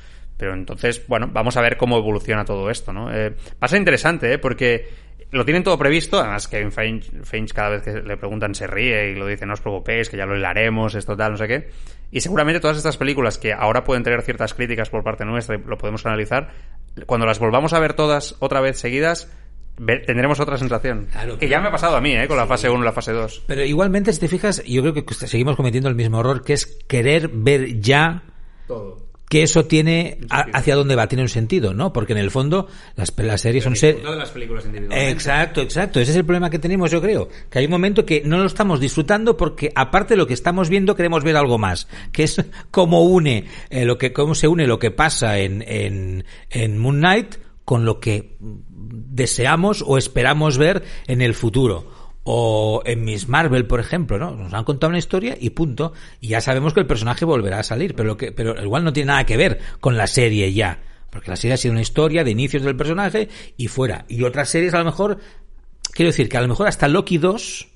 Pero 0.43 0.55
entonces, 0.55 1.07
bueno, 1.07 1.31
vamos 1.33 1.57
a 1.57 1.61
ver 1.61 1.77
cómo 1.77 1.97
evoluciona 1.97 2.45
todo 2.45 2.69
esto, 2.69 2.93
¿no? 2.93 3.15
Eh, 3.15 3.31
va 3.31 3.61
a 3.61 3.69
ser 3.69 3.79
interesante, 3.79 4.33
¿eh? 4.33 4.39
Porque 4.39 4.89
lo 5.31 5.45
tienen 5.45 5.63
todo 5.63 5.79
previsto, 5.79 6.19
además 6.19 6.49
Kevin 6.49 6.73
Feige, 6.73 7.47
cada 7.55 7.69
vez 7.69 7.83
que 7.85 7.93
le 7.93 8.17
preguntan 8.17 8.53
se 8.53 8.67
ríe 8.67 9.13
y 9.13 9.15
lo 9.15 9.29
dice, 9.29 9.47
no 9.47 9.53
os 9.53 9.61
preocupéis, 9.61 10.11
que 10.11 10.17
ya 10.17 10.27
lo 10.27 10.37
hilaremos, 10.37 10.97
esto 10.97 11.17
tal, 11.17 11.31
no 11.31 11.37
sé 11.37 11.47
qué. 11.47 11.69
Y 12.11 12.23
seguramente 12.23 12.59
todas 12.59 12.77
estas 12.77 12.97
películas 12.97 13.39
que 13.39 13.53
ahora 13.53 13.85
pueden 13.85 14.03
tener 14.03 14.21
ciertas 14.23 14.53
críticas 14.53 14.91
por 14.91 15.05
parte 15.05 15.25
nuestra 15.25 15.55
y 15.55 15.63
lo 15.65 15.79
podemos 15.79 16.05
analizar, 16.07 16.51
cuando 17.07 17.25
las 17.25 17.39
volvamos 17.39 17.73
a 17.73 17.79
ver 17.79 17.95
todas 17.95 18.35
otra 18.41 18.61
vez 18.61 18.81
seguidas, 18.81 19.31
tendremos 19.77 20.41
otra 20.41 20.59
sensación. 20.59 21.07
Claro, 21.13 21.39
que 21.39 21.49
ya 21.49 21.61
me 21.61 21.69
ha 21.69 21.71
pasado 21.71 21.95
a 21.95 22.01
mí, 22.01 22.17
¿eh? 22.17 22.27
Con 22.27 22.37
la 22.37 22.49
fase 22.49 22.69
1 22.69 22.83
y 22.83 22.85
la 22.85 22.93
fase 22.93 23.13
2. 23.13 23.45
Pero 23.47 23.65
igualmente, 23.65 24.13
si 24.13 24.19
te 24.19 24.27
fijas, 24.27 24.61
yo 24.65 24.83
creo 24.83 24.93
que 24.93 25.05
seguimos 25.15 25.55
cometiendo 25.55 25.89
el 25.89 25.95
mismo 25.95 26.19
error, 26.19 26.43
que 26.43 26.55
es 26.55 26.67
querer 26.89 27.31
ver 27.33 27.79
ya 27.79 28.25
todo 28.67 29.12
que 29.33 29.43
eso 29.43 29.65
tiene 29.65 30.19
a, 30.29 30.41
hacia 30.53 30.77
dónde 30.77 30.95
va, 30.95 31.07
tiene 31.07 31.23
un 31.23 31.31
sentido, 31.31 31.73
¿no? 31.73 31.91
Porque 31.91 32.13
en 32.13 32.19
el 32.19 32.31
fondo 32.31 32.69
las, 32.97 33.15
las 33.17 33.41
series 33.41 33.65
son 33.65 33.73
de 33.73 33.99
las 34.15 34.29
películas. 34.29 34.67
Exacto, 34.91 35.63
exacto. 35.63 36.01
Ese 36.01 36.11
es 36.11 36.19
el 36.19 36.27
problema 36.27 36.51
que 36.51 36.59
tenemos, 36.59 36.91
yo 36.91 37.01
creo. 37.01 37.31
Que 37.49 37.61
hay 37.61 37.65
un 37.65 37.71
momento 37.71 38.05
que 38.05 38.21
no 38.27 38.37
lo 38.37 38.45
estamos 38.45 38.79
disfrutando 38.79 39.39
porque 39.39 39.73
aparte 39.75 40.13
de 40.13 40.19
lo 40.19 40.27
que 40.27 40.35
estamos 40.35 40.69
viendo 40.69 40.95
queremos 40.95 41.25
ver 41.25 41.39
algo 41.39 41.57
más. 41.57 41.89
Que 42.13 42.25
es 42.25 42.45
cómo 42.71 43.05
une, 43.05 43.47
eh, 43.71 43.87
lo 43.87 43.97
que, 43.97 44.13
cómo 44.13 44.35
se 44.35 44.49
une 44.49 44.67
lo 44.67 44.79
que 44.79 44.91
pasa 44.91 45.39
en, 45.39 45.65
en, 45.67 46.27
en 46.51 46.77
Moon 46.77 46.99
Knight 46.99 47.37
con 47.65 47.87
lo 47.87 48.01
que 48.01 48.37
deseamos 48.39 49.83
o 49.87 49.97
esperamos 49.97 50.59
ver 50.59 50.83
en 51.07 51.23
el 51.23 51.33
futuro 51.33 52.02
o 52.25 52.83
en 52.85 53.05
Miss 53.05 53.29
Marvel, 53.29 53.67
por 53.67 53.81
ejemplo, 53.81 54.19
¿no? 54.19 54.31
Nos 54.33 54.53
han 54.55 54.65
contado 54.65 54.91
una 54.91 54.99
historia 54.99 55.37
y 55.39 55.51
punto. 55.51 55.93
Y 56.21 56.29
ya 56.29 56.41
sabemos 56.41 56.73
que 56.75 56.81
el 56.81 56.87
personaje 56.87 57.25
volverá 57.25 57.59
a 57.59 57.65
salir, 57.65 57.95
pero, 57.95 58.17
que, 58.17 58.33
pero 58.33 58.61
igual 58.63 58.85
no 58.85 58.93
tiene 58.93 59.09
nada 59.09 59.27
que 59.27 59.37
ver 59.37 59.59
con 59.81 59.97
la 59.97 60.07
serie 60.07 60.53
ya. 60.53 60.81
Porque 61.11 61.31
la 61.31 61.37
serie 61.37 61.55
ha 61.55 61.59
sido 61.59 61.73
una 61.73 61.83
historia 61.83 62.25
de 62.25 62.31
inicios 62.31 62.63
del 62.63 62.77
personaje 62.77 63.29
y 63.57 63.69
fuera. 63.69 64.05
Y 64.09 64.23
otras 64.23 64.49
series 64.49 64.73
a 64.75 64.79
lo 64.79 64.85
mejor, 64.85 65.19
quiero 65.93 66.11
decir 66.11 66.29
que 66.29 66.39
a 66.39 66.43
lo 66.43 66.49
mejor 66.49 66.69
hasta 66.69 66.89
Loki 66.89 67.19
2... 67.19 67.69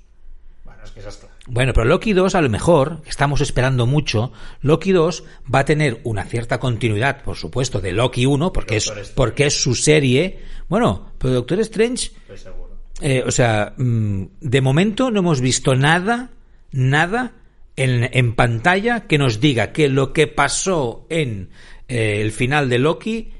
Bueno, 0.64 0.82
es 0.84 0.90
que 0.92 1.00
es 1.00 1.26
bueno, 1.48 1.72
pero 1.72 1.86
Loki 1.86 2.12
2 2.12 2.34
a 2.34 2.40
lo 2.40 2.50
mejor, 2.50 3.02
estamos 3.06 3.40
esperando 3.40 3.86
mucho, 3.86 4.32
Loki 4.62 4.90
2 4.90 5.22
va 5.54 5.60
a 5.60 5.64
tener 5.64 6.00
una 6.02 6.24
cierta 6.24 6.58
continuidad, 6.58 7.22
por 7.22 7.36
supuesto, 7.36 7.80
de 7.80 7.92
Loki 7.92 8.26
1, 8.26 8.52
porque, 8.52 8.78
es, 8.78 8.90
porque 9.14 9.46
es 9.46 9.60
su 9.60 9.76
serie. 9.76 10.40
Bueno, 10.68 11.12
pero 11.18 11.34
Doctor 11.34 11.60
Strange... 11.60 12.06
Estoy 12.06 12.38
seguro 12.38 12.65
eh, 13.00 13.22
o 13.26 13.30
sea, 13.30 13.74
mm, 13.76 14.22
de 14.40 14.60
momento 14.60 15.10
no 15.10 15.20
hemos 15.20 15.40
visto 15.40 15.74
nada, 15.74 16.30
nada 16.72 17.32
en, 17.76 18.08
en 18.12 18.34
pantalla 18.34 19.06
que 19.06 19.18
nos 19.18 19.40
diga 19.40 19.72
que 19.72 19.88
lo 19.88 20.12
que 20.12 20.26
pasó 20.26 21.06
en 21.10 21.50
eh, 21.88 22.20
el 22.22 22.32
final 22.32 22.68
de 22.68 22.78
Loki 22.78 23.32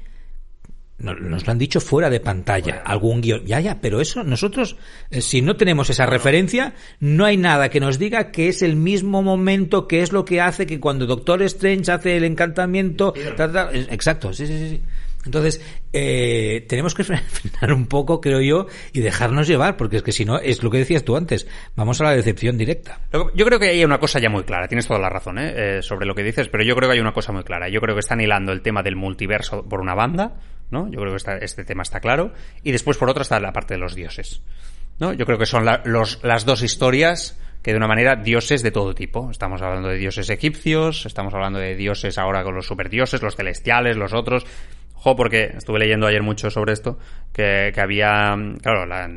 nos, 0.99 1.19
nos 1.19 1.45
lo 1.45 1.51
han 1.51 1.57
dicho 1.57 1.79
fuera 1.79 2.09
de 2.09 2.19
pantalla, 2.19 2.81
algún 2.85 3.21
guion. 3.21 3.45
Ya, 3.45 3.59
ya, 3.59 3.79
pero 3.81 4.01
eso 4.01 4.23
nosotros, 4.23 4.77
eh, 5.11 5.21
si 5.21 5.41
no 5.41 5.55
tenemos 5.55 5.89
esa 5.89 6.05
referencia, 6.05 6.73
no 6.99 7.25
hay 7.25 7.37
nada 7.37 7.69
que 7.69 7.79
nos 7.79 7.99
diga 7.99 8.31
que 8.31 8.49
es 8.49 8.61
el 8.61 8.75
mismo 8.75 9.21
momento, 9.21 9.87
que 9.87 10.01
es 10.01 10.11
lo 10.11 10.25
que 10.25 10.41
hace 10.41 10.65
que 10.65 10.79
cuando 10.79 11.05
Doctor 11.05 11.41
Strange 11.43 11.91
hace 11.91 12.17
el 12.17 12.23
encantamiento. 12.23 13.13
Ta, 13.35 13.51
ta, 13.51 13.69
exacto, 13.73 14.33
sí, 14.33 14.47
sí, 14.47 14.69
sí. 14.69 14.81
Entonces, 15.27 15.61
eh, 15.93 16.65
tenemos 16.67 16.95
que 16.95 17.03
frenar 17.03 17.73
un 17.73 17.85
poco, 17.85 18.19
creo 18.19 18.41
yo, 18.41 18.65
y 18.93 19.01
dejarnos 19.01 19.47
llevar, 19.47 19.77
porque 19.77 19.97
es 19.97 20.03
que 20.03 20.11
si 20.11 20.25
no, 20.25 20.39
es 20.39 20.63
lo 20.63 20.71
que 20.71 20.79
decías 20.79 21.03
tú 21.03 21.15
antes, 21.15 21.47
vamos 21.75 22.01
a 22.01 22.05
la 22.05 22.15
decepción 22.15 22.57
directa. 22.57 22.99
Yo 23.35 23.45
creo 23.45 23.59
que 23.59 23.69
hay 23.69 23.85
una 23.85 23.99
cosa 23.99 24.19
ya 24.19 24.29
muy 24.29 24.43
clara, 24.43 24.67
tienes 24.67 24.87
toda 24.87 24.99
la 24.99 25.09
razón 25.09 25.37
¿eh? 25.37 25.77
Eh, 25.77 25.81
sobre 25.83 26.07
lo 26.07 26.15
que 26.15 26.23
dices, 26.23 26.49
pero 26.49 26.63
yo 26.63 26.75
creo 26.75 26.89
que 26.89 26.95
hay 26.95 27.01
una 27.01 27.13
cosa 27.13 27.31
muy 27.31 27.43
clara. 27.43 27.69
Yo 27.69 27.79
creo 27.79 27.95
que 27.95 27.99
están 27.99 28.19
hilando 28.19 28.51
el 28.51 28.61
tema 28.61 28.81
del 28.81 28.95
multiverso 28.95 29.63
por 29.67 29.79
una 29.81 29.93
banda, 29.93 30.37
¿no? 30.71 30.89
Yo 30.89 30.99
creo 30.99 31.11
que 31.11 31.17
está, 31.17 31.37
este 31.37 31.63
tema 31.63 31.83
está 31.83 31.99
claro, 31.99 32.33
y 32.63 32.71
después 32.71 32.97
por 32.97 33.09
otra 33.09 33.21
está 33.21 33.39
la 33.39 33.53
parte 33.53 33.75
de 33.75 33.79
los 33.79 33.93
dioses. 33.93 34.41
¿no? 34.99 35.13
Yo 35.13 35.25
creo 35.25 35.37
que 35.37 35.45
son 35.45 35.65
la, 35.65 35.81
los, 35.85 36.23
las 36.23 36.45
dos 36.45 36.63
historias 36.63 37.39
que 37.61 37.71
de 37.71 37.77
una 37.77 37.87
manera 37.87 38.15
dioses 38.15 38.63
de 38.63 38.71
todo 38.71 38.95
tipo. 38.95 39.29
Estamos 39.29 39.61
hablando 39.61 39.89
de 39.89 39.97
dioses 39.97 40.29
egipcios, 40.29 41.05
estamos 41.05 41.33
hablando 41.33 41.59
de 41.59 41.75
dioses 41.75 42.17
ahora 42.17 42.43
con 42.43 42.55
los 42.55 42.65
superdioses, 42.65 43.21
los 43.21 43.35
celestiales, 43.35 43.97
los 43.97 44.13
otros. 44.13 44.45
Jo, 44.97 45.15
porque 45.15 45.53
estuve 45.55 45.79
leyendo 45.79 46.07
ayer 46.07 46.21
mucho 46.21 46.49
sobre 46.49 46.73
esto, 46.73 46.97
que, 47.31 47.71
que 47.73 47.81
había, 47.81 48.35
claro, 48.61 48.85
la, 48.85 49.09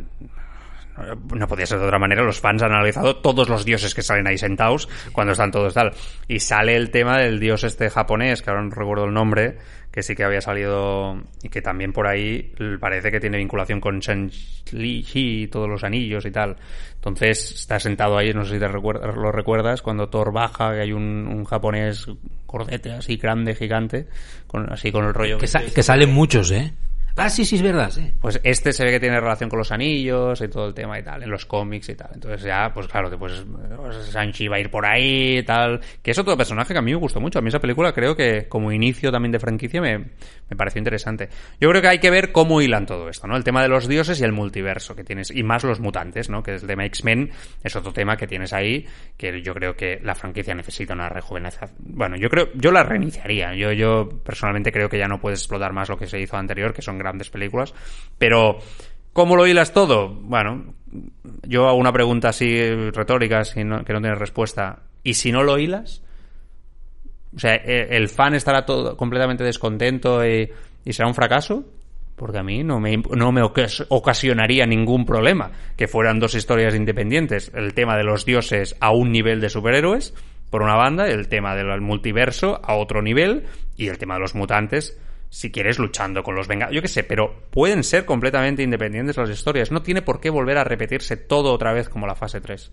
no 1.35 1.49
podía 1.49 1.67
ser 1.67 1.79
de 1.79 1.87
otra 1.87 1.99
manera, 1.99 2.23
los 2.23 2.41
fans 2.41 2.63
han 2.63 2.73
analizado 2.73 3.17
todos 3.17 3.49
los 3.49 3.65
dioses 3.65 3.95
que 3.95 4.03
salen 4.03 4.27
ahí 4.27 4.39
sentados 4.39 4.89
cuando 5.13 5.33
están 5.33 5.51
todos 5.51 5.75
tal. 5.75 5.93
Y 6.29 6.41
sale 6.41 6.77
el 6.77 6.91
tema 6.91 7.19
del 7.19 7.41
dios 7.41 7.65
este 7.65 7.91
japonés, 7.91 8.43
que 8.43 8.51
ahora 8.51 8.63
no 8.63 8.71
recuerdo 8.71 9.05
el 9.05 9.13
nombre, 9.13 9.59
que 9.91 10.03
sí 10.03 10.15
que 10.15 10.25
había 10.25 10.41
salido 10.41 11.21
y 11.43 11.49
que 11.49 11.63
también 11.63 11.93
por 11.93 12.07
ahí 12.07 12.53
parece 12.81 13.11
que 13.11 13.19
tiene 13.19 13.39
vinculación 13.39 13.81
con 13.81 13.99
Shang-Li 13.99 15.07
y 15.13 15.47
todos 15.49 15.69
los 15.69 15.83
anillos 15.83 16.25
y 16.27 16.31
tal. 16.31 16.57
Entonces 16.95 17.53
está 17.53 17.81
sentado 17.81 18.17
ahí, 18.17 18.33
no 18.33 18.45
sé 18.45 18.55
si 18.55 18.61
te 18.61 18.69
lo 18.69 19.33
recuerdas, 19.33 19.83
cuando 19.83 20.09
Thor 20.09 20.33
baja, 20.33 20.75
que 20.75 20.81
hay 20.83 20.93
un, 20.93 21.27
un 21.27 21.45
japonés 21.45 22.07
gordete 22.47 22.93
así 22.93 23.17
grande, 23.17 23.55
gigante, 23.55 24.07
con, 24.47 24.73
así 24.73 24.93
con 24.93 25.05
el 25.05 25.15
rollo. 25.15 25.39
Que, 25.39 25.47
que 25.47 25.83
salen 25.83 26.13
muchos, 26.13 26.51
¿eh? 26.53 26.73
Ah, 27.17 27.29
sí, 27.29 27.45
sí, 27.45 27.57
es 27.57 27.63
verdad, 27.63 27.91
sí. 27.91 28.13
Pues 28.21 28.41
este 28.45 28.73
se 28.73 28.85
ve 28.85 28.93
que 28.93 29.01
tiene 29.01 29.21
relación 29.21 29.51
con 29.51 29.59
los 29.59 29.73
anillos 29.73 30.41
y 30.41 30.49
todo 30.49 30.67
el 30.67 30.75
tema 30.75 30.99
y 30.99 31.03
tal, 31.03 31.23
en 31.23 31.31
los 31.31 31.45
cómics 31.47 31.89
y 31.89 31.95
tal. 31.95 32.11
Entonces 32.15 32.43
ya, 32.43 32.71
pues 32.73 32.87
claro, 32.89 33.11
pues, 33.19 33.45
Sanchi 34.11 34.49
va 34.49 34.57
a 34.57 34.61
ir 34.61 34.71
por 34.71 34.87
ahí 34.87 35.39
y 35.39 35.43
tal. 35.43 35.81
Que 36.03 36.13
es 36.13 36.19
otro 36.19 36.37
personaje 36.37 36.73
que 36.73 36.79
a 36.79 36.83
mí 36.83 36.93
me 36.93 36.99
gustó 36.99 37.21
mucho. 37.21 37.39
A 37.39 37.43
mí 37.43 37.49
esa 37.49 37.59
película 37.59 37.93
creo 37.93 38.17
que 38.17 38.49
como 38.49 38.73
inicio 38.73 39.11
también 39.11 39.33
de 39.33 39.39
franquicia 39.39 39.81
me, 39.81 39.99
me 39.99 40.57
pareció 40.57 40.79
interesante. 40.79 41.29
Yo 41.61 41.69
creo 41.71 41.83
que 41.83 41.89
hay 41.89 41.99
que 41.99 42.11
ver 42.11 42.33
cómo 42.33 42.61
hilan 42.61 42.87
todo 42.87 43.09
esto, 43.09 43.27
¿no? 43.27 43.37
El 43.37 43.45
tema 43.45 43.63
de 43.63 43.69
los 43.69 43.89
dioses 43.89 44.21
y 44.21 44.25
el 44.25 44.33
multiverso 44.33 44.95
que 44.95 45.05
tienes. 45.05 45.31
Y 45.31 45.43
más 45.43 45.65
los 45.65 45.81
mutantes, 45.81 46.31
¿no? 46.31 46.43
Que 46.43 46.55
el 46.55 46.67
tema 46.67 46.85
X-Men 46.87 47.31
es 47.63 47.77
otro 47.77 47.93
tema 47.93 48.17
que 48.17 48.27
tienes 48.27 48.53
ahí, 48.53 48.87
que 49.17 49.43
yo 49.43 49.53
creo 49.55 49.77
que 49.77 50.01
la 50.03 50.15
franquicia 50.15 50.55
necesita 50.55 50.95
una 50.95 51.09
rejuvenecización. 51.09 51.77
Bueno, 51.81 52.17
yo 52.17 52.29
creo, 52.29 52.49
yo 52.55 52.71
la 52.71 52.83
reiniciaría. 52.83 53.55
Yo, 53.55 53.73
yo 53.73 54.09
personalmente 54.25 54.73
creo 54.73 54.89
que 54.89 54.99
ya 54.99 55.09
no 55.09 55.21
puedes 55.21 55.41
explotar 55.41 55.73
más 55.73 55.89
lo 55.89 55.99
que 55.99 56.07
se 56.07 56.21
hizo 56.21 56.37
anterior, 56.37 56.73
que 56.73 56.83
son 56.83 57.00
grandes 57.01 57.31
películas. 57.31 57.75
Pero, 58.19 58.59
¿cómo 59.13 59.37
lo 59.37 59.47
hilas 59.47 59.73
todo? 59.73 60.09
Bueno, 60.09 60.75
yo 61.43 61.69
hago 61.69 61.79
una 61.79 61.93
pregunta 61.93 62.29
así 62.29 62.61
retórica, 62.93 63.43
que 63.55 63.65
no 63.65 63.85
tiene 63.85 64.15
respuesta. 64.15 64.83
¿Y 65.03 65.15
si 65.15 65.33
no 65.33 65.43
lo 65.43 65.59
hilas? 65.59 66.03
O 67.35 67.39
sea, 67.39 67.55
¿e, 67.55 67.97
¿el 67.97 68.09
fan 68.09 68.35
estará 68.35 68.65
todo 68.65 68.97
completamente 68.97 69.45
descontento 69.45 70.27
y, 70.27 70.51
será 70.87 71.09
un 71.09 71.15
fracaso? 71.15 71.65
Porque 72.17 72.39
a 72.39 72.43
mí 72.43 72.63
no 72.65 72.81
me, 72.81 72.97
no 72.99 73.33
me 73.33 73.43
ocasionaría 73.43 74.67
ningún 74.67 75.07
problema 75.07 75.53
que 75.77 75.89
fueran 75.89 76.19
dos 76.19 76.35
historias 76.35 76.75
independientes. 76.75 77.51
El 77.55 77.73
tema 77.73 77.97
de 77.97 78.05
los 78.05 78.27
dioses 78.27 78.77
a 78.81 78.91
un 78.91 79.11
nivel 79.11 79.41
de 79.41 79.49
superhéroes, 79.49 80.15
por 80.51 80.63
una 80.63 80.75
banda, 80.75 81.09
el 81.09 81.29
tema 81.29 81.55
del 81.55 81.81
multiverso 81.81 82.61
a 82.63 82.75
otro 82.75 83.01
nivel, 83.01 83.47
y 83.77 83.89
el 83.89 83.97
tema 83.97 84.15
de 84.15 84.21
los 84.21 84.35
mutantes 84.35 84.99
si 85.31 85.51
quieres, 85.51 85.79
luchando 85.79 86.23
con 86.23 86.35
los 86.35 86.49
Vengadores. 86.49 86.77
Yo 86.77 86.83
qué 86.83 86.89
sé, 86.89 87.05
pero 87.05 87.45
pueden 87.51 87.85
ser 87.85 88.05
completamente 88.05 88.63
independientes 88.63 89.17
las 89.17 89.31
historias. 89.31 89.71
No 89.71 89.83
tiene 89.83 90.03
por 90.03 90.21
qué 90.21 90.29
volver 90.29 90.59
a 90.59 90.65
repetirse 90.65 91.17
todo 91.17 91.53
otra 91.53 91.73
vez 91.73 91.89
como 91.89 92.07
la 92.07 92.17
fase 92.17 92.41
3. 92.41 92.71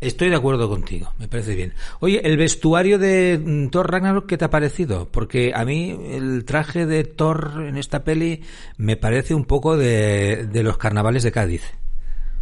Estoy 0.00 0.28
de 0.28 0.36
acuerdo 0.36 0.68
contigo, 0.68 1.14
me 1.18 1.26
parece 1.26 1.54
bien. 1.54 1.72
Oye, 2.00 2.20
el 2.22 2.36
vestuario 2.36 2.98
de 2.98 3.40
mm, 3.42 3.68
Thor 3.68 3.90
Ragnarok, 3.90 4.26
¿qué 4.26 4.36
te 4.36 4.44
ha 4.44 4.50
parecido? 4.50 5.08
Porque 5.10 5.52
a 5.54 5.64
mí 5.64 5.98
el 6.10 6.44
traje 6.44 6.84
de 6.84 7.04
Thor 7.04 7.64
en 7.66 7.78
esta 7.78 8.04
peli 8.04 8.42
me 8.76 8.96
parece 8.96 9.32
un 9.32 9.46
poco 9.46 9.78
de, 9.78 10.46
de 10.52 10.62
los 10.62 10.76
carnavales 10.76 11.22
de 11.22 11.32
Cádiz. 11.32 11.62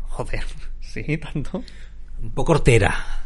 Joder, 0.08 0.42
sí, 0.80 1.18
tanto. 1.18 1.62
Un 2.20 2.30
poco 2.30 2.52
hortera. 2.52 3.23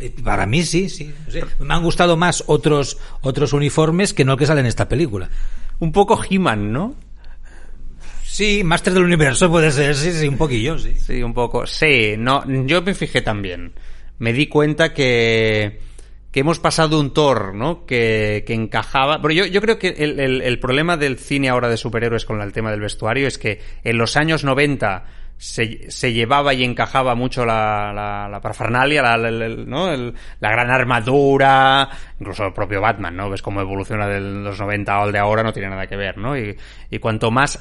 Eh, 0.00 0.14
para 0.24 0.46
mí 0.46 0.62
sí, 0.62 0.88
sí. 0.88 1.12
me 1.58 1.74
han 1.74 1.82
gustado 1.82 2.16
más 2.16 2.44
otros, 2.46 2.98
otros 3.20 3.52
uniformes 3.52 4.12
que 4.12 4.24
no 4.24 4.32
el 4.32 4.38
que 4.38 4.46
sale 4.46 4.60
en 4.60 4.66
esta 4.66 4.88
película. 4.88 5.28
Un 5.78 5.92
poco 5.92 6.20
He-Man, 6.28 6.72
¿no? 6.72 6.94
Sí, 8.24 8.62
Master 8.64 8.94
del 8.94 9.04
Universo 9.04 9.50
puede 9.50 9.70
ser, 9.70 9.94
sí, 9.96 10.12
sí, 10.12 10.28
un 10.28 10.36
poquillo, 10.36 10.78
sí. 10.78 10.94
Sí, 10.94 11.22
un 11.22 11.34
poco. 11.34 11.66
Sí, 11.66 12.14
no, 12.16 12.44
yo 12.64 12.80
me 12.80 12.94
fijé 12.94 13.22
también. 13.22 13.72
Me 14.18 14.32
di 14.32 14.46
cuenta 14.46 14.94
que, 14.94 15.80
que 16.30 16.40
hemos 16.40 16.58
pasado 16.58 17.00
un 17.00 17.12
Thor, 17.12 17.54
¿no? 17.54 17.84
Que, 17.84 18.44
que 18.46 18.54
encajaba. 18.54 19.20
Pero 19.20 19.34
yo, 19.34 19.46
yo 19.46 19.60
creo 19.60 19.78
que 19.78 19.88
el, 19.88 20.20
el, 20.20 20.42
el, 20.42 20.58
problema 20.60 20.96
del 20.96 21.18
cine 21.18 21.48
ahora 21.48 21.68
de 21.68 21.76
superhéroes 21.76 22.24
con 22.24 22.40
el 22.40 22.52
tema 22.52 22.70
del 22.70 22.80
vestuario 22.80 23.26
es 23.26 23.36
que 23.36 23.60
en 23.82 23.98
los 23.98 24.16
años 24.16 24.44
90 24.44 25.04
se, 25.40 25.90
se 25.90 26.12
llevaba 26.12 26.52
y 26.52 26.62
encajaba 26.64 27.14
mucho 27.14 27.46
la, 27.46 27.94
la, 27.94 28.28
la 28.28 28.40
parafernalia, 28.42 29.00
la, 29.00 29.16
la, 29.16 29.48
¿no? 29.48 29.90
El, 29.90 30.12
la 30.38 30.50
gran 30.50 30.70
armadura, 30.70 31.88
incluso 32.18 32.44
el 32.44 32.52
propio 32.52 32.82
Batman, 32.82 33.16
¿no? 33.16 33.30
Ves 33.30 33.40
cómo 33.40 33.62
evoluciona 33.62 34.06
de 34.06 34.20
los 34.20 34.60
90 34.60 34.94
al 34.94 35.12
de 35.12 35.18
ahora, 35.18 35.42
no 35.42 35.54
tiene 35.54 35.70
nada 35.70 35.86
que 35.86 35.96
ver, 35.96 36.18
¿no? 36.18 36.36
Y, 36.36 36.58
y 36.90 36.98
cuanto 36.98 37.30
más 37.30 37.58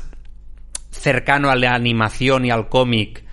cercano 0.92 1.50
a 1.50 1.56
la 1.56 1.74
animación 1.74 2.44
y 2.44 2.52
al 2.52 2.68
cómic, 2.68 3.24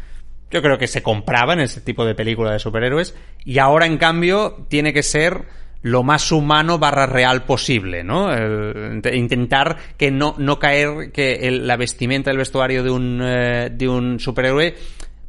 yo 0.52 0.62
creo 0.62 0.78
que 0.78 0.86
se 0.86 1.02
compraba 1.02 1.54
en 1.54 1.60
ese 1.60 1.80
tipo 1.80 2.04
de 2.04 2.14
película 2.14 2.52
de 2.52 2.60
superhéroes, 2.60 3.16
y 3.44 3.58
ahora 3.58 3.86
en 3.86 3.98
cambio 3.98 4.64
tiene 4.68 4.92
que 4.92 5.02
ser 5.02 5.42
lo 5.86 6.02
más 6.02 6.32
humano 6.32 6.80
barra 6.80 7.06
real 7.06 7.44
posible, 7.44 8.02
¿no? 8.02 8.28
intentar 9.12 9.76
que 9.96 10.10
no, 10.10 10.34
no 10.36 10.58
caer, 10.58 11.12
que 11.12 11.48
la 11.52 11.76
vestimenta, 11.76 12.32
el 12.32 12.38
vestuario 12.38 12.82
de 12.82 12.90
un, 12.90 13.20
eh, 13.22 13.70
de 13.72 13.88
un 13.88 14.18
superhéroe 14.18 14.74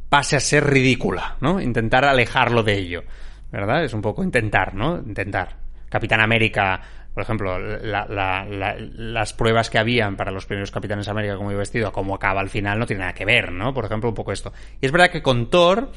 pase 0.10 0.36
a 0.36 0.40
ser 0.40 0.66
ridícula, 0.66 1.38
¿no? 1.42 1.62
Intentar 1.62 2.06
alejarlo 2.06 2.64
de 2.64 2.74
ello, 2.74 3.04
¿verdad? 3.52 3.84
Es 3.84 3.94
un 3.94 4.02
poco 4.02 4.24
intentar, 4.24 4.74
¿no? 4.74 4.98
Intentar. 4.98 5.58
Capitán 5.90 6.22
América, 6.22 6.82
por 7.14 7.22
ejemplo, 7.22 7.60
las 7.60 9.34
pruebas 9.34 9.70
que 9.70 9.78
habían 9.78 10.16
para 10.16 10.32
los 10.32 10.48
primeros 10.48 10.72
Capitanes 10.72 11.08
América 11.08 11.36
como 11.36 11.56
vestido, 11.56 11.92
como 11.92 12.16
acaba 12.16 12.42
al 12.42 12.50
final, 12.50 12.80
no 12.80 12.88
tiene 12.88 13.02
nada 13.02 13.14
que 13.14 13.26
ver, 13.26 13.52
¿no? 13.52 13.76
Por 13.76 13.86
ejemplo, 13.86 14.10
un 14.10 14.16
poco 14.16 14.32
esto. 14.32 14.52
Y 14.82 14.88
es 14.88 14.92
verdad 14.92 15.12
que 15.12 15.22
con 15.22 15.52
Thor 15.52 15.92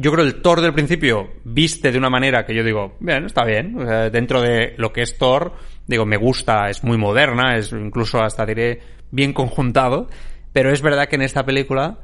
yo 0.00 0.12
creo 0.12 0.24
el 0.24 0.40
Thor 0.40 0.60
del 0.60 0.72
principio 0.72 1.28
viste 1.44 1.90
de 1.90 1.98
una 1.98 2.08
manera 2.08 2.46
que 2.46 2.54
yo 2.54 2.62
digo, 2.62 2.96
bien, 3.00 3.24
está 3.24 3.44
bien. 3.44 3.76
dentro 4.12 4.40
de 4.40 4.74
lo 4.78 4.92
que 4.92 5.02
es 5.02 5.18
Thor, 5.18 5.52
digo, 5.88 6.06
me 6.06 6.16
gusta, 6.16 6.70
es 6.70 6.84
muy 6.84 6.96
moderna, 6.96 7.56
es 7.56 7.72
incluso 7.72 8.22
hasta 8.22 8.46
diré 8.46 8.80
bien 9.10 9.32
conjuntado. 9.32 10.08
Pero 10.52 10.72
es 10.72 10.82
verdad 10.82 11.08
que 11.08 11.16
en 11.16 11.22
esta 11.22 11.44
película 11.44 11.98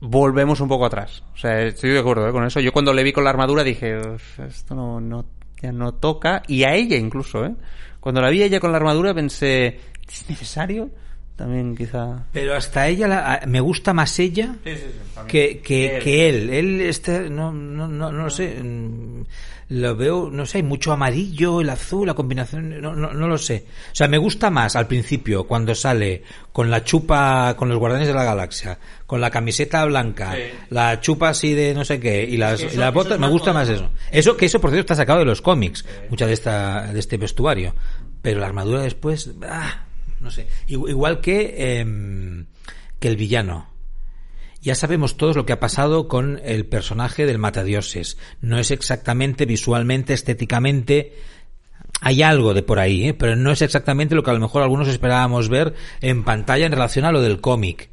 volvemos 0.00 0.60
un 0.60 0.68
poco 0.68 0.86
atrás. 0.86 1.22
O 1.34 1.36
sea, 1.36 1.60
estoy 1.60 1.90
de 1.90 1.98
acuerdo 1.98 2.26
¿eh? 2.26 2.32
con 2.32 2.44
eso. 2.44 2.58
Yo 2.58 2.72
cuando 2.72 2.94
le 2.94 3.04
vi 3.04 3.12
con 3.12 3.24
la 3.24 3.30
armadura 3.30 3.62
dije, 3.62 3.98
esto 4.48 4.74
no, 4.74 4.98
no, 4.98 5.26
ya 5.60 5.72
no 5.72 5.92
toca. 5.92 6.42
Y 6.48 6.64
a 6.64 6.74
ella 6.74 6.96
incluso, 6.96 7.44
¿eh? 7.44 7.54
Cuando 8.00 8.22
la 8.22 8.30
vi 8.30 8.42
ella 8.42 8.60
con 8.60 8.72
la 8.72 8.78
armadura 8.78 9.12
pensé, 9.12 9.78
¿es 10.08 10.28
necesario? 10.28 10.90
También 11.36 11.76
quizá. 11.76 12.24
Pero 12.32 12.54
hasta 12.54 12.88
ella 12.88 13.40
me 13.46 13.60
gusta 13.60 13.92
más 13.92 14.18
ella 14.18 14.56
que, 15.26 15.60
que, 15.60 16.28
él. 16.28 16.50
Él 16.50 16.80
este, 16.80 17.30
no, 17.30 17.52
no, 17.52 17.88
no, 17.88 18.12
no 18.12 18.30
sé. 18.30 18.62
Mm, 18.62 19.24
lo 19.72 19.96
veo, 19.96 20.28
no 20.30 20.44
sé, 20.44 20.58
hay 20.58 20.62
mucho 20.62 20.92
amarillo, 20.92 21.62
el 21.62 21.70
azul, 21.70 22.06
la 22.06 22.12
combinación, 22.12 22.80
no, 22.82 22.94
no, 22.94 23.14
no 23.14 23.26
lo 23.26 23.38
sé. 23.38 23.64
O 23.90 23.94
sea, 23.94 24.06
me 24.06 24.18
gusta 24.18 24.50
más 24.50 24.76
al 24.76 24.86
principio 24.86 25.44
cuando 25.46 25.74
sale 25.74 26.22
con 26.52 26.70
la 26.70 26.84
chupa, 26.84 27.54
con 27.56 27.70
los 27.70 27.78
guardianes 27.78 28.08
de 28.08 28.12
la 28.12 28.24
galaxia, 28.24 28.78
con 29.06 29.22
la 29.22 29.30
camiseta 29.30 29.82
blanca, 29.86 30.34
la 30.68 31.00
chupa 31.00 31.30
así 31.30 31.54
de 31.54 31.72
no 31.72 31.86
sé 31.86 31.98
qué, 31.98 32.22
y 32.22 32.36
las, 32.36 32.60
y 32.62 32.76
las 32.76 32.92
botas, 32.92 33.18
me 33.18 33.28
gusta 33.28 33.54
más 33.54 33.66
eso. 33.68 33.88
Eso, 34.10 34.36
que 34.36 34.46
eso 34.46 34.60
por 34.60 34.70
cierto 34.70 34.92
está 34.92 34.94
sacado 34.94 35.20
de 35.20 35.24
los 35.24 35.40
cómics, 35.40 35.86
mucha 36.10 36.26
de 36.26 36.34
esta, 36.34 36.92
de 36.92 37.00
este 37.00 37.16
vestuario. 37.16 37.74
Pero 38.20 38.40
la 38.40 38.46
armadura 38.46 38.82
después, 38.82 39.30
ah, 39.48 39.86
no 40.22 40.30
sé. 40.30 40.46
Igual 40.66 41.20
que, 41.20 41.54
eh, 41.56 42.44
que 42.98 43.08
el 43.08 43.16
villano. 43.16 43.68
Ya 44.62 44.76
sabemos 44.76 45.16
todos 45.16 45.34
lo 45.34 45.44
que 45.44 45.52
ha 45.52 45.60
pasado 45.60 46.06
con 46.06 46.40
el 46.44 46.66
personaje 46.66 47.26
del 47.26 47.38
Matadioses. 47.38 48.16
No 48.40 48.58
es 48.58 48.70
exactamente 48.70 49.44
visualmente, 49.44 50.14
estéticamente. 50.14 51.14
Hay 52.00 52.22
algo 52.22 52.54
de 52.54 52.62
por 52.62 52.78
ahí, 52.78 53.08
¿eh? 53.08 53.14
pero 53.14 53.34
no 53.34 53.50
es 53.50 53.60
exactamente 53.60 54.14
lo 54.14 54.22
que 54.22 54.30
a 54.30 54.34
lo 54.34 54.40
mejor 54.40 54.62
algunos 54.62 54.86
esperábamos 54.86 55.48
ver 55.48 55.74
en 56.00 56.22
pantalla 56.22 56.66
en 56.66 56.72
relación 56.72 57.04
a 57.04 57.12
lo 57.12 57.20
del 57.20 57.40
cómic. 57.40 57.90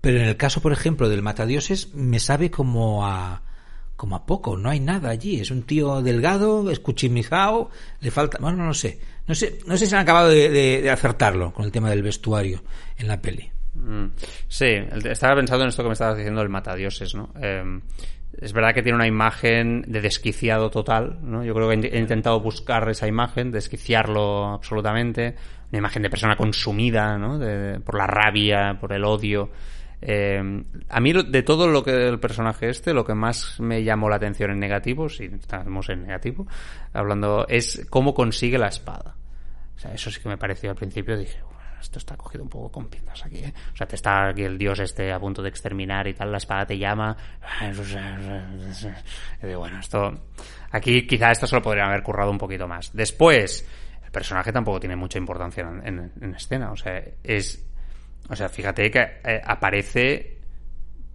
Pero 0.00 0.18
en 0.18 0.26
el 0.26 0.36
caso, 0.36 0.60
por 0.60 0.72
ejemplo, 0.72 1.08
del 1.08 1.22
Matadioses, 1.22 1.94
me 1.94 2.18
sabe 2.18 2.50
como 2.50 3.06
a, 3.06 3.42
como 3.96 4.16
a 4.16 4.26
poco, 4.26 4.56
no 4.56 4.70
hay 4.70 4.80
nada 4.80 5.10
allí. 5.10 5.40
Es 5.40 5.50
un 5.50 5.62
tío 5.62 6.02
delgado, 6.02 6.70
escuchimizado, 6.70 7.70
le 8.00 8.10
falta, 8.10 8.38
bueno, 8.40 8.64
no 8.64 8.74
sé. 8.74 8.98
No 9.26 9.34
sé, 9.34 9.58
no 9.66 9.76
sé 9.76 9.86
si 9.86 9.94
han 9.94 10.02
acabado 10.02 10.28
de, 10.28 10.90
acertarlo 10.90 11.52
con 11.52 11.64
el 11.64 11.72
tema 11.72 11.88
del 11.90 12.02
vestuario 12.02 12.62
en 12.98 13.08
la 13.08 13.20
peli. 13.20 13.50
Mm. 13.74 14.06
Sí, 14.46 14.66
estaba 15.04 15.36
pensando 15.36 15.64
en 15.64 15.70
esto 15.70 15.82
que 15.82 15.88
me 15.88 15.94
estabas 15.94 16.16
diciendo 16.16 16.40
del 16.40 16.50
matadioses, 16.50 17.14
¿no? 17.14 17.30
Em, 17.40 17.80
es 18.40 18.52
verdad 18.52 18.74
que 18.74 18.82
tiene 18.82 18.96
una 18.96 19.06
imagen 19.06 19.84
de 19.86 20.00
desquiciado 20.00 20.70
total, 20.70 21.18
¿no? 21.22 21.44
Yo 21.44 21.54
creo 21.54 21.68
que 21.68 21.88
he 21.88 21.98
intentado 21.98 22.40
buscar 22.40 22.88
esa 22.88 23.06
imagen, 23.06 23.50
desquiciarlo 23.50 24.46
absolutamente, 24.48 25.34
una 25.70 25.78
imagen 25.78 26.02
de 26.02 26.10
persona 26.10 26.36
consumida, 26.36 27.16
¿no? 27.18 27.38
por 27.84 27.96
la 27.96 28.06
rabia, 28.06 28.76
por 28.80 28.92
el 28.92 29.04
odio. 29.04 29.50
Eh, 30.06 30.38
a 30.90 31.00
mí 31.00 31.12
de 31.12 31.42
todo 31.42 31.66
lo 31.66 31.82
que 31.82 32.08
el 32.08 32.20
personaje 32.20 32.68
este, 32.68 32.92
lo 32.92 33.06
que 33.06 33.14
más 33.14 33.58
me 33.58 33.82
llamó 33.82 34.10
la 34.10 34.16
atención 34.16 34.50
en 34.50 34.58
negativo, 34.60 35.08
si 35.08 35.24
estamos 35.24 35.88
en 35.88 36.02
negativo, 36.02 36.46
hablando, 36.92 37.46
es 37.48 37.86
cómo 37.88 38.12
consigue 38.12 38.58
la 38.58 38.68
espada. 38.68 39.16
O 39.74 39.78
sea, 39.78 39.94
eso 39.94 40.10
sí 40.10 40.20
que 40.20 40.28
me 40.28 40.36
pareció 40.36 40.70
al 40.70 40.76
principio, 40.76 41.16
dije, 41.16 41.38
esto 41.84 41.98
está 41.98 42.16
cogido 42.16 42.42
un 42.42 42.50
poco 42.50 42.72
con 42.72 42.88
pinzas 42.88 43.24
aquí, 43.26 43.38
¿eh? 43.38 43.52
O 43.72 43.76
sea, 43.76 43.86
te 43.86 43.96
está 43.96 44.28
aquí 44.28 44.42
el 44.42 44.58
dios 44.58 44.78
este 44.80 45.12
a 45.12 45.18
punto 45.18 45.42
de 45.42 45.50
exterminar 45.50 46.06
y 46.08 46.14
tal, 46.14 46.32
la 46.32 46.38
espada 46.38 46.66
te 46.66 46.78
llama. 46.78 47.16
Y 49.42 49.46
digo, 49.46 49.60
bueno, 49.60 49.78
esto. 49.78 50.12
Aquí 50.70 51.06
quizá 51.06 51.30
esto 51.30 51.46
se 51.46 51.56
lo 51.56 51.62
podrían 51.62 51.88
haber 51.88 52.02
currado 52.02 52.30
un 52.30 52.38
poquito 52.38 52.66
más. 52.66 52.90
Después, 52.92 53.66
el 54.04 54.10
personaje 54.10 54.52
tampoco 54.52 54.80
tiene 54.80 54.96
mucha 54.96 55.18
importancia 55.18 55.62
en, 55.62 56.12
en, 56.20 56.34
escena. 56.34 56.72
O 56.72 56.76
sea, 56.76 57.02
es. 57.22 57.64
O 58.28 58.36
sea, 58.36 58.48
fíjate 58.48 58.90
que 58.90 59.00
eh, 59.24 59.40
aparece 59.44 60.38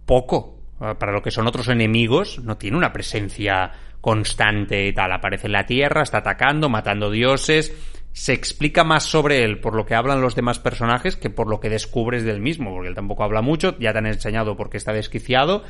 poco. 0.06 0.56
Para 0.78 1.12
lo 1.12 1.20
que 1.20 1.30
son 1.30 1.46
otros 1.46 1.68
enemigos, 1.68 2.38
no 2.42 2.56
tiene 2.56 2.78
una 2.78 2.90
presencia 2.90 3.70
constante 4.00 4.86
y 4.86 4.94
tal. 4.94 5.12
Aparece 5.12 5.46
en 5.46 5.52
la 5.52 5.66
tierra, 5.66 6.02
está 6.02 6.18
atacando, 6.18 6.70
matando 6.70 7.10
dioses 7.10 7.70
se 8.12 8.32
explica 8.32 8.84
más 8.84 9.04
sobre 9.04 9.44
él 9.44 9.60
por 9.60 9.74
lo 9.74 9.86
que 9.86 9.94
hablan 9.94 10.20
los 10.20 10.34
demás 10.34 10.58
personajes 10.58 11.16
que 11.16 11.30
por 11.30 11.48
lo 11.48 11.60
que 11.60 11.70
descubres 11.70 12.24
del 12.24 12.40
mismo, 12.40 12.72
porque 12.72 12.88
él 12.88 12.94
tampoco 12.94 13.22
habla 13.22 13.40
mucho, 13.40 13.78
ya 13.78 13.92
te 13.92 13.98
han 13.98 14.06
enseñado 14.06 14.56
por 14.56 14.70
qué 14.70 14.76
está 14.76 14.92
desquiciado 14.92 15.62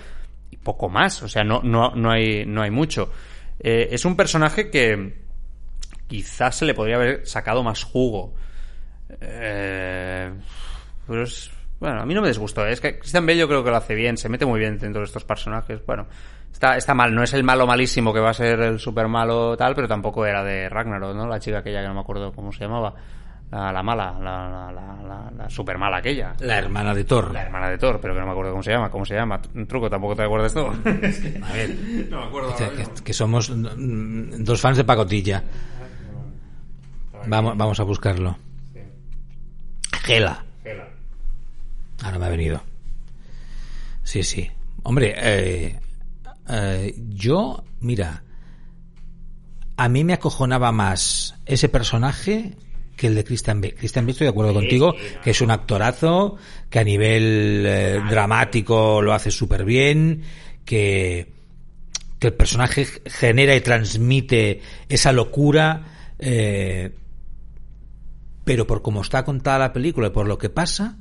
y 0.50 0.56
poco 0.56 0.88
más, 0.88 1.22
o 1.22 1.28
sea, 1.28 1.44
no, 1.44 1.60
no, 1.62 1.94
no, 1.94 2.10
hay, 2.10 2.44
no 2.46 2.62
hay 2.62 2.70
mucho. 2.70 3.12
Eh, 3.60 3.88
es 3.92 4.04
un 4.04 4.16
personaje 4.16 4.70
que 4.70 5.20
quizás 6.06 6.56
se 6.56 6.64
le 6.64 6.74
podría 6.74 6.96
haber 6.96 7.26
sacado 7.26 7.62
más 7.62 7.84
jugo. 7.84 8.34
Eh, 9.20 10.32
pero 11.10 11.24
es, 11.24 11.50
bueno, 11.80 12.02
a 12.02 12.06
mí 12.06 12.14
no 12.14 12.22
me 12.22 12.28
disgustó. 12.28 12.64
Es 12.64 12.80
que 12.80 13.00
Christian 13.00 13.26
Bale 13.26 13.38
yo 13.38 13.48
creo 13.48 13.64
que 13.64 13.70
lo 13.70 13.76
hace 13.76 13.96
bien, 13.96 14.16
se 14.16 14.28
mete 14.28 14.46
muy 14.46 14.60
bien 14.60 14.78
dentro 14.78 15.00
de 15.00 15.06
estos 15.06 15.24
personajes. 15.24 15.84
Bueno, 15.84 16.06
está, 16.52 16.76
está 16.76 16.94
mal, 16.94 17.12
no 17.12 17.24
es 17.24 17.34
el 17.34 17.42
malo 17.42 17.66
malísimo 17.66 18.14
que 18.14 18.20
va 18.20 18.30
a 18.30 18.34
ser 18.34 18.60
el 18.60 18.78
super 18.78 19.08
malo 19.08 19.56
tal, 19.56 19.74
pero 19.74 19.88
tampoco 19.88 20.24
era 20.24 20.44
de 20.44 20.68
Ragnarok, 20.68 21.16
¿no? 21.16 21.26
La 21.26 21.40
chica 21.40 21.58
aquella 21.58 21.82
que 21.82 21.88
no 21.88 21.94
me 21.94 22.00
acuerdo 22.00 22.32
cómo 22.32 22.52
se 22.52 22.60
llamaba. 22.60 22.94
La, 23.50 23.82
mala, 23.82 24.16
la, 24.20 24.70
la, 24.70 25.32
la, 25.36 25.50
super 25.50 25.76
mala 25.76 25.96
aquella. 25.96 26.36
La 26.38 26.58
hermana 26.58 26.94
de 26.94 27.02
Thor. 27.02 27.32
La 27.32 27.42
hermana 27.42 27.68
de 27.70 27.78
Thor, 27.78 27.98
pero 28.00 28.14
que 28.14 28.20
no 28.20 28.26
me 28.26 28.32
acuerdo 28.32 28.52
cómo 28.52 28.62
se 28.62 28.70
llama. 28.70 28.88
¿Cómo 28.88 29.04
se 29.04 29.16
llama? 29.16 29.40
Un 29.52 29.66
truco, 29.66 29.90
tampoco 29.90 30.14
te 30.14 30.22
acuerdas 30.22 30.54
tú. 30.54 30.60
a 30.64 31.52
ver, 31.52 31.76
no 32.08 32.20
me 32.20 32.26
acuerdo. 32.26 32.54
Que, 33.02 33.12
somos 33.12 33.50
dos 33.52 34.60
fans 34.60 34.76
de 34.76 34.84
pacotilla. 34.84 35.42
Vamos, 37.26 37.56
vamos 37.56 37.80
a 37.80 37.82
buscarlo. 37.82 38.36
Gela. 40.04 40.44
Gela. 40.62 40.99
Ahora 42.02 42.18
me 42.18 42.26
ha 42.26 42.30
venido. 42.30 42.62
Sí, 44.02 44.22
sí. 44.22 44.50
Hombre, 44.82 45.14
eh, 45.16 45.78
eh, 46.48 46.94
yo, 47.10 47.62
mira, 47.80 48.22
a 49.76 49.88
mí 49.88 50.04
me 50.04 50.12
acojonaba 50.12 50.72
más 50.72 51.36
ese 51.46 51.68
personaje 51.68 52.56
que 53.00 53.06
el 53.06 53.14
de 53.14 53.24
Christian 53.24 53.62
Bale. 53.62 53.74
Christian 53.74 54.04
Bale, 54.04 54.12
estoy 54.12 54.26
de 54.26 54.30
acuerdo 54.30 54.52
contigo, 54.52 54.94
que 55.24 55.30
es 55.30 55.40
un 55.40 55.50
actorazo, 55.50 56.36
que 56.68 56.78
a 56.78 56.84
nivel 56.84 57.64
eh, 57.66 58.00
dramático 58.10 59.00
lo 59.00 59.14
hace 59.14 59.30
súper 59.30 59.64
bien, 59.64 60.22
que, 60.66 61.32
que 62.18 62.26
el 62.26 62.34
personaje 62.34 62.86
genera 63.06 63.56
y 63.56 63.62
transmite 63.62 64.60
esa 64.90 65.12
locura, 65.12 66.14
eh, 66.18 66.94
pero 68.44 68.66
por 68.66 68.82
cómo 68.82 69.00
está 69.00 69.24
contada 69.24 69.58
la 69.58 69.72
película 69.72 70.08
y 70.08 70.10
por 70.10 70.28
lo 70.28 70.36
que 70.36 70.50
pasa, 70.50 70.98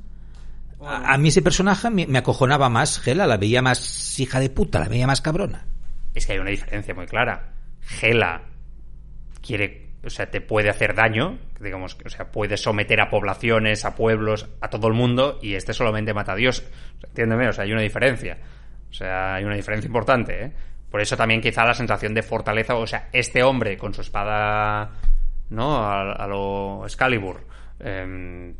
a, 0.82 1.18
mí 1.18 1.28
ese 1.28 1.42
personaje 1.42 1.90
me, 1.90 2.18
acojonaba 2.18 2.68
más, 2.68 3.00
Gela, 3.00 3.26
la 3.26 3.36
veía 3.36 3.62
más 3.62 4.18
hija 4.18 4.40
de 4.40 4.50
puta, 4.50 4.78
la 4.78 4.88
veía 4.88 5.06
más 5.06 5.20
cabrona. 5.20 5.66
Es 6.14 6.26
que 6.26 6.32
hay 6.32 6.38
una 6.38 6.50
diferencia 6.50 6.94
muy 6.94 7.06
clara. 7.06 7.52
Gela 7.82 8.42
quiere, 9.42 9.90
o 10.04 10.10
sea, 10.10 10.30
te 10.30 10.40
puede 10.40 10.70
hacer 10.70 10.94
daño, 10.94 11.38
digamos, 11.60 11.96
o 12.04 12.08
sea, 12.08 12.30
puede 12.30 12.56
someter 12.56 13.00
a 13.00 13.10
poblaciones, 13.10 13.84
a 13.84 13.94
pueblos, 13.94 14.48
a 14.60 14.68
todo 14.68 14.88
el 14.88 14.94
mundo, 14.94 15.38
y 15.42 15.54
este 15.54 15.72
solamente 15.74 16.14
mata 16.14 16.32
a 16.32 16.36
Dios. 16.36 16.64
Entiéndeme, 17.02 17.48
o 17.48 17.52
sea, 17.52 17.64
hay 17.64 17.72
una 17.72 17.82
diferencia. 17.82 18.38
O 18.90 18.92
sea, 18.92 19.34
hay 19.34 19.44
una 19.44 19.56
diferencia 19.56 19.86
importante, 19.86 20.44
¿eh? 20.44 20.52
Por 20.90 21.00
eso 21.00 21.16
también 21.16 21.40
quizá 21.40 21.64
la 21.64 21.74
sensación 21.74 22.14
de 22.14 22.22
fortaleza, 22.22 22.74
o 22.74 22.86
sea, 22.86 23.08
este 23.12 23.44
hombre 23.44 23.78
con 23.78 23.94
su 23.94 24.00
espada, 24.00 24.90
¿no? 25.50 25.86
A, 25.86 26.26
lo 26.26 26.84
Excalibur, 26.84 27.46
eh, 27.78 28.52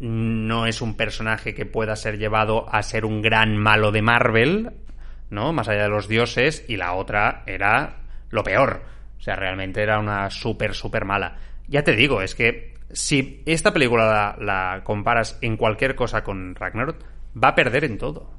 no 0.00 0.66
es 0.66 0.80
un 0.82 0.96
personaje 0.96 1.54
que 1.54 1.66
pueda 1.66 1.96
ser 1.96 2.18
llevado 2.18 2.66
a 2.72 2.82
ser 2.82 3.04
un 3.04 3.22
gran 3.22 3.56
malo 3.56 3.92
de 3.92 4.02
Marvel, 4.02 4.72
¿no? 5.30 5.52
Más 5.52 5.68
allá 5.68 5.84
de 5.84 5.88
los 5.88 6.08
dioses, 6.08 6.64
y 6.68 6.76
la 6.76 6.94
otra 6.94 7.42
era 7.46 8.02
lo 8.30 8.42
peor. 8.42 8.82
O 9.18 9.20
sea, 9.20 9.36
realmente 9.36 9.82
era 9.82 9.98
una 9.98 10.30
súper, 10.30 10.74
súper 10.74 11.04
mala. 11.04 11.36
Ya 11.68 11.82
te 11.82 11.96
digo, 11.96 12.20
es 12.20 12.34
que 12.34 12.74
si 12.92 13.42
esta 13.46 13.72
película 13.72 14.36
la, 14.38 14.82
comparas 14.84 15.38
en 15.40 15.56
cualquier 15.56 15.94
cosa 15.94 16.22
con 16.22 16.54
Ragnarok, 16.54 17.02
va 17.42 17.48
a 17.48 17.54
perder 17.54 17.84
en 17.84 17.98
todo. 17.98 18.30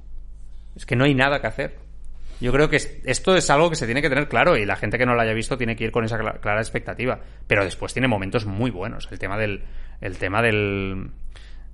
Es 0.76 0.86
que 0.86 0.95
no 0.95 1.06
hay 1.06 1.16
nada 1.16 1.41
que 1.41 1.47
hacer. 1.47 1.78
Yo 2.41 2.51
creo 2.51 2.70
que 2.70 2.76
esto 2.76 3.36
es 3.36 3.49
algo 3.49 3.70
que 3.70 3.78
se 3.78 3.86
tiene 3.86 4.01
que 4.01 4.10
tener 4.10 4.28
claro 4.28 4.58
y 4.58 4.66
la 4.66 4.76
gente 4.76 4.97
que 4.97 5.06
no 5.06 5.16
lo 5.16 5.22
haya 5.22 5.34
visto 5.34 5.58
tiene 5.58 5.76
que 5.76 5.86
ir 5.86 5.91
con 5.91 6.03
esa 6.03 6.18
clara 6.18 6.60
expectativa. 6.60 7.20
Pero 7.47 7.64
después 7.64 7.93
tiene 7.93 8.10
momentos 8.10 8.45
muy 8.45 8.72
buenos. 8.72 9.08
El 9.10 9.20
tema 9.20 9.38
del, 9.38 9.64
el 10.01 10.18
tema 10.18 10.41
del, 10.41 11.12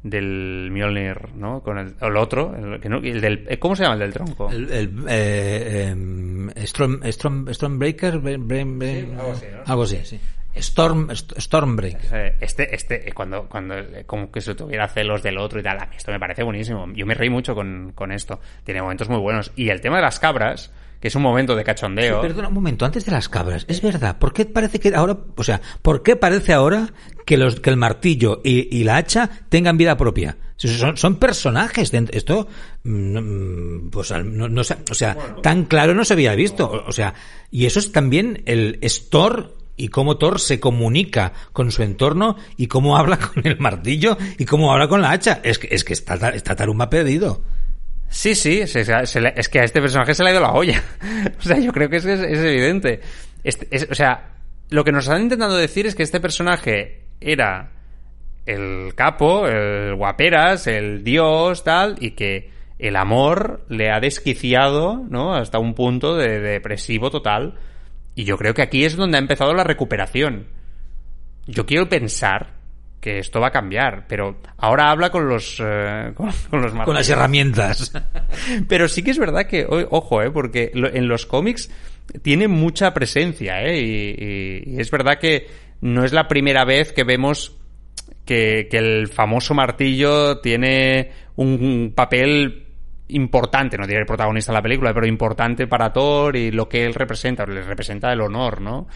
del 0.04 0.70
Mjolnir, 0.72 1.36
¿no? 1.36 1.62
Con 1.62 1.78
el, 1.78 1.94
el 2.00 2.18
otro, 2.18 2.56
el, 2.56 2.80
que 2.80 2.90
no, 2.90 2.98
el 2.98 3.22
del, 3.22 3.46
eh, 3.48 3.60
¿cómo 3.60 3.76
se 3.76 3.84
llama 3.84 3.96
el 3.96 4.00
del 4.00 4.14
tronco? 4.14 4.50
El, 4.50 4.72
el 4.72 4.94
eh, 5.08 5.90
em, 5.90 6.50
Storm, 6.58 7.02
Storm, 7.04 7.54
Stormbreaker, 7.54 8.16
algo 8.16 9.32
así, 9.32 9.46
¿no? 9.52 9.62
Algo 9.66 9.84
así, 9.84 10.00
sí. 10.04 10.20
Storm, 10.56 11.10
Stormbreaker. 11.14 12.36
Este, 12.40 12.76
este, 12.76 13.10
eh, 13.10 13.14
cuando, 13.14 13.48
cuando, 13.48 13.76
como 14.06 14.32
que 14.32 14.42
se 14.42 14.56
tuviera 14.56 14.88
celos 14.88 15.24
del 15.24 15.38
otro 15.38 15.60
y 15.60 15.64
tal, 15.64 15.80
a 15.80 15.86
mí 15.86 15.96
esto 15.96 16.12
me 16.12 16.20
parece 16.20 16.44
buenísimo. 16.44 16.88
Yo 16.94 17.06
me 17.06 17.14
reí 17.14 17.30
mucho 17.30 17.56
con, 17.56 17.94
con 17.96 18.12
esto. 18.12 18.40
Tiene 18.64 18.82
momentos 18.82 19.10
muy 19.10 19.20
buenos. 19.20 19.52
Y 19.56 19.70
el 19.70 19.82
tema 19.82 19.98
de 19.98 20.04
las 20.04 20.20
cabras, 20.20 20.72
que 21.02 21.08
es 21.08 21.16
un 21.16 21.24
momento 21.24 21.56
de 21.56 21.64
cachondeo. 21.64 22.22
perdona 22.22 22.48
un 22.48 22.54
momento, 22.54 22.86
antes 22.86 23.06
de 23.06 23.12
las 23.12 23.28
cabras, 23.28 23.66
es 23.68 23.82
verdad, 23.82 24.20
¿por 24.20 24.34
qué 24.34 24.46
parece 24.46 24.80
que 24.80 24.94
ahora, 24.96 25.18
o 25.36 25.44
sea, 25.44 25.60
¿por 25.82 26.04
qué 26.04 26.16
parece 26.16 26.54
ahora 26.54 26.94
que 27.26 27.38
los 27.38 27.60
que 27.60 27.72
el 27.72 27.78
martillo 27.78 28.40
y, 28.44 28.84
la 28.84 28.98
hacha 28.98 29.30
tengan 29.50 29.78
vida 29.78 29.98
propia? 29.98 30.38
Son, 30.58 30.96
son 30.96 31.16
personajes, 31.16 31.92
esto, 32.12 32.48
mm, 32.84 33.18
mm, 33.18 33.90
pues 33.90 34.12
no, 34.12 34.48
no, 34.48 34.62
o 34.62 34.94
sea, 34.94 35.18
tan 35.42 35.66
claro 35.66 35.96
no 35.96 36.06
se 36.06 36.14
había 36.14 36.36
visto, 36.36 36.70
o 36.86 36.92
sea, 36.92 37.16
y 37.50 37.66
eso 37.66 37.80
es 37.80 37.92
también 37.92 38.44
el 38.46 38.80
Thor 39.10 39.56
y 39.82 39.88
cómo 39.88 40.18
Thor 40.18 40.40
se 40.40 40.60
comunica 40.60 41.34
con 41.54 41.72
su 41.72 41.82
entorno 41.82 42.38
y 42.56 42.68
cómo 42.68 42.98
habla 42.98 43.18
con 43.18 43.46
el 43.46 43.58
martillo 43.60 44.18
y 44.38 44.46
cómo 44.46 44.72
habla 44.72 44.88
con 44.88 45.02
la 45.02 45.12
hacha. 45.12 45.40
Es 45.44 45.58
que, 45.58 45.68
es 45.72 45.84
que 45.84 45.94
está, 45.94 46.30
está 46.30 46.56
Taruma 46.56 46.90
perdido. 46.90 47.44
Sí, 48.08 48.36
sí, 48.36 48.60
es, 48.60 48.74
que 49.50 49.60
a 49.60 49.64
este 49.64 49.82
personaje 49.82 50.14
se 50.14 50.24
le 50.24 50.30
ha 50.30 50.34
ido 50.34 50.42
la 50.42 50.52
olla. 50.52 50.84
o 51.40 51.42
sea, 51.42 51.58
yo 51.58 51.72
creo 51.72 51.90
que 51.90 51.96
es, 51.96 52.06
es, 52.06 52.22
evidente. 52.22 53.00
Este, 53.44 53.88
o 53.90 53.96
sea, 53.96 54.34
lo 54.70 54.84
que 54.84 54.92
nos 54.92 55.06
están 55.06 55.22
intentando 55.22 55.56
decir 55.56 55.88
es 55.88 55.96
que 55.96 56.04
este 56.04 56.20
personaje 56.20 57.06
era 57.22 57.72
el 58.46 58.94
capo, 58.96 59.48
el 59.48 59.96
guaperas, 59.96 60.68
el 60.68 61.04
dios, 61.04 61.64
tal, 61.64 61.96
y 62.02 62.12
que 62.12 62.52
el 62.80 62.98
amor 62.98 63.66
le 63.70 63.92
ha 63.92 64.00
desquiciado, 64.02 65.06
¿no? 65.10 65.34
Hasta 65.34 65.60
un 65.60 65.74
punto 65.74 66.18
de 66.18 66.40
depresivo 66.40 67.10
total. 67.10 67.58
Y 68.16 68.24
yo 68.26 68.38
creo 68.38 68.54
que 68.54 68.62
aquí 68.62 68.84
es 68.84 68.96
donde 68.96 69.18
ha 69.18 69.22
empezado 69.22 69.54
la 69.54 69.64
recuperación. 69.64 70.48
Yo 71.48 71.66
quiero 71.66 71.90
pensar 71.90 72.62
que 73.02 73.18
esto 73.18 73.42
va 73.42 73.48
a 73.48 73.52
cambiar, 73.52 74.06
pero 74.08 74.38
ahora 74.58 74.92
habla 74.92 75.10
con 75.10 75.28
los 75.28 75.60
eh, 75.60 76.14
con, 76.16 76.62
los 76.62 76.72
con 76.72 76.94
las 76.94 77.10
herramientas. 77.10 77.92
pero 78.70 78.88
sí 78.88 79.04
que 79.04 79.12
es 79.12 79.18
verdad 79.18 79.48
que 79.48 79.66
ojo, 79.68 80.22
eh, 80.22 80.30
porque 80.32 80.72
en 80.74 81.08
los 81.08 81.26
cómics 81.26 81.70
tiene 82.22 82.48
mucha 82.48 82.94
presencia, 82.94 83.64
eh, 83.64 84.64
y, 84.66 84.80
es 84.80 84.92
verdad 84.92 85.18
que 85.20 85.48
no 85.82 86.06
es 86.06 86.14
la 86.14 86.28
primera 86.28 86.64
vez 86.64 86.94
que 86.94 87.04
vemos 87.04 87.58
que, 88.26 88.68
que 88.70 88.78
el 88.78 89.08
famoso 89.08 89.56
martillo 89.56 90.40
tiene 90.40 91.12
un 91.36 91.94
papel 91.96 92.61
importante, 93.12 93.78
no 93.78 93.88
diré 93.88 94.00
el 94.00 94.06
protagonista 94.06 94.52
de 94.52 94.58
la 94.58 94.62
película, 94.62 94.94
pero 94.94 95.08
importante 95.08 95.68
para 95.68 95.92
Thor 95.92 96.36
y 96.36 96.52
lo 96.52 96.68
que 96.68 96.86
él 96.86 96.94
representa, 96.94 97.46
le 97.46 97.62
representa 97.62 98.12
el 98.12 98.22
honor, 98.22 98.62
¿no? 98.62 98.88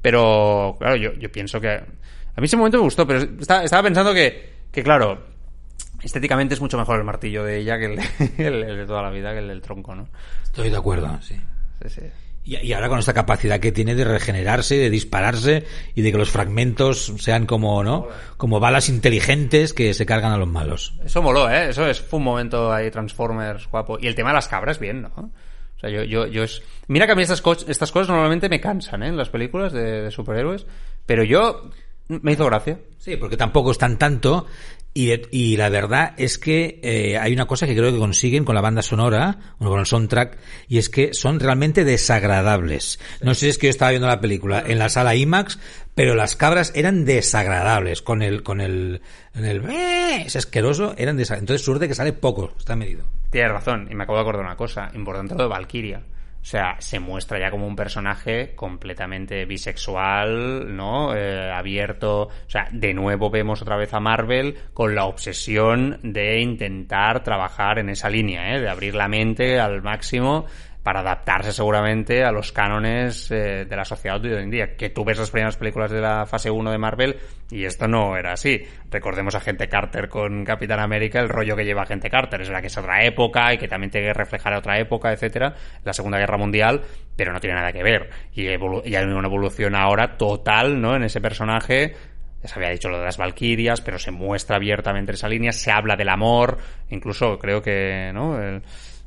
Pero, 0.00 0.76
claro, 0.78 0.96
yo, 0.96 1.12
yo 1.14 1.30
pienso 1.30 1.60
que 1.60 1.82
a 2.34 2.40
mí 2.40 2.46
ese 2.46 2.56
momento 2.56 2.78
me 2.78 2.84
gustó, 2.84 3.06
pero 3.06 3.20
estaba, 3.20 3.82
pensando 3.82 4.14
que, 4.14 4.64
que, 4.70 4.82
claro, 4.82 5.22
estéticamente 6.02 6.54
es 6.54 6.60
mucho 6.60 6.78
mejor 6.78 6.98
el 6.98 7.04
martillo 7.04 7.44
de 7.44 7.58
ella 7.58 7.78
que 7.78 7.84
el 8.38 8.60
de, 8.66 8.84
toda 8.86 9.02
la 9.02 9.10
vida, 9.10 9.32
que 9.32 9.40
el 9.40 9.48
del 9.48 9.60
tronco, 9.60 9.94
¿no? 9.94 10.08
Estoy 10.42 10.70
de 10.70 10.76
acuerdo, 10.76 11.20
sí. 11.20 11.38
Sí, 11.82 11.88
sí. 11.88 12.06
Y, 12.44 12.72
ahora 12.72 12.88
con 12.88 12.98
esta 12.98 13.12
capacidad 13.14 13.60
que 13.60 13.70
tiene 13.70 13.94
de 13.94 14.04
regenerarse, 14.04 14.76
de 14.76 14.90
dispararse 14.90 15.64
y 15.94 16.02
de 16.02 16.10
que 16.10 16.18
los 16.18 16.30
fragmentos 16.30 17.12
sean 17.18 17.46
como, 17.46 17.84
¿no? 17.84 18.08
Como 18.36 18.58
balas 18.58 18.88
inteligentes 18.88 19.72
que 19.72 19.94
se 19.94 20.06
cargan 20.06 20.32
a 20.32 20.36
los 20.38 20.48
malos. 20.48 20.94
Eso 21.04 21.22
moló, 21.22 21.48
¿eh? 21.48 21.68
Eso 21.68 21.86
es, 21.86 22.00
fue 22.00 22.18
un 22.18 22.24
momento 22.24 22.72
ahí, 22.72 22.90
Transformers, 22.90 23.68
guapo. 23.68 23.96
Y 24.00 24.08
el 24.08 24.16
tema 24.16 24.30
de 24.30 24.34
las 24.34 24.48
cabras, 24.48 24.80
bien, 24.80 25.02
¿no? 25.02 25.12
O 25.76 25.80
sea, 25.80 25.88
yo, 25.90 26.02
yo, 26.02 26.26
yo 26.26 26.42
es... 26.42 26.62
Mira 26.88 27.06
que 27.06 27.12
a 27.12 27.14
mí 27.14 27.22
estas, 27.22 27.42
co- 27.42 27.52
estas 27.52 27.92
cosas 27.92 28.08
normalmente 28.08 28.48
me 28.48 28.60
cansan, 28.60 29.04
¿eh? 29.04 29.08
En 29.08 29.16
las 29.16 29.28
películas 29.28 29.72
de 29.72 30.10
superhéroes. 30.10 30.66
Pero 31.06 31.22
yo... 31.22 31.70
Me 32.08 32.32
hizo 32.32 32.46
gracia. 32.46 32.78
Sí, 32.98 33.16
porque 33.16 33.36
tampoco 33.36 33.70
están 33.70 33.98
tanto. 33.98 34.46
Y, 34.94 35.10
y 35.30 35.56
la 35.56 35.70
verdad 35.70 36.12
es 36.18 36.36
que 36.36 36.78
eh, 36.82 37.16
hay 37.16 37.32
una 37.32 37.46
cosa 37.46 37.66
que 37.66 37.74
creo 37.74 37.90
que 37.90 37.98
consiguen 37.98 38.44
con 38.44 38.54
la 38.54 38.60
banda 38.60 38.82
sonora, 38.82 39.38
o 39.58 39.66
con 39.66 39.80
el 39.80 39.86
soundtrack, 39.86 40.36
y 40.68 40.76
es 40.76 40.90
que 40.90 41.14
son 41.14 41.40
realmente 41.40 41.82
desagradables. 41.84 43.00
No 43.22 43.32
sé 43.32 43.40
si 43.40 43.48
es 43.48 43.58
que 43.58 43.68
yo 43.68 43.70
estaba 43.70 43.90
viendo 43.92 44.06
la 44.08 44.20
película 44.20 44.62
en 44.66 44.78
la 44.78 44.90
sala 44.90 45.14
IMAX, 45.14 45.58
pero 45.94 46.14
las 46.14 46.36
cabras 46.36 46.72
eran 46.74 47.06
desagradables. 47.06 48.02
Con 48.02 48.20
el, 48.20 48.42
con 48.42 48.60
el, 48.60 49.00
en 49.34 49.44
el, 49.46 49.64
"Eh", 49.70 50.24
ese 50.26 50.36
asqueroso, 50.38 50.94
eran 50.98 51.16
desagradables. 51.16 51.42
Entonces 51.44 51.64
suerte 51.64 51.88
que 51.88 51.94
sale 51.94 52.12
poco, 52.12 52.52
está 52.58 52.76
medido. 52.76 53.04
Tienes 53.30 53.50
razón, 53.50 53.88
y 53.90 53.94
me 53.94 54.02
acabo 54.04 54.18
de 54.18 54.22
acordar 54.22 54.44
una 54.44 54.56
cosa, 54.56 54.90
importante 54.94 55.34
lo 55.34 55.44
de 55.44 55.48
Valkyria. 55.48 56.02
O 56.42 56.44
sea, 56.44 56.74
se 56.80 56.98
muestra 56.98 57.38
ya 57.38 57.52
como 57.52 57.68
un 57.68 57.76
personaje 57.76 58.54
completamente 58.56 59.44
bisexual, 59.44 60.76
¿no? 60.76 61.14
Eh, 61.14 61.52
abierto. 61.52 62.22
O 62.22 62.50
sea, 62.50 62.68
de 62.72 62.92
nuevo 62.92 63.30
vemos 63.30 63.62
otra 63.62 63.76
vez 63.76 63.94
a 63.94 64.00
Marvel 64.00 64.56
con 64.74 64.96
la 64.96 65.04
obsesión 65.04 66.00
de 66.02 66.40
intentar 66.40 67.22
trabajar 67.22 67.78
en 67.78 67.90
esa 67.90 68.10
línea, 68.10 68.56
¿eh? 68.56 68.60
De 68.60 68.68
abrir 68.68 68.96
la 68.96 69.06
mente 69.06 69.60
al 69.60 69.82
máximo 69.82 70.46
para 70.82 71.00
adaptarse 71.00 71.52
seguramente 71.52 72.24
a 72.24 72.32
los 72.32 72.50
cánones 72.50 73.30
eh, 73.30 73.64
de 73.68 73.76
la 73.76 73.84
sociedad 73.84 74.20
de 74.20 74.34
hoy 74.34 74.42
en 74.42 74.50
día. 74.50 74.76
Que 74.76 74.90
tú 74.90 75.04
ves 75.04 75.18
las 75.18 75.30
primeras 75.30 75.56
películas 75.56 75.90
de 75.90 76.00
la 76.00 76.26
fase 76.26 76.50
1 76.50 76.70
de 76.70 76.78
Marvel 76.78 77.16
y 77.50 77.64
esto 77.64 77.86
no 77.86 78.16
era 78.16 78.32
así. 78.32 78.62
Recordemos 78.90 79.34
a 79.34 79.40
Gente 79.40 79.68
Carter 79.68 80.08
con 80.08 80.44
Capitán 80.44 80.80
América, 80.80 81.20
el 81.20 81.28
rollo 81.28 81.54
que 81.54 81.64
lleva 81.64 81.86
Gente 81.86 82.10
Carter. 82.10 82.40
Es 82.40 82.50
la 82.50 82.60
que 82.60 82.66
es 82.66 82.76
otra 82.76 83.04
época 83.04 83.54
y 83.54 83.58
que 83.58 83.68
también 83.68 83.90
tiene 83.90 84.08
que 84.08 84.14
reflejar 84.14 84.54
otra 84.54 84.78
época, 84.78 85.12
etcétera, 85.12 85.54
la 85.84 85.92
Segunda 85.92 86.18
Guerra 86.18 86.36
Mundial, 86.36 86.82
pero 87.16 87.32
no 87.32 87.38
tiene 87.38 87.56
nada 87.56 87.72
que 87.72 87.82
ver. 87.82 88.10
Y, 88.34 88.42
y 88.42 88.48
hay 88.96 89.04
una 89.04 89.28
evolución 89.28 89.76
ahora 89.76 90.16
total, 90.16 90.80
¿no? 90.80 90.96
En 90.96 91.04
ese 91.04 91.20
personaje 91.20 91.94
ya 92.42 92.48
se 92.48 92.58
había 92.58 92.70
dicho 92.70 92.88
lo 92.88 92.98
de 92.98 93.04
las 93.04 93.18
Valquirias, 93.18 93.80
pero 93.80 94.00
se 94.00 94.10
muestra 94.10 94.56
abiertamente 94.56 95.12
esa 95.12 95.28
línea, 95.28 95.52
se 95.52 95.70
habla 95.70 95.94
del 95.94 96.08
amor, 96.08 96.58
incluso 96.90 97.38
creo 97.38 97.62
que, 97.62 98.10
¿no? 98.12 98.42
El, 98.42 98.62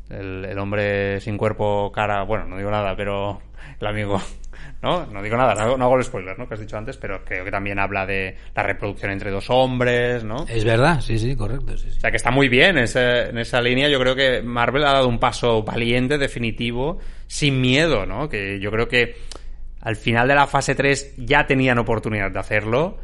el, 0.10 0.46
el 0.46 0.60
hombre 0.60 1.20
sin 1.22 1.38
cuerpo, 1.38 1.92
cara, 1.92 2.24
bueno, 2.24 2.46
no 2.46 2.58
digo 2.58 2.72
nada, 2.72 2.96
pero 2.96 3.42
el 3.80 3.88
amigo, 3.88 4.22
¿no? 4.82 5.06
No 5.08 5.22
digo 5.24 5.38
nada, 5.38 5.54
no, 5.56 5.78
no 5.78 5.86
hago 5.86 5.98
el 5.98 6.04
spoiler, 6.04 6.38
¿no? 6.38 6.48
Que 6.48 6.54
has 6.56 6.60
dicho 6.60 6.78
antes, 6.78 6.98
pero 6.98 7.24
creo 7.26 7.44
que 7.46 7.52
también 7.52 7.80
habla 7.80 8.06
de 8.06 8.36
la 8.56 8.64
reproducción 8.64 9.12
entre 9.12 9.32
dos 9.32 9.50
hombres, 9.50 10.24
¿no? 10.24 10.46
Es 10.48 10.64
verdad, 10.64 11.02
sí, 11.02 11.18
sí, 11.18 11.36
correcto. 11.36 11.78
Sí, 11.78 11.90
sí. 11.90 11.98
O 11.98 12.02
sea 12.02 12.12
que 12.12 12.18
está 12.18 12.32
muy 12.32 12.50
bien 12.50 12.78
ese- 12.78 13.30
en 13.30 13.38
esa 13.38 13.62
línea. 13.62 13.90
Yo 13.90 14.00
creo 14.00 14.16
que 14.16 14.42
Marvel 14.42 14.84
ha 14.86 14.94
dado 14.94 15.08
un 15.08 15.20
paso 15.20 15.64
valiente, 15.64 16.18
definitivo, 16.18 17.00
sin 17.28 17.60
miedo, 17.62 18.06
¿no? 18.06 18.30
Que 18.30 18.60
yo 18.60 18.72
creo 18.72 18.88
que 18.88 19.16
al 19.82 19.96
final 19.96 20.28
de 20.28 20.36
la 20.36 20.48
fase 20.48 20.74
3 20.76 21.14
ya 21.18 21.46
tenían 21.46 21.78
oportunidad 21.80 22.32
de 22.32 22.40
hacerlo. 22.40 22.98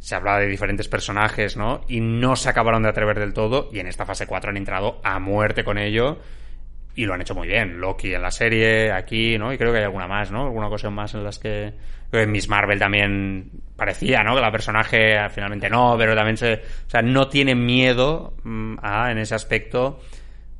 Se 0.00 0.14
hablaba 0.16 0.40
de 0.40 0.46
diferentes 0.48 0.86
personajes, 0.88 1.56
¿no? 1.56 1.80
Y 1.88 2.00
no 2.00 2.36
se 2.36 2.48
acabaron 2.50 2.82
de 2.82 2.88
atrever 2.90 3.18
del 3.18 3.32
todo. 3.32 3.70
Y 3.72 3.78
en 3.78 3.86
esta 3.86 4.04
fase 4.04 4.26
4 4.26 4.50
han 4.50 4.56
entrado 4.56 5.00
a 5.02 5.18
muerte 5.18 5.64
con 5.64 5.78
ello. 5.78 6.18
Y 6.96 7.04
lo 7.04 7.14
han 7.14 7.20
hecho 7.22 7.34
muy 7.34 7.48
bien. 7.48 7.80
Loki 7.80 8.14
en 8.14 8.22
la 8.22 8.30
serie, 8.30 8.92
aquí, 8.92 9.36
¿no? 9.36 9.52
Y 9.52 9.58
creo 9.58 9.72
que 9.72 9.78
hay 9.78 9.84
alguna 9.84 10.06
más, 10.06 10.30
¿no? 10.30 10.44
Alguna 10.44 10.68
cosa 10.68 10.90
más 10.90 11.14
en 11.14 11.24
las 11.24 11.38
que... 11.38 11.72
Creo 12.10 12.24
que 12.24 12.30
Miss 12.30 12.48
Marvel 12.48 12.78
también 12.78 13.50
parecía, 13.74 14.22
¿no? 14.22 14.36
Que 14.36 14.40
la 14.40 14.52
personaje 14.52 15.18
ah, 15.18 15.28
finalmente 15.28 15.68
no, 15.68 15.96
pero 15.98 16.14
también 16.14 16.36
se... 16.36 16.54
O 16.54 16.90
sea, 16.90 17.02
no 17.02 17.28
tiene 17.28 17.54
miedo 17.54 18.34
mm, 18.44 18.76
a, 18.80 19.10
en 19.10 19.18
ese 19.18 19.34
aspecto, 19.34 20.00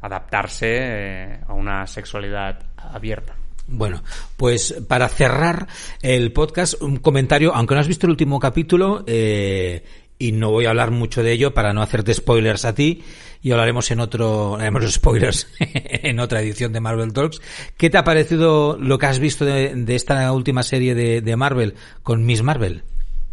adaptarse 0.00 0.68
eh, 0.70 1.40
a 1.46 1.52
una 1.52 1.86
sexualidad 1.86 2.58
abierta. 2.76 3.36
Bueno, 3.66 4.02
pues 4.36 4.74
para 4.86 5.08
cerrar 5.08 5.66
el 6.02 6.32
podcast, 6.32 6.82
un 6.82 6.98
comentario, 6.98 7.54
aunque 7.54 7.74
no 7.74 7.80
has 7.80 7.88
visto 7.88 8.06
el 8.06 8.10
último 8.10 8.38
capítulo, 8.38 9.04
eh, 9.06 9.82
y 10.18 10.32
no 10.32 10.50
voy 10.50 10.66
a 10.66 10.70
hablar 10.70 10.90
mucho 10.90 11.22
de 11.22 11.32
ello 11.32 11.54
para 11.54 11.72
no 11.72 11.82
hacerte 11.82 12.14
spoilers 12.14 12.64
a 12.64 12.74
ti, 12.74 13.02
y 13.42 13.52
hablaremos 13.52 13.90
en 13.90 14.00
otro, 14.00 14.56
haremos 14.56 14.90
spoilers 14.90 15.48
en 15.58 16.20
otra 16.20 16.40
edición 16.40 16.72
de 16.72 16.80
Marvel 16.80 17.12
Talks. 17.12 17.40
¿Qué 17.76 17.90
te 17.90 17.98
ha 17.98 18.04
parecido 18.04 18.78
lo 18.78 18.98
que 18.98 19.06
has 19.06 19.18
visto 19.18 19.44
de, 19.44 19.74
de 19.74 19.94
esta 19.94 20.32
última 20.32 20.62
serie 20.62 20.94
de, 20.94 21.20
de 21.20 21.36
Marvel 21.36 21.74
con 22.02 22.24
Miss 22.24 22.42
Marvel? 22.42 22.82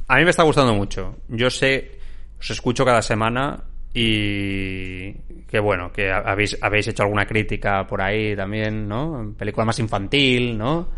A 0.08 0.18
mí 0.18 0.24
me 0.26 0.32
está 0.32 0.44
gustando 0.44 0.74
mucho. 0.74 1.16
Yo 1.30 1.50
sé, 1.50 2.00
os 2.40 2.50
escucho 2.50 2.84
cada 2.84 3.02
semana 3.02 3.64
y 3.94 5.14
que 5.48 5.60
bueno, 5.60 5.92
que 5.92 6.12
habéis, 6.12 6.58
habéis 6.62 6.88
hecho 6.88 7.04
alguna 7.04 7.26
crítica 7.26 7.86
por 7.88 8.02
ahí 8.02 8.36
también, 8.36 8.88
¿no? 8.88 9.34
Película 9.38 9.66
más 9.66 9.80
infantil, 9.80 10.58
¿no? 10.58 10.90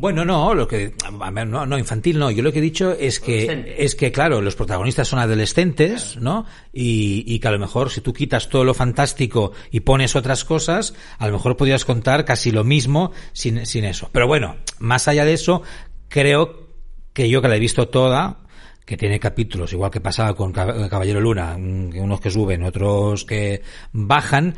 Bueno, 0.00 0.24
no, 0.24 0.54
lo 0.54 0.68
que 0.68 0.94
a 1.20 1.30
ver, 1.32 1.48
no, 1.48 1.66
no 1.66 1.76
infantil 1.76 2.20
no. 2.20 2.30
Yo 2.30 2.44
lo 2.44 2.52
que 2.52 2.60
he 2.60 2.62
dicho 2.62 2.92
es 2.92 3.18
que 3.18 3.74
es 3.78 3.96
que 3.96 4.12
claro, 4.12 4.40
los 4.40 4.54
protagonistas 4.54 5.08
son 5.08 5.18
adolescentes, 5.18 6.16
¿no? 6.20 6.46
Y, 6.72 7.24
y 7.26 7.40
que 7.40 7.48
a 7.48 7.50
lo 7.50 7.58
mejor 7.58 7.90
si 7.90 8.00
tú 8.00 8.12
quitas 8.12 8.48
todo 8.48 8.62
lo 8.62 8.74
fantástico 8.74 9.50
y 9.72 9.80
pones 9.80 10.14
otras 10.14 10.44
cosas, 10.44 10.94
a 11.18 11.26
lo 11.26 11.32
mejor 11.32 11.56
podrías 11.56 11.84
contar 11.84 12.24
casi 12.24 12.52
lo 12.52 12.62
mismo 12.62 13.10
sin, 13.32 13.66
sin 13.66 13.84
eso. 13.84 14.08
Pero 14.12 14.28
bueno, 14.28 14.54
más 14.78 15.08
allá 15.08 15.24
de 15.24 15.32
eso, 15.32 15.62
creo 16.08 16.68
que 17.12 17.28
yo 17.28 17.42
que 17.42 17.48
la 17.48 17.56
he 17.56 17.60
visto 17.60 17.88
toda, 17.88 18.38
que 18.86 18.96
tiene 18.96 19.18
capítulos, 19.18 19.72
igual 19.72 19.90
que 19.90 20.00
pasaba 20.00 20.34
con 20.36 20.52
Cab- 20.54 20.88
Caballero 20.88 21.20
Luna, 21.20 21.56
unos 21.56 22.20
que 22.20 22.30
suben, 22.30 22.62
otros 22.62 23.24
que 23.24 23.62
bajan, 23.92 24.54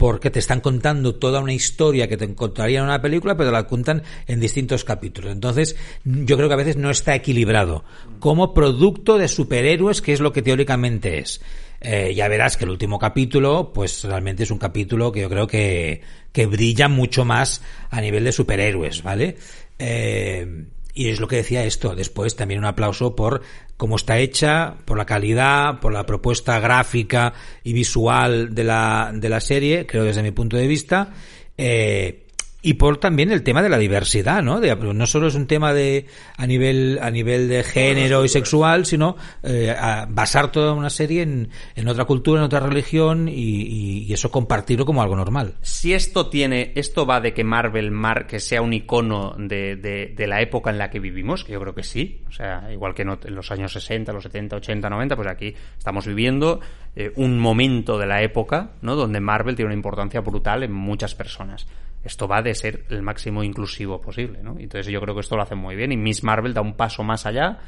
porque 0.00 0.30
te 0.30 0.38
están 0.38 0.62
contando 0.62 1.16
toda 1.16 1.40
una 1.40 1.52
historia 1.52 2.08
que 2.08 2.16
te 2.16 2.34
contarían 2.34 2.84
en 2.84 2.88
una 2.88 3.02
película, 3.02 3.36
pero 3.36 3.50
la 3.50 3.64
cuentan 3.64 4.02
en 4.26 4.40
distintos 4.40 4.82
capítulos. 4.82 5.30
Entonces, 5.30 5.76
yo 6.06 6.38
creo 6.38 6.48
que 6.48 6.54
a 6.54 6.56
veces 6.56 6.78
no 6.78 6.88
está 6.88 7.14
equilibrado. 7.14 7.84
Como 8.18 8.54
producto 8.54 9.18
de 9.18 9.28
superhéroes, 9.28 10.00
que 10.00 10.14
es 10.14 10.20
lo 10.20 10.32
que 10.32 10.40
teóricamente 10.40 11.18
es. 11.18 11.42
Eh, 11.82 12.14
ya 12.16 12.28
verás 12.28 12.56
que 12.56 12.64
el 12.64 12.70
último 12.70 12.98
capítulo, 12.98 13.74
pues 13.74 14.02
realmente 14.04 14.44
es 14.44 14.50
un 14.50 14.56
capítulo 14.56 15.12
que 15.12 15.20
yo 15.20 15.28
creo 15.28 15.46
que, 15.46 16.00
que 16.32 16.46
brilla 16.46 16.88
mucho 16.88 17.26
más 17.26 17.60
a 17.90 18.00
nivel 18.00 18.24
de 18.24 18.32
superhéroes, 18.32 19.02
¿vale? 19.02 19.36
Eh, 19.78 20.64
y 20.94 21.08
es 21.08 21.20
lo 21.20 21.28
que 21.28 21.36
decía 21.36 21.64
esto. 21.64 21.94
Después 21.94 22.36
también 22.36 22.60
un 22.60 22.66
aplauso 22.66 23.14
por 23.14 23.42
cómo 23.76 23.96
está 23.96 24.18
hecha, 24.18 24.76
por 24.84 24.98
la 24.98 25.06
calidad, 25.06 25.80
por 25.80 25.92
la 25.92 26.06
propuesta 26.06 26.58
gráfica 26.60 27.32
y 27.64 27.72
visual 27.72 28.54
de 28.54 28.64
la, 28.64 29.10
de 29.14 29.28
la 29.28 29.40
serie, 29.40 29.86
creo 29.86 30.04
desde 30.04 30.22
mi 30.22 30.30
punto 30.32 30.56
de 30.56 30.66
vista. 30.66 31.12
Eh, 31.56 32.26
y 32.62 32.74
por 32.74 32.98
también 32.98 33.32
el 33.32 33.42
tema 33.42 33.62
de 33.62 33.68
la 33.68 33.78
diversidad, 33.78 34.42
¿no? 34.42 34.60
No 34.60 35.06
solo 35.06 35.28
es 35.28 35.34
un 35.34 35.46
tema 35.46 35.72
de 35.72 36.06
a 36.36 36.46
nivel 36.46 36.98
a 37.00 37.10
nivel 37.10 37.48
de 37.48 37.62
género 37.62 38.24
y 38.24 38.28
sexual, 38.28 38.84
sino 38.86 39.16
eh, 39.42 39.74
basar 40.08 40.52
toda 40.52 40.72
una 40.74 40.90
serie 40.90 41.22
en, 41.22 41.48
en 41.74 41.88
otra 41.88 42.04
cultura, 42.04 42.40
en 42.40 42.44
otra 42.44 42.60
religión 42.60 43.28
y, 43.28 43.32
y- 43.32 44.02
y 44.04 44.12
eso 44.12 44.30
compartirlo 44.30 44.84
como 44.84 45.02
algo 45.02 45.16
normal. 45.16 45.54
Si 45.62 45.92
esto 45.94 46.28
tiene, 46.28 46.72
esto 46.74 47.06
va 47.06 47.20
de 47.20 47.32
que 47.32 47.44
Marvel 47.44 47.90
mar, 47.90 48.26
que 48.26 48.40
sea 48.40 48.60
un 48.62 48.72
icono 48.72 49.34
de, 49.38 49.76
de, 49.76 50.12
de 50.16 50.26
la 50.26 50.40
época 50.42 50.70
en 50.70 50.78
la 50.78 50.90
que 50.90 51.00
vivimos, 51.00 51.44
que 51.44 51.52
yo 51.52 51.60
creo 51.60 51.74
que 51.74 51.82
sí, 51.82 52.22
o 52.28 52.32
sea, 52.32 52.70
igual 52.72 52.94
que 52.94 53.02
en 53.02 53.34
los 53.34 53.50
años 53.50 53.72
60, 53.72 54.12
los 54.12 54.22
70, 54.24 54.56
80, 54.56 54.90
90, 54.90 55.16
pues 55.16 55.28
aquí 55.28 55.54
estamos 55.78 56.06
viviendo 56.06 56.60
eh, 56.94 57.12
un 57.16 57.38
momento 57.38 57.98
de 57.98 58.06
la 58.06 58.22
época, 58.22 58.72
¿no? 58.82 58.96
Donde 58.96 59.20
Marvel 59.20 59.56
tiene 59.56 59.68
una 59.68 59.74
importancia 59.76 60.20
brutal 60.20 60.62
en 60.62 60.72
muchas 60.72 61.14
personas. 61.14 61.66
Esto 62.04 62.26
va 62.26 62.40
de 62.42 62.54
ser 62.54 62.84
el 62.88 63.02
máximo 63.02 63.42
inclusivo 63.44 64.00
posible, 64.00 64.42
¿no? 64.42 64.56
Entonces 64.58 64.90
yo 64.92 65.00
creo 65.00 65.14
que 65.14 65.20
esto 65.20 65.36
lo 65.36 65.42
hacen 65.42 65.58
muy 65.58 65.76
bien 65.76 65.92
y 65.92 65.96
Miss 65.96 66.24
Marvel 66.24 66.54
da 66.54 66.62
un 66.62 66.74
paso 66.74 67.02
más 67.02 67.26
allá 67.26 67.58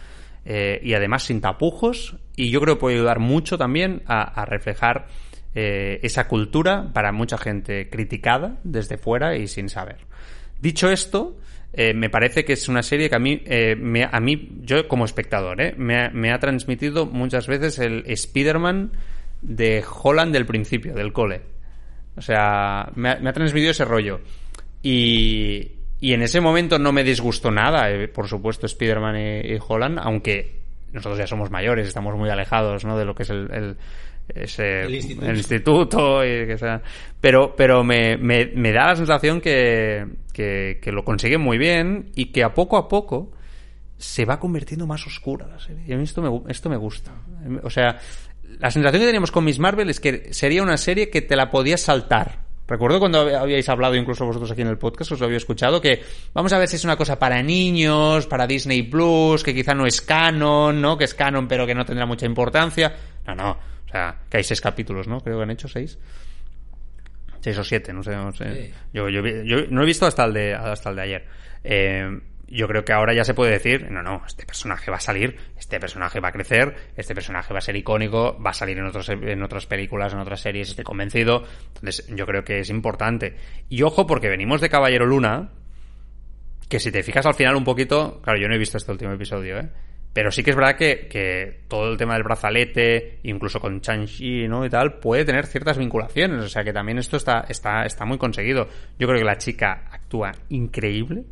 eh, 0.45 0.81
y 0.83 0.95
además 0.95 1.25
sin 1.25 1.41
tapujos 1.41 2.17
y 2.35 2.51
yo 2.51 2.61
creo 2.61 2.77
que 2.77 2.81
puede 2.81 2.97
ayudar 2.97 3.19
mucho 3.19 3.59
también 3.59 4.03
a, 4.07 4.45
reflejar 4.47 5.07
eh, 5.55 6.01
esa 6.03 6.29
cultura 6.29 6.93
para 6.95 7.13
mucha 7.13 7.37
gente 7.37 7.91
criticada 7.91 8.57
desde 8.65 8.97
fuera 8.97 9.37
y 9.37 9.49
sin 9.49 9.69
saber. 9.69 9.99
Dicho 10.61 10.91
esto, 10.91 11.37
eh, 11.75 11.93
me 11.93 12.09
parece 12.09 12.45
que 12.45 12.55
es 12.55 12.69
una 12.69 12.83
serie 12.83 13.11
que 13.11 13.17
a 13.17 13.19
mí, 13.19 13.43
eh, 13.45 13.77
me- 13.77 14.09
a 14.11 14.19
mí 14.21 14.49
yo 14.63 14.89
como 14.89 15.05
espectador, 15.05 15.61
eh, 15.61 15.75
me, 15.77 16.05
ha, 16.07 16.11
me 16.11 16.33
ha 16.33 16.39
transmitido 16.39 17.05
muchas 17.07 17.47
veces 17.47 17.79
el 17.79 18.05
Spider-Man 18.07 18.93
de 19.43 19.85
Holland 20.03 20.33
del 20.33 20.47
principio, 20.47 20.95
del 20.95 21.13
cole. 21.13 21.43
O 22.17 22.21
sea, 22.23 22.91
me 22.95 23.11
ha, 23.11 23.17
me 23.17 23.31
ha 23.31 23.33
transmitido 23.33 23.71
ese 23.71 23.85
rollo. 23.85 24.21
Y, 24.83 25.73
y 26.01 26.13
en 26.13 26.23
ese 26.23 26.41
momento 26.41 26.79
no 26.79 26.93
me 26.93 27.05
disgustó 27.05 27.51
nada, 27.51 27.91
eh, 27.91 28.09
por 28.09 28.29
supuesto, 28.29 28.67
Spider-Man 28.67 29.17
y, 29.17 29.53
y 29.55 29.59
Holland, 29.67 29.99
aunque 30.03 30.61
nosotros 30.93 31.19
ya 31.19 31.27
somos 31.27 31.51
mayores, 31.51 31.89
estamos 31.89 32.17
muy 32.17 32.29
alejados 32.29 32.85
¿no? 32.85 32.99
de 32.99 33.05
lo 33.05 33.15
que 33.15 33.23
es 33.23 33.31
el, 33.31 33.51
el- 33.53 33.77
ese, 34.35 34.83
El 34.83 34.87
el 34.87 34.95
instituto. 34.95 35.31
instituto, 35.33 36.25
y 36.25 36.47
que 36.47 36.57
sea. 36.57 36.81
Pero, 37.21 37.55
pero 37.57 37.83
me, 37.83 38.17
me, 38.17 38.47
me 38.55 38.73
da 38.73 38.87
la 38.89 38.97
sensación 38.97 39.41
que, 39.41 40.07
que, 40.33 40.79
que 40.81 40.93
lo 40.93 41.05
consigue 41.05 41.39
muy 41.39 41.59
bien 41.59 42.11
y 42.15 42.27
que 42.27 42.45
a 42.45 42.55
poco 42.55 42.77
a 42.77 42.89
poco 42.89 43.33
se 43.99 44.25
va 44.25 44.39
convirtiendo 44.39 44.87
más 44.87 45.05
oscura 45.07 45.47
la 45.49 45.59
serie. 45.59 45.83
Y 45.89 45.93
a 45.93 45.97
mí 45.97 46.05
esto 46.05 46.23
me, 46.23 46.51
esto 46.51 46.71
me 46.71 46.77
gusta. 46.77 47.13
O 47.65 47.69
sea, 47.71 47.99
la 48.59 48.71
sensación 48.71 49.01
que 49.01 49.07
teníamos 49.07 49.31
con 49.31 49.45
Miss 49.45 49.59
Marvel 49.59 49.91
es 49.91 50.01
que 50.01 50.33
sería 50.33 50.63
una 50.63 50.77
serie 50.77 51.11
que 51.11 51.23
te 51.23 51.37
la 51.37 51.51
podías 51.51 51.81
saltar. 51.83 52.43
Recuerdo 52.69 53.01
cuando 53.01 53.27
hab- 53.29 53.37
habíais 53.39 53.69
hablado, 53.69 53.97
incluso 53.97 54.25
vosotros 54.25 54.51
aquí 54.51 54.63
en 54.63 54.69
el 54.69 54.79
podcast, 54.79 55.13
os 55.13 55.21
lo 55.21 55.27
había 55.27 55.37
escuchado, 55.37 55.81
que 55.81 56.03
vamos 56.33 56.53
a 56.53 56.59
ver 56.59 56.69
si 56.69 56.77
es 56.77 56.85
una 56.85 56.97
cosa 56.97 57.19
para 57.19 57.43
niños, 57.43 58.27
para 58.27 58.47
Disney 58.47 58.83
Plus, 58.85 59.43
que 59.43 59.53
quizá 59.55 59.75
no 59.75 59.85
es 59.87 60.01
canon, 60.01 60.81
¿no? 60.81 60.97
Que 60.97 61.05
es 61.05 61.15
canon 61.15 61.47
pero 61.49 61.67
que 61.67 61.75
no 61.75 61.85
tendrá 61.85 62.07
mucha 62.07 62.25
importancia. 62.25 62.95
No, 63.27 63.35
no. 63.35 63.51
O 63.53 63.89
sea, 63.91 64.21
que 64.31 64.39
hay 64.39 64.45
seis 64.45 64.61
capítulos, 64.61 65.07
¿no? 65.07 65.21
Creo 65.21 65.37
que 65.39 65.43
han 65.43 65.51
hecho 65.51 65.69
seis. 65.69 65.99
Seis 67.41 67.59
o 67.59 67.65
siete, 67.65 67.93
no 67.93 68.03
sé. 68.03 68.13
No, 68.17 68.33
sé. 68.33 68.55
Sí. 68.67 68.75
Yo, 68.95 69.09
yo 69.11 69.21
no 69.69 69.83
he 69.83 69.87
visto 69.87 70.07
hasta 70.07 70.25
el 70.25 70.33
de, 70.33 70.55
hasta 70.55 70.91
el 70.91 70.97
de 70.97 71.03
ayer. 71.03 71.27
Eh, 71.65 72.21
yo 72.53 72.69
creo 72.69 72.85
que 72.85 72.93
ahora 72.93 73.15
ya 73.15 73.25
se 73.25 73.33
puede 73.35 73.53
decir, 73.53 73.91
no, 73.91 74.03
no, 74.03 74.23
este 74.27 74.45
personaje 74.45 74.91
va 74.91 74.99
a 74.99 75.01
salir, 75.01 75.37
este 75.59 75.81
personaje 75.81 76.21
va 76.21 76.29
a 76.29 76.33
crecer, 76.33 76.75
este 76.97 77.15
personaje 77.15 77.53
va 77.53 77.59
a 77.59 77.63
ser 77.63 77.77
icónico, 77.77 78.39
va 78.41 78.51
a 78.51 78.55
salir 78.55 78.79
en, 78.79 78.85
otros, 78.85 79.09
en 79.09 79.43
otras 79.43 79.67
películas, 79.67 80.13
en 80.13 80.19
otras 80.19 80.41
series, 80.41 80.69
estoy 80.69 80.85
convencido. 80.85 81.45
Entonces, 81.69 82.07
yo 82.15 82.27
creo 82.27 82.45
que 82.45 82.61
es 82.61 82.69
importante. 82.69 83.37
Y 83.71 83.83
ojo, 83.83 84.07
porque 84.07 84.29
venimos 84.29 84.61
de 84.61 84.69
Caballero 84.69 85.07
Luna, 85.07 85.51
que 86.69 86.79
si 86.79 86.93
te 86.93 87.03
fijas 87.03 87.25
al 87.25 87.35
final 87.35 87.57
un 87.57 87.65
poquito, 87.65 88.21
claro, 88.23 88.39
yo 88.39 88.49
no 88.49 88.55
he 88.55 88.59
visto 88.59 88.77
este 88.77 88.93
último 88.93 89.13
episodio, 89.13 89.59
¿eh? 89.59 89.69
Pero 90.13 90.31
sí 90.31 90.43
que 90.43 90.51
es 90.51 90.57
verdad 90.57 90.77
que, 90.77 91.09
que 91.09 91.63
todo 91.69 91.91
el 91.91 91.97
tema 91.97 92.15
del 92.15 92.23
brazalete, 92.23 93.21
incluso 93.23 93.61
con 93.61 93.81
Chang-Chi, 93.81 94.47
¿no? 94.47 94.67
Y 94.67 94.69
tal, 94.69 94.99
puede 94.99 95.25
tener 95.25 95.47
ciertas 95.47 95.79
vinculaciones. 95.79 96.45
O 96.45 96.49
sea 96.51 96.63
que 96.65 96.73
también 96.75 96.99
esto 96.99 97.17
está, 97.17 97.47
está, 97.49 97.85
está 97.85 98.05
muy 98.05 98.19
conseguido. 98.19 98.69
Yo 98.99 99.09
creo 99.09 99.19
que 99.19 99.25
la 99.25 99.39
chica 99.39 99.89
actúa 99.91 100.33
increíble. 100.51 101.25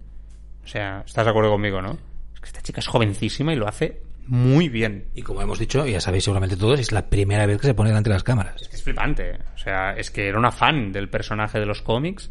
O 0.65 0.69
sea, 0.69 1.03
estás 1.07 1.25
de 1.25 1.31
acuerdo 1.31 1.51
conmigo, 1.51 1.81
¿no? 1.83 1.99
Es 2.35 2.41
que 2.41 2.47
esta 2.47 2.63
chica 2.63 2.81
es 2.81 2.87
jovencísima 2.87 3.53
y 3.53 3.57
lo 3.57 3.67
hace 3.69 4.03
muy 4.27 4.69
bien. 4.69 5.07
Y 5.15 5.23
como 5.23 5.43
hemos 5.43 5.59
dicho, 5.59 5.85
ya 5.87 6.01
sabéis 6.01 6.25
seguramente 6.25 6.57
todos, 6.57 6.79
es 6.79 6.93
la 6.93 7.09
primera 7.09 7.47
vez 7.47 7.61
que 7.61 7.67
se 7.67 7.75
pone 7.75 7.91
delante 7.91 8.11
de 8.11 8.15
las 8.15 8.23
cámaras. 8.23 8.63
Es 8.73 8.83
flipante. 8.83 9.39
O 9.55 9.59
sea, 9.59 9.93
es 9.97 10.11
que 10.11 10.29
era 10.29 10.39
una 10.39 10.53
fan 10.53 10.93
del 10.93 11.09
personaje 11.09 11.59
de 11.59 11.67
los 11.67 11.83
cómics. 11.83 12.31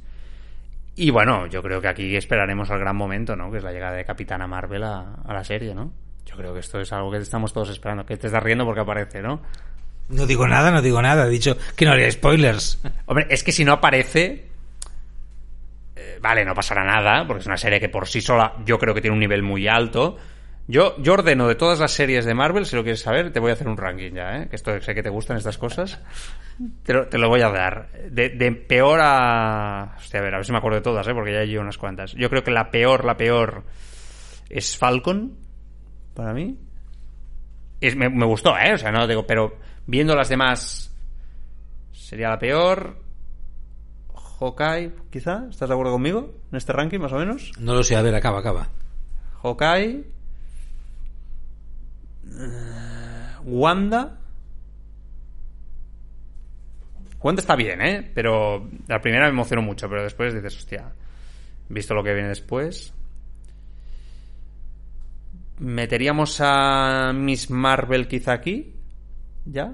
Y 0.95 1.09
bueno, 1.11 1.47
yo 1.47 1.61
creo 1.61 1.81
que 1.81 1.89
aquí 1.89 2.15
esperaremos 2.15 2.69
al 2.71 2.79
gran 2.79 2.95
momento, 2.95 3.35
¿no? 3.35 3.51
Que 3.51 3.57
es 3.57 3.63
la 3.63 3.73
llegada 3.73 3.97
de 3.97 4.05
Capitana 4.05 4.47
Marvel 4.47 4.83
a, 4.83 5.15
a 5.25 5.33
la 5.33 5.43
serie, 5.43 5.75
¿no? 5.75 5.91
Yo 6.25 6.37
creo 6.37 6.53
que 6.53 6.61
esto 6.61 6.79
es 6.79 6.93
algo 6.93 7.11
que 7.11 7.17
estamos 7.17 7.51
todos 7.51 7.69
esperando. 7.69 8.05
Que 8.05 8.15
te 8.15 8.27
estás 8.27 8.43
riendo 8.43 8.63
porque 8.63 8.81
aparece, 8.81 9.21
¿no? 9.21 9.41
No 10.09 10.25
digo 10.25 10.47
nada, 10.47 10.71
no 10.71 10.81
digo 10.81 11.01
nada. 11.01 11.27
He 11.27 11.29
dicho 11.29 11.57
que 11.75 11.85
no 11.85 11.91
haría 11.91 12.09
spoilers. 12.11 12.81
Hombre, 13.05 13.27
es 13.29 13.43
que 13.43 13.51
si 13.51 13.65
no 13.65 13.73
aparece. 13.73 14.48
Eh, 15.99 16.19
vale, 16.21 16.45
no 16.45 16.53
pasará 16.53 16.83
nada, 16.83 17.27
porque 17.27 17.41
es 17.41 17.47
una 17.47 17.57
serie 17.57 17.79
que 17.79 17.89
por 17.89 18.07
sí 18.07 18.21
sola 18.21 18.53
yo 18.65 18.79
creo 18.79 18.93
que 18.93 19.01
tiene 19.01 19.13
un 19.13 19.19
nivel 19.19 19.43
muy 19.43 19.67
alto. 19.67 20.17
Yo, 20.67 20.95
yo 20.99 21.13
ordeno 21.13 21.47
de 21.47 21.55
todas 21.55 21.79
las 21.79 21.91
series 21.91 22.25
de 22.25 22.35
Marvel, 22.35 22.65
si 22.65 22.75
lo 22.75 22.83
quieres 22.83 23.01
saber, 23.01 23.33
te 23.33 23.39
voy 23.39 23.49
a 23.49 23.53
hacer 23.53 23.67
un 23.67 23.75
ranking 23.75 24.13
ya, 24.13 24.37
¿eh? 24.37 24.49
Que 24.49 24.55
esto 24.55 24.79
sé 24.79 24.93
que 24.93 25.01
te 25.01 25.09
gustan 25.09 25.37
estas 25.37 25.57
cosas. 25.57 25.99
Te 26.83 27.17
lo, 27.17 27.27
voy 27.27 27.41
a 27.41 27.49
dar. 27.49 27.89
De, 28.11 28.29
de 28.29 28.51
peor 28.51 28.99
a. 29.01 29.95
Hostia, 29.97 30.19
a 30.19 30.23
ver, 30.23 30.33
a 30.35 30.37
ver 30.37 30.45
si 30.45 30.51
me 30.51 30.59
acuerdo 30.59 30.77
de 30.77 30.83
todas, 30.83 31.07
¿eh? 31.07 31.13
Porque 31.13 31.33
ya 31.33 31.39
hay 31.39 31.57
unas 31.57 31.79
cuantas. 31.79 32.13
Yo 32.13 32.29
creo 32.29 32.43
que 32.43 32.51
la 32.51 32.69
peor, 32.69 33.03
la 33.03 33.17
peor. 33.17 33.63
Es 34.47 34.77
Falcon. 34.77 35.37
Para 36.13 36.33
mí. 36.33 36.55
Es, 37.81 37.95
me, 37.95 38.09
me 38.09 38.25
gustó, 38.25 38.55
¿eh? 38.55 38.73
O 38.73 38.77
sea, 38.77 38.91
no 38.91 39.07
digo, 39.07 39.25
pero 39.25 39.57
viendo 39.87 40.15
las 40.15 40.29
demás. 40.29 40.95
Sería 41.91 42.29
la 42.29 42.37
peor. 42.37 43.08
Hawkeye, 44.39 44.91
quizá. 45.09 45.47
¿Estás 45.49 45.67
de 45.69 45.73
acuerdo 45.75 45.93
conmigo? 45.93 46.33
En 46.51 46.57
este 46.57 46.71
ranking, 46.73 46.99
más 46.99 47.11
o 47.11 47.17
menos. 47.17 47.51
No 47.59 47.73
lo 47.73 47.83
sé, 47.83 47.95
a 47.95 48.01
ver, 48.01 48.15
acaba, 48.15 48.39
acaba. 48.39 48.69
Hawkeye. 49.43 50.03
eh, 52.25 53.35
Wanda. 53.43 54.17
Wanda 57.21 57.41
está 57.41 57.55
bien, 57.55 57.81
¿eh? 57.81 58.11
Pero 58.15 58.69
la 58.87 59.01
primera 59.01 59.25
me 59.25 59.31
emocionó 59.31 59.61
mucho, 59.61 59.89
pero 59.89 60.03
después 60.03 60.33
dices, 60.33 60.55
hostia, 60.55 60.93
visto 61.67 61.93
lo 61.93 62.03
que 62.03 62.13
viene 62.13 62.29
después. 62.29 62.93
¿Meteríamos 65.59 66.39
a 66.41 67.11
Miss 67.13 67.49
Marvel 67.49 68.07
quizá 68.07 68.31
aquí? 68.33 68.73
¿Ya? 69.45 69.73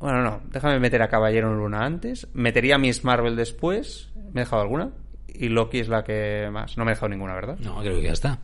Bueno, 0.00 0.22
no, 0.22 0.40
déjame 0.50 0.80
meter 0.80 1.02
a 1.02 1.08
Caballero 1.08 1.50
en 1.52 1.58
Luna 1.58 1.84
antes. 1.84 2.26
Metería 2.32 2.76
a 2.76 2.78
Miss 2.78 3.04
Marvel 3.04 3.36
después. 3.36 4.10
¿Me 4.32 4.40
he 4.40 4.44
dejado 4.44 4.62
alguna? 4.62 4.90
Y 5.28 5.48
Loki 5.48 5.78
es 5.78 5.88
la 5.88 6.02
que 6.04 6.48
más. 6.50 6.76
No 6.78 6.84
me 6.84 6.92
he 6.92 6.94
dejado 6.94 7.10
ninguna, 7.10 7.34
¿verdad? 7.34 7.58
No, 7.60 7.78
creo 7.80 7.96
que 7.96 8.02
ya 8.02 8.12
está. 8.12 8.38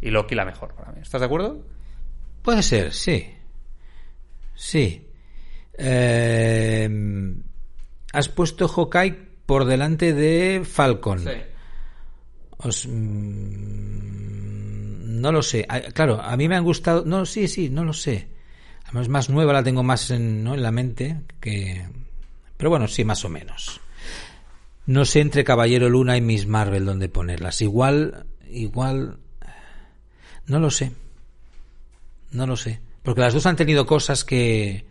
Y 0.00 0.10
Loki 0.10 0.34
la 0.34 0.44
mejor 0.44 0.74
para 0.74 0.92
mí. 0.92 0.98
¿Estás 1.00 1.20
de 1.20 1.26
acuerdo? 1.26 1.62
Puede 2.42 2.62
ser, 2.62 2.92
sí. 2.92 3.26
Sí. 4.54 5.08
Eh, 5.78 6.88
has 8.12 8.28
puesto 8.28 8.68
Hawkeye 8.68 9.12
por 9.46 9.64
delante 9.64 10.12
de 10.12 10.62
Falcon. 10.64 11.20
Os- 12.58 12.86
mm, 12.86 15.20
no 15.20 15.32
lo 15.32 15.42
sé. 15.42 15.64
Ah, 15.68 15.80
Claro, 15.94 16.20
a 16.20 16.36
mí 16.36 16.48
me 16.48 16.56
han 16.56 16.64
gustado. 16.64 17.04
No, 17.04 17.24
sí, 17.26 17.46
sí, 17.48 17.70
no 17.70 17.84
lo 17.84 17.92
sé. 17.92 18.28
Además, 18.86 19.08
más 19.08 19.30
nueva, 19.30 19.52
la 19.52 19.62
tengo 19.62 19.82
más 19.82 20.10
en, 20.10 20.44
¿no? 20.44 20.54
en 20.54 20.62
la 20.62 20.70
mente 20.70 21.20
que. 21.40 21.86
Pero 22.56 22.70
bueno, 22.70 22.88
sí, 22.88 23.04
más 23.04 23.24
o 23.24 23.28
menos. 23.28 23.80
No 24.86 25.04
sé 25.04 25.20
entre 25.20 25.44
Caballero 25.44 25.88
Luna 25.88 26.16
y 26.16 26.20
Miss 26.20 26.46
Marvel 26.46 26.84
dónde 26.84 27.08
ponerlas. 27.08 27.60
Igual, 27.60 28.26
igual. 28.48 29.18
No 30.46 30.60
lo 30.60 30.70
sé. 30.70 30.92
No 32.30 32.46
lo 32.46 32.56
sé. 32.56 32.80
Porque 33.02 33.20
las 33.20 33.34
dos 33.34 33.46
han 33.46 33.56
tenido 33.56 33.86
cosas 33.86 34.24
que. 34.24 34.84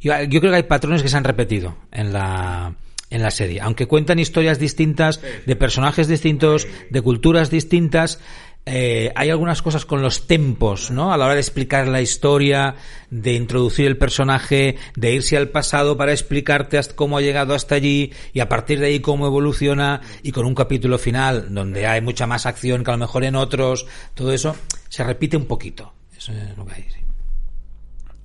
Yo, 0.00 0.20
yo 0.24 0.40
creo 0.40 0.50
que 0.52 0.56
hay 0.56 0.62
patrones 0.64 1.02
que 1.02 1.08
se 1.08 1.16
han 1.16 1.24
repetido 1.24 1.76
en 1.92 2.12
la, 2.12 2.74
en 3.10 3.22
la 3.22 3.30
serie. 3.30 3.60
Aunque 3.60 3.86
cuentan 3.86 4.18
historias 4.18 4.58
distintas, 4.58 5.20
de 5.46 5.56
personajes 5.56 6.08
distintos, 6.08 6.66
de 6.90 7.00
culturas 7.02 7.50
distintas. 7.50 8.20
Eh, 8.66 9.10
hay 9.14 9.30
algunas 9.30 9.62
cosas 9.62 9.84
con 9.84 10.02
los 10.02 10.26
tempos, 10.26 10.90
¿no? 10.90 11.12
A 11.12 11.16
la 11.16 11.24
hora 11.24 11.34
de 11.34 11.40
explicar 11.40 11.88
la 11.88 12.00
historia, 12.00 12.76
de 13.10 13.32
introducir 13.32 13.86
el 13.86 13.96
personaje, 13.96 14.76
de 14.94 15.14
irse 15.14 15.36
al 15.36 15.48
pasado 15.48 15.96
para 15.96 16.12
explicarte 16.12 16.78
cómo 16.94 17.18
ha 17.18 17.20
llegado 17.20 17.54
hasta 17.54 17.74
allí 17.74 18.12
y 18.32 18.40
a 18.40 18.48
partir 18.48 18.78
de 18.78 18.86
ahí 18.86 19.00
cómo 19.00 19.26
evoluciona 19.26 20.02
y 20.22 20.32
con 20.32 20.46
un 20.46 20.54
capítulo 20.54 20.98
final 20.98 21.52
donde 21.52 21.86
hay 21.86 22.00
mucha 22.00 22.26
más 22.26 22.46
acción 22.46 22.84
que 22.84 22.90
a 22.90 22.94
lo 22.94 22.98
mejor 22.98 23.24
en 23.24 23.34
otros, 23.34 23.86
todo 24.14 24.32
eso 24.32 24.54
se 24.88 25.04
repite 25.04 25.36
un 25.36 25.46
poquito. 25.46 25.92
Eso 26.16 26.32
es 26.32 26.56
lo 26.56 26.66
que 26.66 26.74
hay. 26.74 26.86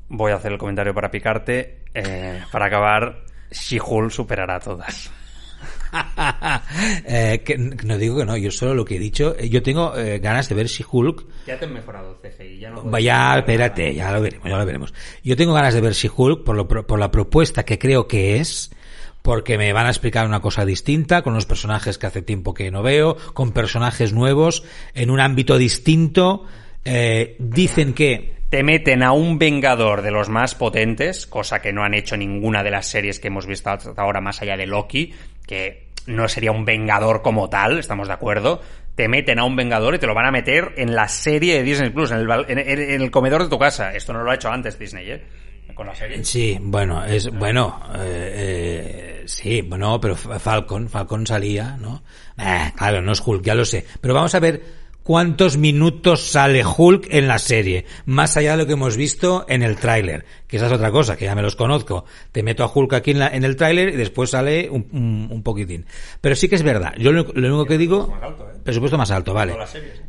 Voy 0.09 0.31
a 0.31 0.35
hacer 0.35 0.51
el 0.51 0.57
comentario 0.57 0.93
para 0.93 1.09
picarte. 1.09 1.83
Eh, 1.93 2.43
para 2.51 2.65
acabar, 2.65 3.23
She-Hulk 3.51 4.11
superará 4.11 4.57
a 4.57 4.59
todas. 4.59 5.11
Eh, 7.07 7.41
que 7.45 7.57
no 7.57 7.97
digo 7.97 8.17
que 8.17 8.25
no, 8.25 8.35
yo 8.37 8.51
solo 8.51 8.73
lo 8.73 8.85
que 8.85 8.95
he 8.95 8.99
dicho, 8.99 9.35
eh, 9.37 9.49
yo 9.49 9.61
tengo 9.61 9.95
eh, 9.95 10.19
ganas 10.19 10.49
de 10.49 10.55
ver 10.55 10.67
si 10.67 10.83
Hulk 10.89 11.25
Ya 11.47 11.57
te 11.57 11.65
han 11.65 11.73
mejorado 11.73 12.19
el 12.21 12.31
CGI. 12.31 12.59
Ya 12.59 12.69
no 12.69 12.83
Vaya, 12.83 13.35
espérate, 13.37 13.93
ya 13.93 14.11
lo 14.11 14.21
veremos, 14.21 14.49
ya 14.49 14.57
lo 14.57 14.65
veremos. 14.65 14.93
Yo 15.23 15.35
tengo 15.35 15.53
ganas 15.53 15.73
de 15.73 15.81
ver 15.81 15.95
si 15.95 16.09
Hulk 16.13 16.43
por, 16.43 16.55
lo, 16.55 16.67
por 16.67 16.99
la 16.99 17.11
propuesta 17.11 17.63
que 17.63 17.79
creo 17.79 18.07
que 18.07 18.37
es, 18.37 18.71
porque 19.21 19.57
me 19.57 19.73
van 19.73 19.87
a 19.87 19.89
explicar 19.89 20.27
una 20.27 20.41
cosa 20.41 20.65
distinta, 20.65 21.21
con 21.21 21.33
unos 21.33 21.45
personajes 21.45 21.97
que 21.97 22.07
hace 22.07 22.21
tiempo 22.21 22.53
que 22.53 22.71
no 22.71 22.83
veo, 22.83 23.17
con 23.33 23.51
personajes 23.51 24.13
nuevos, 24.13 24.63
en 24.93 25.09
un 25.09 25.19
ámbito 25.19 25.57
distinto. 25.57 26.45
Eh, 26.83 27.35
dicen 27.39 27.93
que 27.93 28.35
te 28.49 28.61
meten 28.61 29.01
a 29.01 29.11
un 29.11 29.39
vengador 29.39 30.03
de 30.03 30.11
los 30.11 30.29
más 30.29 30.53
potentes, 30.53 31.25
cosa 31.25 31.59
que 31.59 31.73
no 31.73 31.83
han 31.83 31.95
hecho 31.95 32.15
ninguna 32.15 32.63
de 32.63 32.71
las 32.71 32.87
series 32.87 33.19
que 33.19 33.29
hemos 33.29 33.47
visto 33.47 33.71
hasta 33.71 33.99
ahora 33.99 34.21
más 34.21 34.41
allá 34.41 34.55
de 34.55 34.67
Loki, 34.67 35.13
que 35.47 35.84
no 36.07 36.27
sería 36.27 36.51
un 36.51 36.65
vengador 36.65 37.21
como 37.21 37.49
tal, 37.49 37.79
estamos 37.79 38.07
de 38.07 38.13
acuerdo. 38.13 38.61
Te 38.95 39.07
meten 39.09 39.39
a 39.39 39.43
un 39.43 39.55
vengador 39.55 39.95
y 39.95 39.99
te 39.99 40.07
lo 40.07 40.13
van 40.13 40.25
a 40.25 40.31
meter 40.31 40.73
en 40.77 40.95
la 40.95 41.07
serie 41.09 41.55
de 41.55 41.63
Disney 41.63 41.89
Plus, 41.89 42.11
en 42.11 42.19
el, 42.19 42.29
en- 42.59 43.01
el 43.01 43.11
comedor 43.11 43.43
de 43.43 43.49
tu 43.49 43.59
casa. 43.59 43.93
Esto 43.93 44.13
no 44.13 44.23
lo 44.23 44.31
ha 44.31 44.35
hecho 44.35 44.49
antes 44.49 44.79
Disney, 44.79 45.11
¿eh? 45.11 45.23
Con 45.73 45.87
la 45.87 45.95
serie. 45.95 46.23
Sí, 46.23 46.57
bueno, 46.61 47.03
es 47.03 47.29
bueno, 47.29 47.81
eh, 47.97 49.19
eh, 49.19 49.23
sí, 49.25 49.61
bueno, 49.61 49.99
pero 49.99 50.15
Fa- 50.15 50.39
Falcon, 50.39 50.87
Falcon 50.87 51.27
salía, 51.27 51.75
¿no? 51.77 52.01
Eh, 52.37 52.71
claro, 52.77 53.01
no 53.01 53.11
es 53.11 53.21
Hulk, 53.25 53.43
ya 53.43 53.55
lo 53.55 53.65
sé. 53.65 53.85
Pero 53.99 54.13
vamos 54.13 54.33
a 54.35 54.39
ver 54.39 54.61
cuántos 55.05 55.55
minutos 55.57 56.21
sale 56.31 56.63
Hulk 56.65 57.07
en 57.11 57.27
la 57.27 57.37
serie, 57.37 57.85
más 58.07 58.35
allá 58.37 58.51
de 58.53 58.57
lo 58.57 58.65
que 58.65 58.73
hemos 58.73 58.97
visto 58.97 59.45
en 59.47 59.61
el 59.61 59.75
tráiler, 59.75 60.25
que 60.47 60.57
esa 60.57 60.65
es 60.65 60.71
otra 60.73 60.89
cosa, 60.89 61.15
que 61.15 61.25
ya 61.25 61.35
me 61.35 61.43
los 61.43 61.55
conozco. 61.55 62.05
Te 62.31 62.41
meto 62.41 62.63
a 62.63 62.71
Hulk 62.73 62.91
aquí 62.93 63.11
en, 63.11 63.19
la- 63.19 63.27
en 63.27 63.43
el 63.43 63.55
tráiler 63.55 63.89
y 63.89 63.97
después 63.97 64.31
sale 64.31 64.67
un, 64.69 64.87
un- 64.91 65.27
un 65.31 65.43
poquitín. 65.43 65.85
Pero 66.21 66.35
sí 66.35 66.49
que 66.49 66.55
es 66.55 66.63
verdad. 66.63 66.93
Yo 66.97 67.11
lo, 67.11 67.21
lo 67.33 67.47
único 67.49 67.65
que 67.65 67.77
digo, 67.77 68.07
presupuesto 68.63 68.97
más 68.97 69.11
alto, 69.11 69.31
vale. 69.35 69.53
¿eh? 69.53 69.55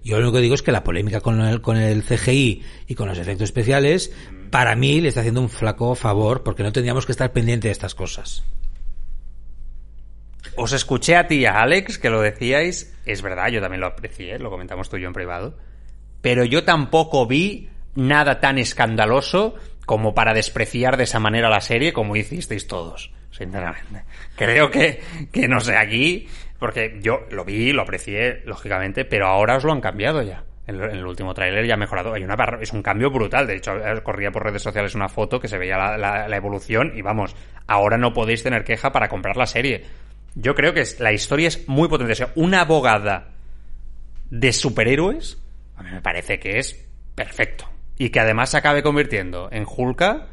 Yo 0.02 0.16
lo 0.16 0.22
único 0.22 0.36
que 0.38 0.42
digo 0.42 0.54
es 0.54 0.62
que 0.62 0.72
la 0.72 0.82
polémica 0.82 1.20
con 1.20 1.40
el, 1.42 1.60
con 1.60 1.76
el 1.76 2.02
CGI 2.02 2.62
y 2.88 2.94
con 2.94 3.06
los 3.06 3.18
efectos 3.18 3.44
especiales 3.44 4.10
para 4.50 4.74
mí 4.76 5.02
le 5.02 5.08
está 5.08 5.20
haciendo 5.20 5.42
un 5.42 5.50
flaco 5.50 5.94
favor 5.94 6.42
porque 6.42 6.62
no 6.62 6.72
tendríamos 6.72 7.04
que 7.04 7.12
estar 7.12 7.32
pendientes 7.32 7.68
de 7.68 7.72
estas 7.72 7.94
cosas. 7.94 8.44
Os 10.56 10.72
escuché 10.72 11.16
a 11.16 11.26
ti 11.26 11.36
y 11.40 11.44
a 11.46 11.60
Alex 11.60 11.98
que 11.98 12.10
lo 12.10 12.20
decíais, 12.20 12.96
es 13.04 13.22
verdad, 13.22 13.48
yo 13.48 13.60
también 13.60 13.80
lo 13.80 13.88
aprecié, 13.88 14.38
lo 14.38 14.50
comentamos 14.50 14.88
tú 14.88 14.96
y 14.96 15.02
yo 15.02 15.08
en 15.08 15.12
privado, 15.14 15.56
pero 16.20 16.44
yo 16.44 16.64
tampoco 16.64 17.26
vi 17.26 17.68
nada 17.94 18.40
tan 18.40 18.58
escandaloso 18.58 19.54
como 19.86 20.14
para 20.14 20.34
despreciar 20.34 20.96
de 20.96 21.04
esa 21.04 21.20
manera 21.20 21.48
la 21.48 21.60
serie 21.60 21.92
como 21.92 22.16
hicisteis 22.16 22.66
todos, 22.66 23.12
sinceramente. 23.30 24.04
Creo 24.36 24.70
que, 24.70 25.00
que 25.32 25.48
no 25.48 25.60
sé, 25.60 25.76
aquí, 25.76 26.26
porque 26.58 26.98
yo 27.00 27.20
lo 27.30 27.44
vi, 27.44 27.72
lo 27.72 27.82
aprecié, 27.82 28.42
lógicamente, 28.46 29.04
pero 29.04 29.26
ahora 29.26 29.56
os 29.56 29.64
lo 29.64 29.72
han 29.72 29.80
cambiado 29.80 30.22
ya. 30.22 30.44
En 30.66 30.82
el, 30.82 31.06
último 31.06 31.32
tráiler 31.32 31.64
ya 31.64 31.74
ha 31.74 31.76
mejorado. 31.76 32.12
Hay 32.12 32.24
una 32.24 32.34
es 32.60 32.72
un 32.72 32.82
cambio 32.82 33.08
brutal. 33.08 33.46
De 33.46 33.54
hecho, 33.54 33.76
eh, 33.76 34.02
corría 34.02 34.32
por 34.32 34.42
redes 34.42 34.62
sociales 34.62 34.96
una 34.96 35.08
foto 35.08 35.38
que 35.38 35.46
se 35.46 35.58
veía 35.58 35.76
la, 35.78 35.96
la- 35.96 36.26
la 36.28 36.36
evolución 36.36 36.90
y 36.96 37.02
vamos, 37.02 37.36
ahora 37.68 37.96
no 37.96 38.12
podéis 38.12 38.42
tener 38.42 38.64
queja 38.64 38.90
para 38.90 39.08
comprar 39.08 39.36
la 39.36 39.46
serie. 39.46 39.84
Yo 40.36 40.54
creo 40.54 40.72
que 40.74 40.84
la 41.00 41.12
historia 41.12 41.48
es 41.48 41.66
muy 41.68 41.88
potente. 41.88 42.12
O 42.12 42.16
sea, 42.16 42.30
una 42.36 42.60
abogada 42.60 43.30
de 44.30 44.52
superhéroes, 44.52 45.38
a 45.76 45.82
mí 45.82 45.90
me 45.90 46.00
parece 46.00 46.38
que 46.38 46.58
es 46.58 46.84
perfecto. 47.14 47.68
Y 47.98 48.10
que 48.10 48.20
además 48.20 48.50
se 48.50 48.58
acabe 48.58 48.82
convirtiendo 48.82 49.48
en 49.50 49.64
Hulka, 49.66 50.26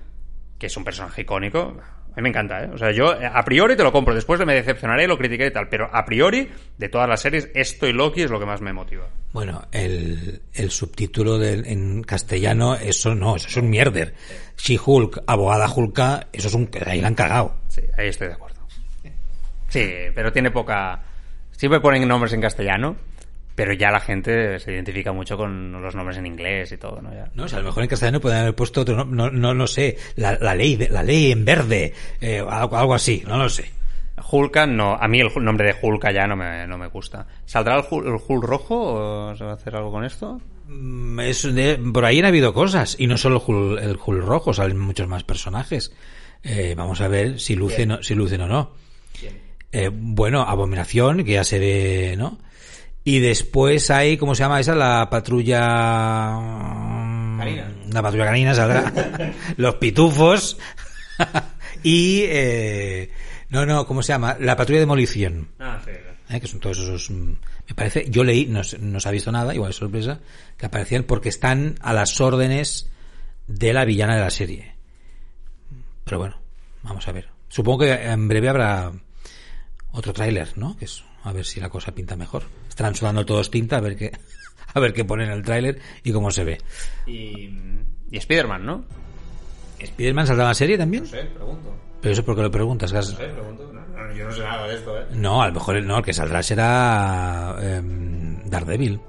que 0.60 0.68
es 0.68 0.76
un 0.78 0.84
personaje 0.84 1.22
icónico. 1.22 1.78
A 2.12 2.16
mí 2.18 2.22
me 2.24 2.30
encanta, 2.30 2.64
¿eh? 2.66 2.70
O 2.72 2.78
sea, 2.78 2.92
yo 2.92 3.14
eh, 3.20 3.26
a 3.26 3.44
priori 3.44 3.76
te 3.76 3.82
lo 3.84 3.92
compro, 3.92 4.14
después 4.14 4.40
me 4.46 4.54
decepcionaré, 4.54 5.08
lo 5.08 5.18
criticaré 5.18 5.50
y 5.50 5.54
tal, 5.54 5.68
pero 5.70 5.90
a 5.92 6.06
priori, 6.06 6.48
de 6.78 6.90
todas 6.90 7.08
las 7.10 7.22
series, 7.22 7.50
esto 7.56 7.88
y 7.88 7.94
Loki 7.94 8.22
es 8.22 8.30
lo 8.30 8.40
que 8.40 8.46
más 8.46 8.62
me 8.62 8.72
motiva. 8.72 9.08
Bueno, 9.32 9.64
el, 9.72 10.42
el 10.54 10.70
subtítulo 10.70 11.40
del- 11.40 11.66
en 11.66 12.04
castellano, 12.04 12.76
eso 12.76 13.16
no, 13.16 13.36
eso 13.38 13.48
es 13.48 13.58
un 13.58 13.70
mierder. 13.70 14.14
She-Hulk, 14.58 15.24
abogada 15.26 15.68
Hulka, 15.74 16.28
eso 16.34 16.50
es 16.50 16.54
un... 16.54 16.70
ahí 16.86 17.02
la 17.02 17.08
han 17.08 17.16
cagado. 17.16 17.56
Sí, 17.70 17.82
ahí 17.98 18.10
estoy 18.10 18.28
de 18.28 18.34
acuerdo. 18.34 18.53
Sí, 19.74 19.92
pero 20.16 20.32
tiene 20.32 20.52
poca... 20.52 21.02
Siempre 21.52 21.80
ponen 21.80 22.08
nombres 22.08 22.34
en 22.34 22.42
castellano, 22.42 22.96
pero 23.56 23.74
ya 23.74 23.92
la 23.92 24.00
gente 24.00 24.60
se 24.60 24.72
identifica 24.74 25.12
mucho 25.14 25.38
con 25.38 25.72
los 25.82 25.96
nombres 25.96 26.18
en 26.18 26.26
inglés 26.26 26.72
y 26.72 26.78
todo, 26.78 27.02
¿no? 27.02 27.14
Ya. 27.14 27.30
No, 27.36 27.44
o 27.44 27.48
sea, 27.48 27.60
a 27.60 27.62
lo 27.62 27.68
mejor 27.68 27.84
en 27.84 27.90
castellano 27.90 28.20
pueden 28.20 28.40
haber 28.40 28.56
puesto 28.56 28.82
otro, 28.82 28.96
no, 28.98 29.06
no, 29.06 29.30
no, 29.30 29.54
no 29.54 29.68
sé, 29.68 29.98
la, 30.16 30.38
la 30.40 30.56
ley, 30.56 30.76
de- 30.76 30.90
la 30.90 31.04
ley 31.04 31.32
en 31.32 31.46
verde, 31.46 31.94
eh, 32.20 32.44
algo, 32.48 32.76
algo 32.78 32.94
así, 32.96 33.24
no 33.28 33.38
lo 33.38 33.48
sé. 33.50 33.72
Hulka, 34.32 34.66
no. 34.66 34.96
A 34.96 35.08
mí 35.08 35.20
el 35.20 35.30
nombre 35.44 35.68
de 35.68 35.76
Hulka 35.82 36.12
ya 36.12 36.26
no 36.28 36.36
me, 36.36 36.66
no 36.68 36.78
me 36.78 36.88
gusta. 36.88 37.26
¿Saldrá 37.46 37.76
el 37.78 37.84
Hulk, 37.90 38.06
el 38.08 38.18
Hulk 38.28 38.44
rojo 38.44 38.76
o 39.30 39.36
se 39.36 39.44
va 39.44 39.52
a 39.52 39.56
hacer 39.56 39.76
algo 39.76 39.92
con 39.92 40.04
esto? 40.04 40.42
Mm, 40.68 41.20
es 41.20 41.54
de- 41.54 41.78
por 41.94 42.06
ahí 42.06 42.20
han 42.20 42.26
habido 42.26 42.54
cosas, 42.54 42.96
y 43.00 43.06
no 43.08 43.18
solo 43.18 43.38
el 43.38 43.44
Hulk, 43.46 43.82
el 43.84 44.00
Hulk 44.04 44.24
rojo, 44.26 44.54
salen 44.54 44.80
muchos 44.80 45.08
más 45.08 45.24
personajes. 45.24 45.94
Eh, 46.44 46.74
vamos 46.76 47.00
a 47.02 47.08
ver 47.08 47.40
si 47.40 47.56
lucen, 47.56 48.00
si 48.02 48.16
lucen 48.16 48.42
o 48.42 48.48
no. 48.48 48.83
Eh, 49.74 49.90
bueno, 49.92 50.44
Abominación, 50.44 51.26
que 51.26 51.34
ya 51.34 51.44
se 51.44 51.60
ve, 51.60 52.16
¿no? 52.18 52.40
Y 53.04 53.20
después 53.20 53.92
hay, 53.92 54.18
¿cómo 54.18 54.36
se 54.36 54.44
llama 54.44 54.60
esa? 54.60 54.76
La 54.76 55.10
patrulla... 55.10 55.60
Canina. 57.38 57.72
La 57.92 58.02
patrulla 58.02 58.26
canina 58.26 58.54
saldrá. 58.54 59.34
Los 59.58 59.76
pitufos. 59.76 60.58
y... 61.84 62.22
Eh, 62.28 63.10
no, 63.50 63.66
no, 63.66 63.86
¿cómo 63.86 64.02
se 64.02 64.14
llama? 64.14 64.38
La 64.40 64.56
patrulla 64.56 64.78
de 64.78 64.86
demolición. 64.86 65.50
Ah, 65.60 65.82
sí. 65.84 65.92
¿eh? 66.30 66.40
que 66.40 66.48
son 66.48 66.60
todos 66.60 66.80
esos 66.80 67.10
mm, 67.10 67.32
me 67.70 67.76
parece 67.76 68.06
yo 68.10 68.24
leí 68.24 68.46
no, 68.46 68.62
no 68.80 69.00
se 69.00 69.08
ha 69.08 69.12
visto 69.12 69.32
nada 69.32 69.54
igual 69.54 69.72
es 69.72 69.76
sorpresa 69.76 70.20
que 70.58 70.66
aparecían 70.66 71.04
porque 71.04 71.30
están 71.30 71.76
a 71.82 71.94
las 71.94 72.20
órdenes 72.22 72.90
de 73.48 73.74
la 73.74 73.86
villana 73.86 74.16
de 74.16 74.22
la 74.22 74.30
serie 74.30 74.74
pero 76.04 76.20
bueno 76.20 76.38
vamos 76.82 77.08
a 77.08 77.12
ver 77.12 77.30
supongo 77.50 77.80
que 77.80 77.92
en 77.94 78.28
breve 78.28 78.50
habrá 78.50 78.92
otro 79.94 80.12
tráiler 80.14 80.50
no 80.58 80.76
que 80.78 80.86
es 80.86 81.04
a 81.24 81.32
ver 81.32 81.46
si 81.46 81.60
la 81.62 81.70
cosa 81.70 81.94
pinta 81.94 82.16
mejor 82.18 82.44
estarán 82.68 82.94
sudando 82.96 83.26
todos 83.26 83.50
tinta 83.50 83.78
a 83.78 83.82
ver 83.82 83.96
qué 83.96 84.12
a 84.74 84.80
ver 84.80 84.92
qué 84.94 85.06
ponen 85.06 85.28
en 85.30 85.34
el 85.38 85.44
tráiler 85.44 85.80
y 86.04 86.12
cómo 86.12 86.30
se 86.32 86.44
ve 86.44 86.58
Y, 87.08 87.50
y 88.12 88.18
Spider-Man, 88.18 88.66
¿no? 88.66 88.84
Spiderman 89.84 90.28
saldrá 90.28 90.46
la 90.46 90.54
serie 90.54 90.78
también 90.78 91.06
sé, 91.06 91.24
pregunto. 91.26 91.74
pero 92.02 92.14
eso 92.14 92.24
porque 92.26 92.42
lo 92.42 92.52
preguntas 92.52 92.92
Gas? 92.94 93.14
pregunto. 93.14 93.72
yo 94.16 94.26
no 94.26 94.32
sé 94.32 94.42
nada 94.44 94.68
de 94.68 94.76
esto, 94.76 94.98
¿eh? 95.00 95.06
no 95.12 95.42
a 95.42 95.48
lo 95.48 95.54
mejor 95.54 95.76
el- 95.78 95.88
no 95.88 95.98
el 95.98 96.04
que 96.04 96.14
saldrá 96.14 96.42
será 96.44 97.56
em, 97.62 98.42
Daredevil 98.50 99.00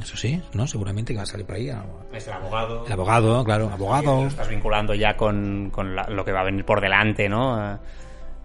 eso 0.00 0.16
sí 0.16 0.40
no 0.54 0.66
seguramente 0.66 1.12
que 1.12 1.16
va 1.18 1.22
a 1.22 1.26
salir 1.26 1.46
por 1.46 1.56
ahí. 1.56 1.70
Es 2.12 2.26
el 2.26 2.32
abogado. 2.34 2.84
El 2.86 2.92
abogado, 2.92 3.44
claro, 3.44 3.66
Lo 3.68 3.72
abogado. 3.74 4.26
estás 4.26 4.48
vinculando 4.48 4.94
ya 4.94 5.16
con, 5.16 5.70
con 5.70 5.94
la- 5.96 6.08
lo 6.10 6.22
que 6.24 6.32
va 6.32 6.40
a 6.40 6.44
venir 6.44 6.64
por 6.66 6.80
delante, 6.82 7.28
¿no? 7.30 7.78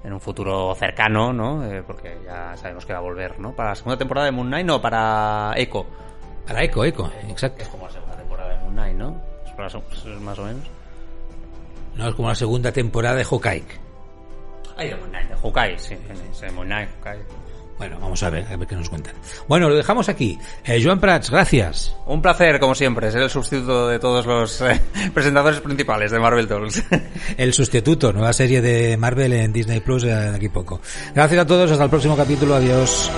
En 0.04 0.14
un 0.14 0.20
futuro 0.20 0.74
cercano, 0.76 1.32
¿no? 1.32 1.64
Eh, 1.64 1.84
porque 1.86 2.18
ya 2.26 2.58
sabemos 2.58 2.86
que 2.86 2.94
va 2.94 3.00
a 3.00 3.04
volver, 3.04 3.40
¿no? 3.40 3.56
Para 3.56 3.70
la 3.70 3.76
segunda 3.76 3.98
temporada 3.98 4.26
de 4.26 4.32
Moon 4.32 4.48
Knight, 4.48 4.66
no, 4.66 4.82
para 4.82 5.54
Echo. 5.56 5.86
Para 6.48 6.64
Eco, 6.64 6.84
Eco, 6.84 7.12
exacto. 7.30 7.64
Es 7.64 7.70
como 7.70 7.86
la 7.86 7.92
segunda 7.92 8.18
temporada 8.18 8.50
de 8.50 8.60
Moon 8.60 8.74
Knight, 8.74 8.98
¿no? 8.98 9.22
Es 9.46 9.52
para 9.52 9.70
más 10.20 10.40
o 10.40 10.44
menos. 10.44 10.64
No, 11.96 12.08
es 12.08 12.16
como 12.16 12.30
la 12.30 12.36
segunda 12.36 12.72
temporada 12.72 13.16
de 13.16 13.26
Hawkeye. 13.26 13.64
Ay, 14.78 14.90
de 14.90 14.96
Moon 14.96 15.10
Knight, 15.10 15.30
de 15.30 15.36
Hawkeye, 15.36 15.78
sí. 15.78 15.98
sí, 16.34 16.46
de 16.46 16.52
Moon 16.52 16.68
Knight, 16.68 16.90
Hawkeye. 17.04 17.24
Bueno, 17.82 17.98
vamos 18.00 18.22
a 18.22 18.30
ver, 18.30 18.46
a 18.46 18.56
ver 18.56 18.68
qué 18.68 18.76
nos 18.76 18.90
cuentan. 18.90 19.16
Bueno, 19.48 19.68
lo 19.68 19.76
dejamos 19.76 20.08
aquí. 20.08 20.38
Eh, 20.64 20.80
Joan 20.84 21.00
Prats, 21.00 21.32
gracias. 21.32 21.96
Un 22.06 22.22
placer, 22.22 22.60
como 22.60 22.76
siempre, 22.76 23.10
ser 23.10 23.24
el 23.24 23.30
sustituto 23.32 23.88
de 23.88 23.98
todos 23.98 24.24
los 24.24 24.62
eh, 24.62 24.80
presentadores 25.16 25.62
principales 25.62 26.12
de 26.12 26.20
Marvel 26.20 26.48
Talks. 26.48 26.84
El 27.38 27.54
sustituto, 27.54 28.14
nueva 28.14 28.34
serie 28.34 28.62
de 28.62 28.98
Marvel 28.98 29.34
en 29.34 29.52
Disney 29.52 29.80
Plus 29.80 30.04
eh, 30.04 30.10
de 30.10 30.36
aquí 30.36 30.50
poco. 30.50 30.80
Gracias 31.16 31.42
a 31.42 31.48
todos, 31.48 31.72
hasta 31.72 31.86
el 31.86 31.90
próximo 31.90 32.16
capítulo, 32.16 32.54
adiós. 32.54 33.10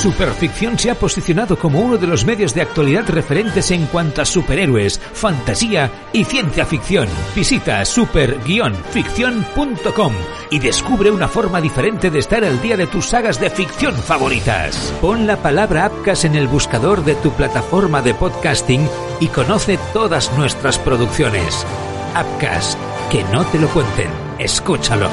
Superficción 0.00 0.78
se 0.78 0.90
ha 0.90 0.94
posicionado 0.94 1.58
como 1.58 1.80
uno 1.80 1.98
de 1.98 2.06
los 2.06 2.24
medios 2.24 2.54
de 2.54 2.62
actualidad 2.62 3.04
referentes 3.06 3.70
en 3.70 3.84
cuanto 3.84 4.22
a 4.22 4.24
superhéroes, 4.24 4.98
fantasía 4.98 5.90
y 6.14 6.24
ciencia 6.24 6.64
ficción. 6.64 7.06
Visita 7.36 7.84
super-ficción.com 7.84 10.14
y 10.50 10.58
descubre 10.58 11.10
una 11.10 11.28
forma 11.28 11.60
diferente 11.60 12.10
de 12.10 12.18
estar 12.18 12.42
al 12.44 12.62
día 12.62 12.78
de 12.78 12.86
tus 12.86 13.08
sagas 13.08 13.38
de 13.38 13.50
ficción 13.50 13.94
favoritas. 13.94 14.90
Pon 15.02 15.26
la 15.26 15.36
palabra 15.36 15.84
Apcas 15.84 16.24
en 16.24 16.34
el 16.34 16.48
buscador 16.48 17.04
de 17.04 17.14
tu 17.16 17.32
plataforma 17.32 18.00
de 18.00 18.14
podcasting 18.14 18.88
y 19.20 19.26
conoce 19.26 19.78
todas 19.92 20.32
nuestras 20.38 20.78
producciones. 20.78 21.66
Apcas, 22.14 22.78
que 23.12 23.22
no 23.24 23.44
te 23.44 23.58
lo 23.58 23.68
cuenten, 23.68 24.08
escúchalo. 24.38 25.10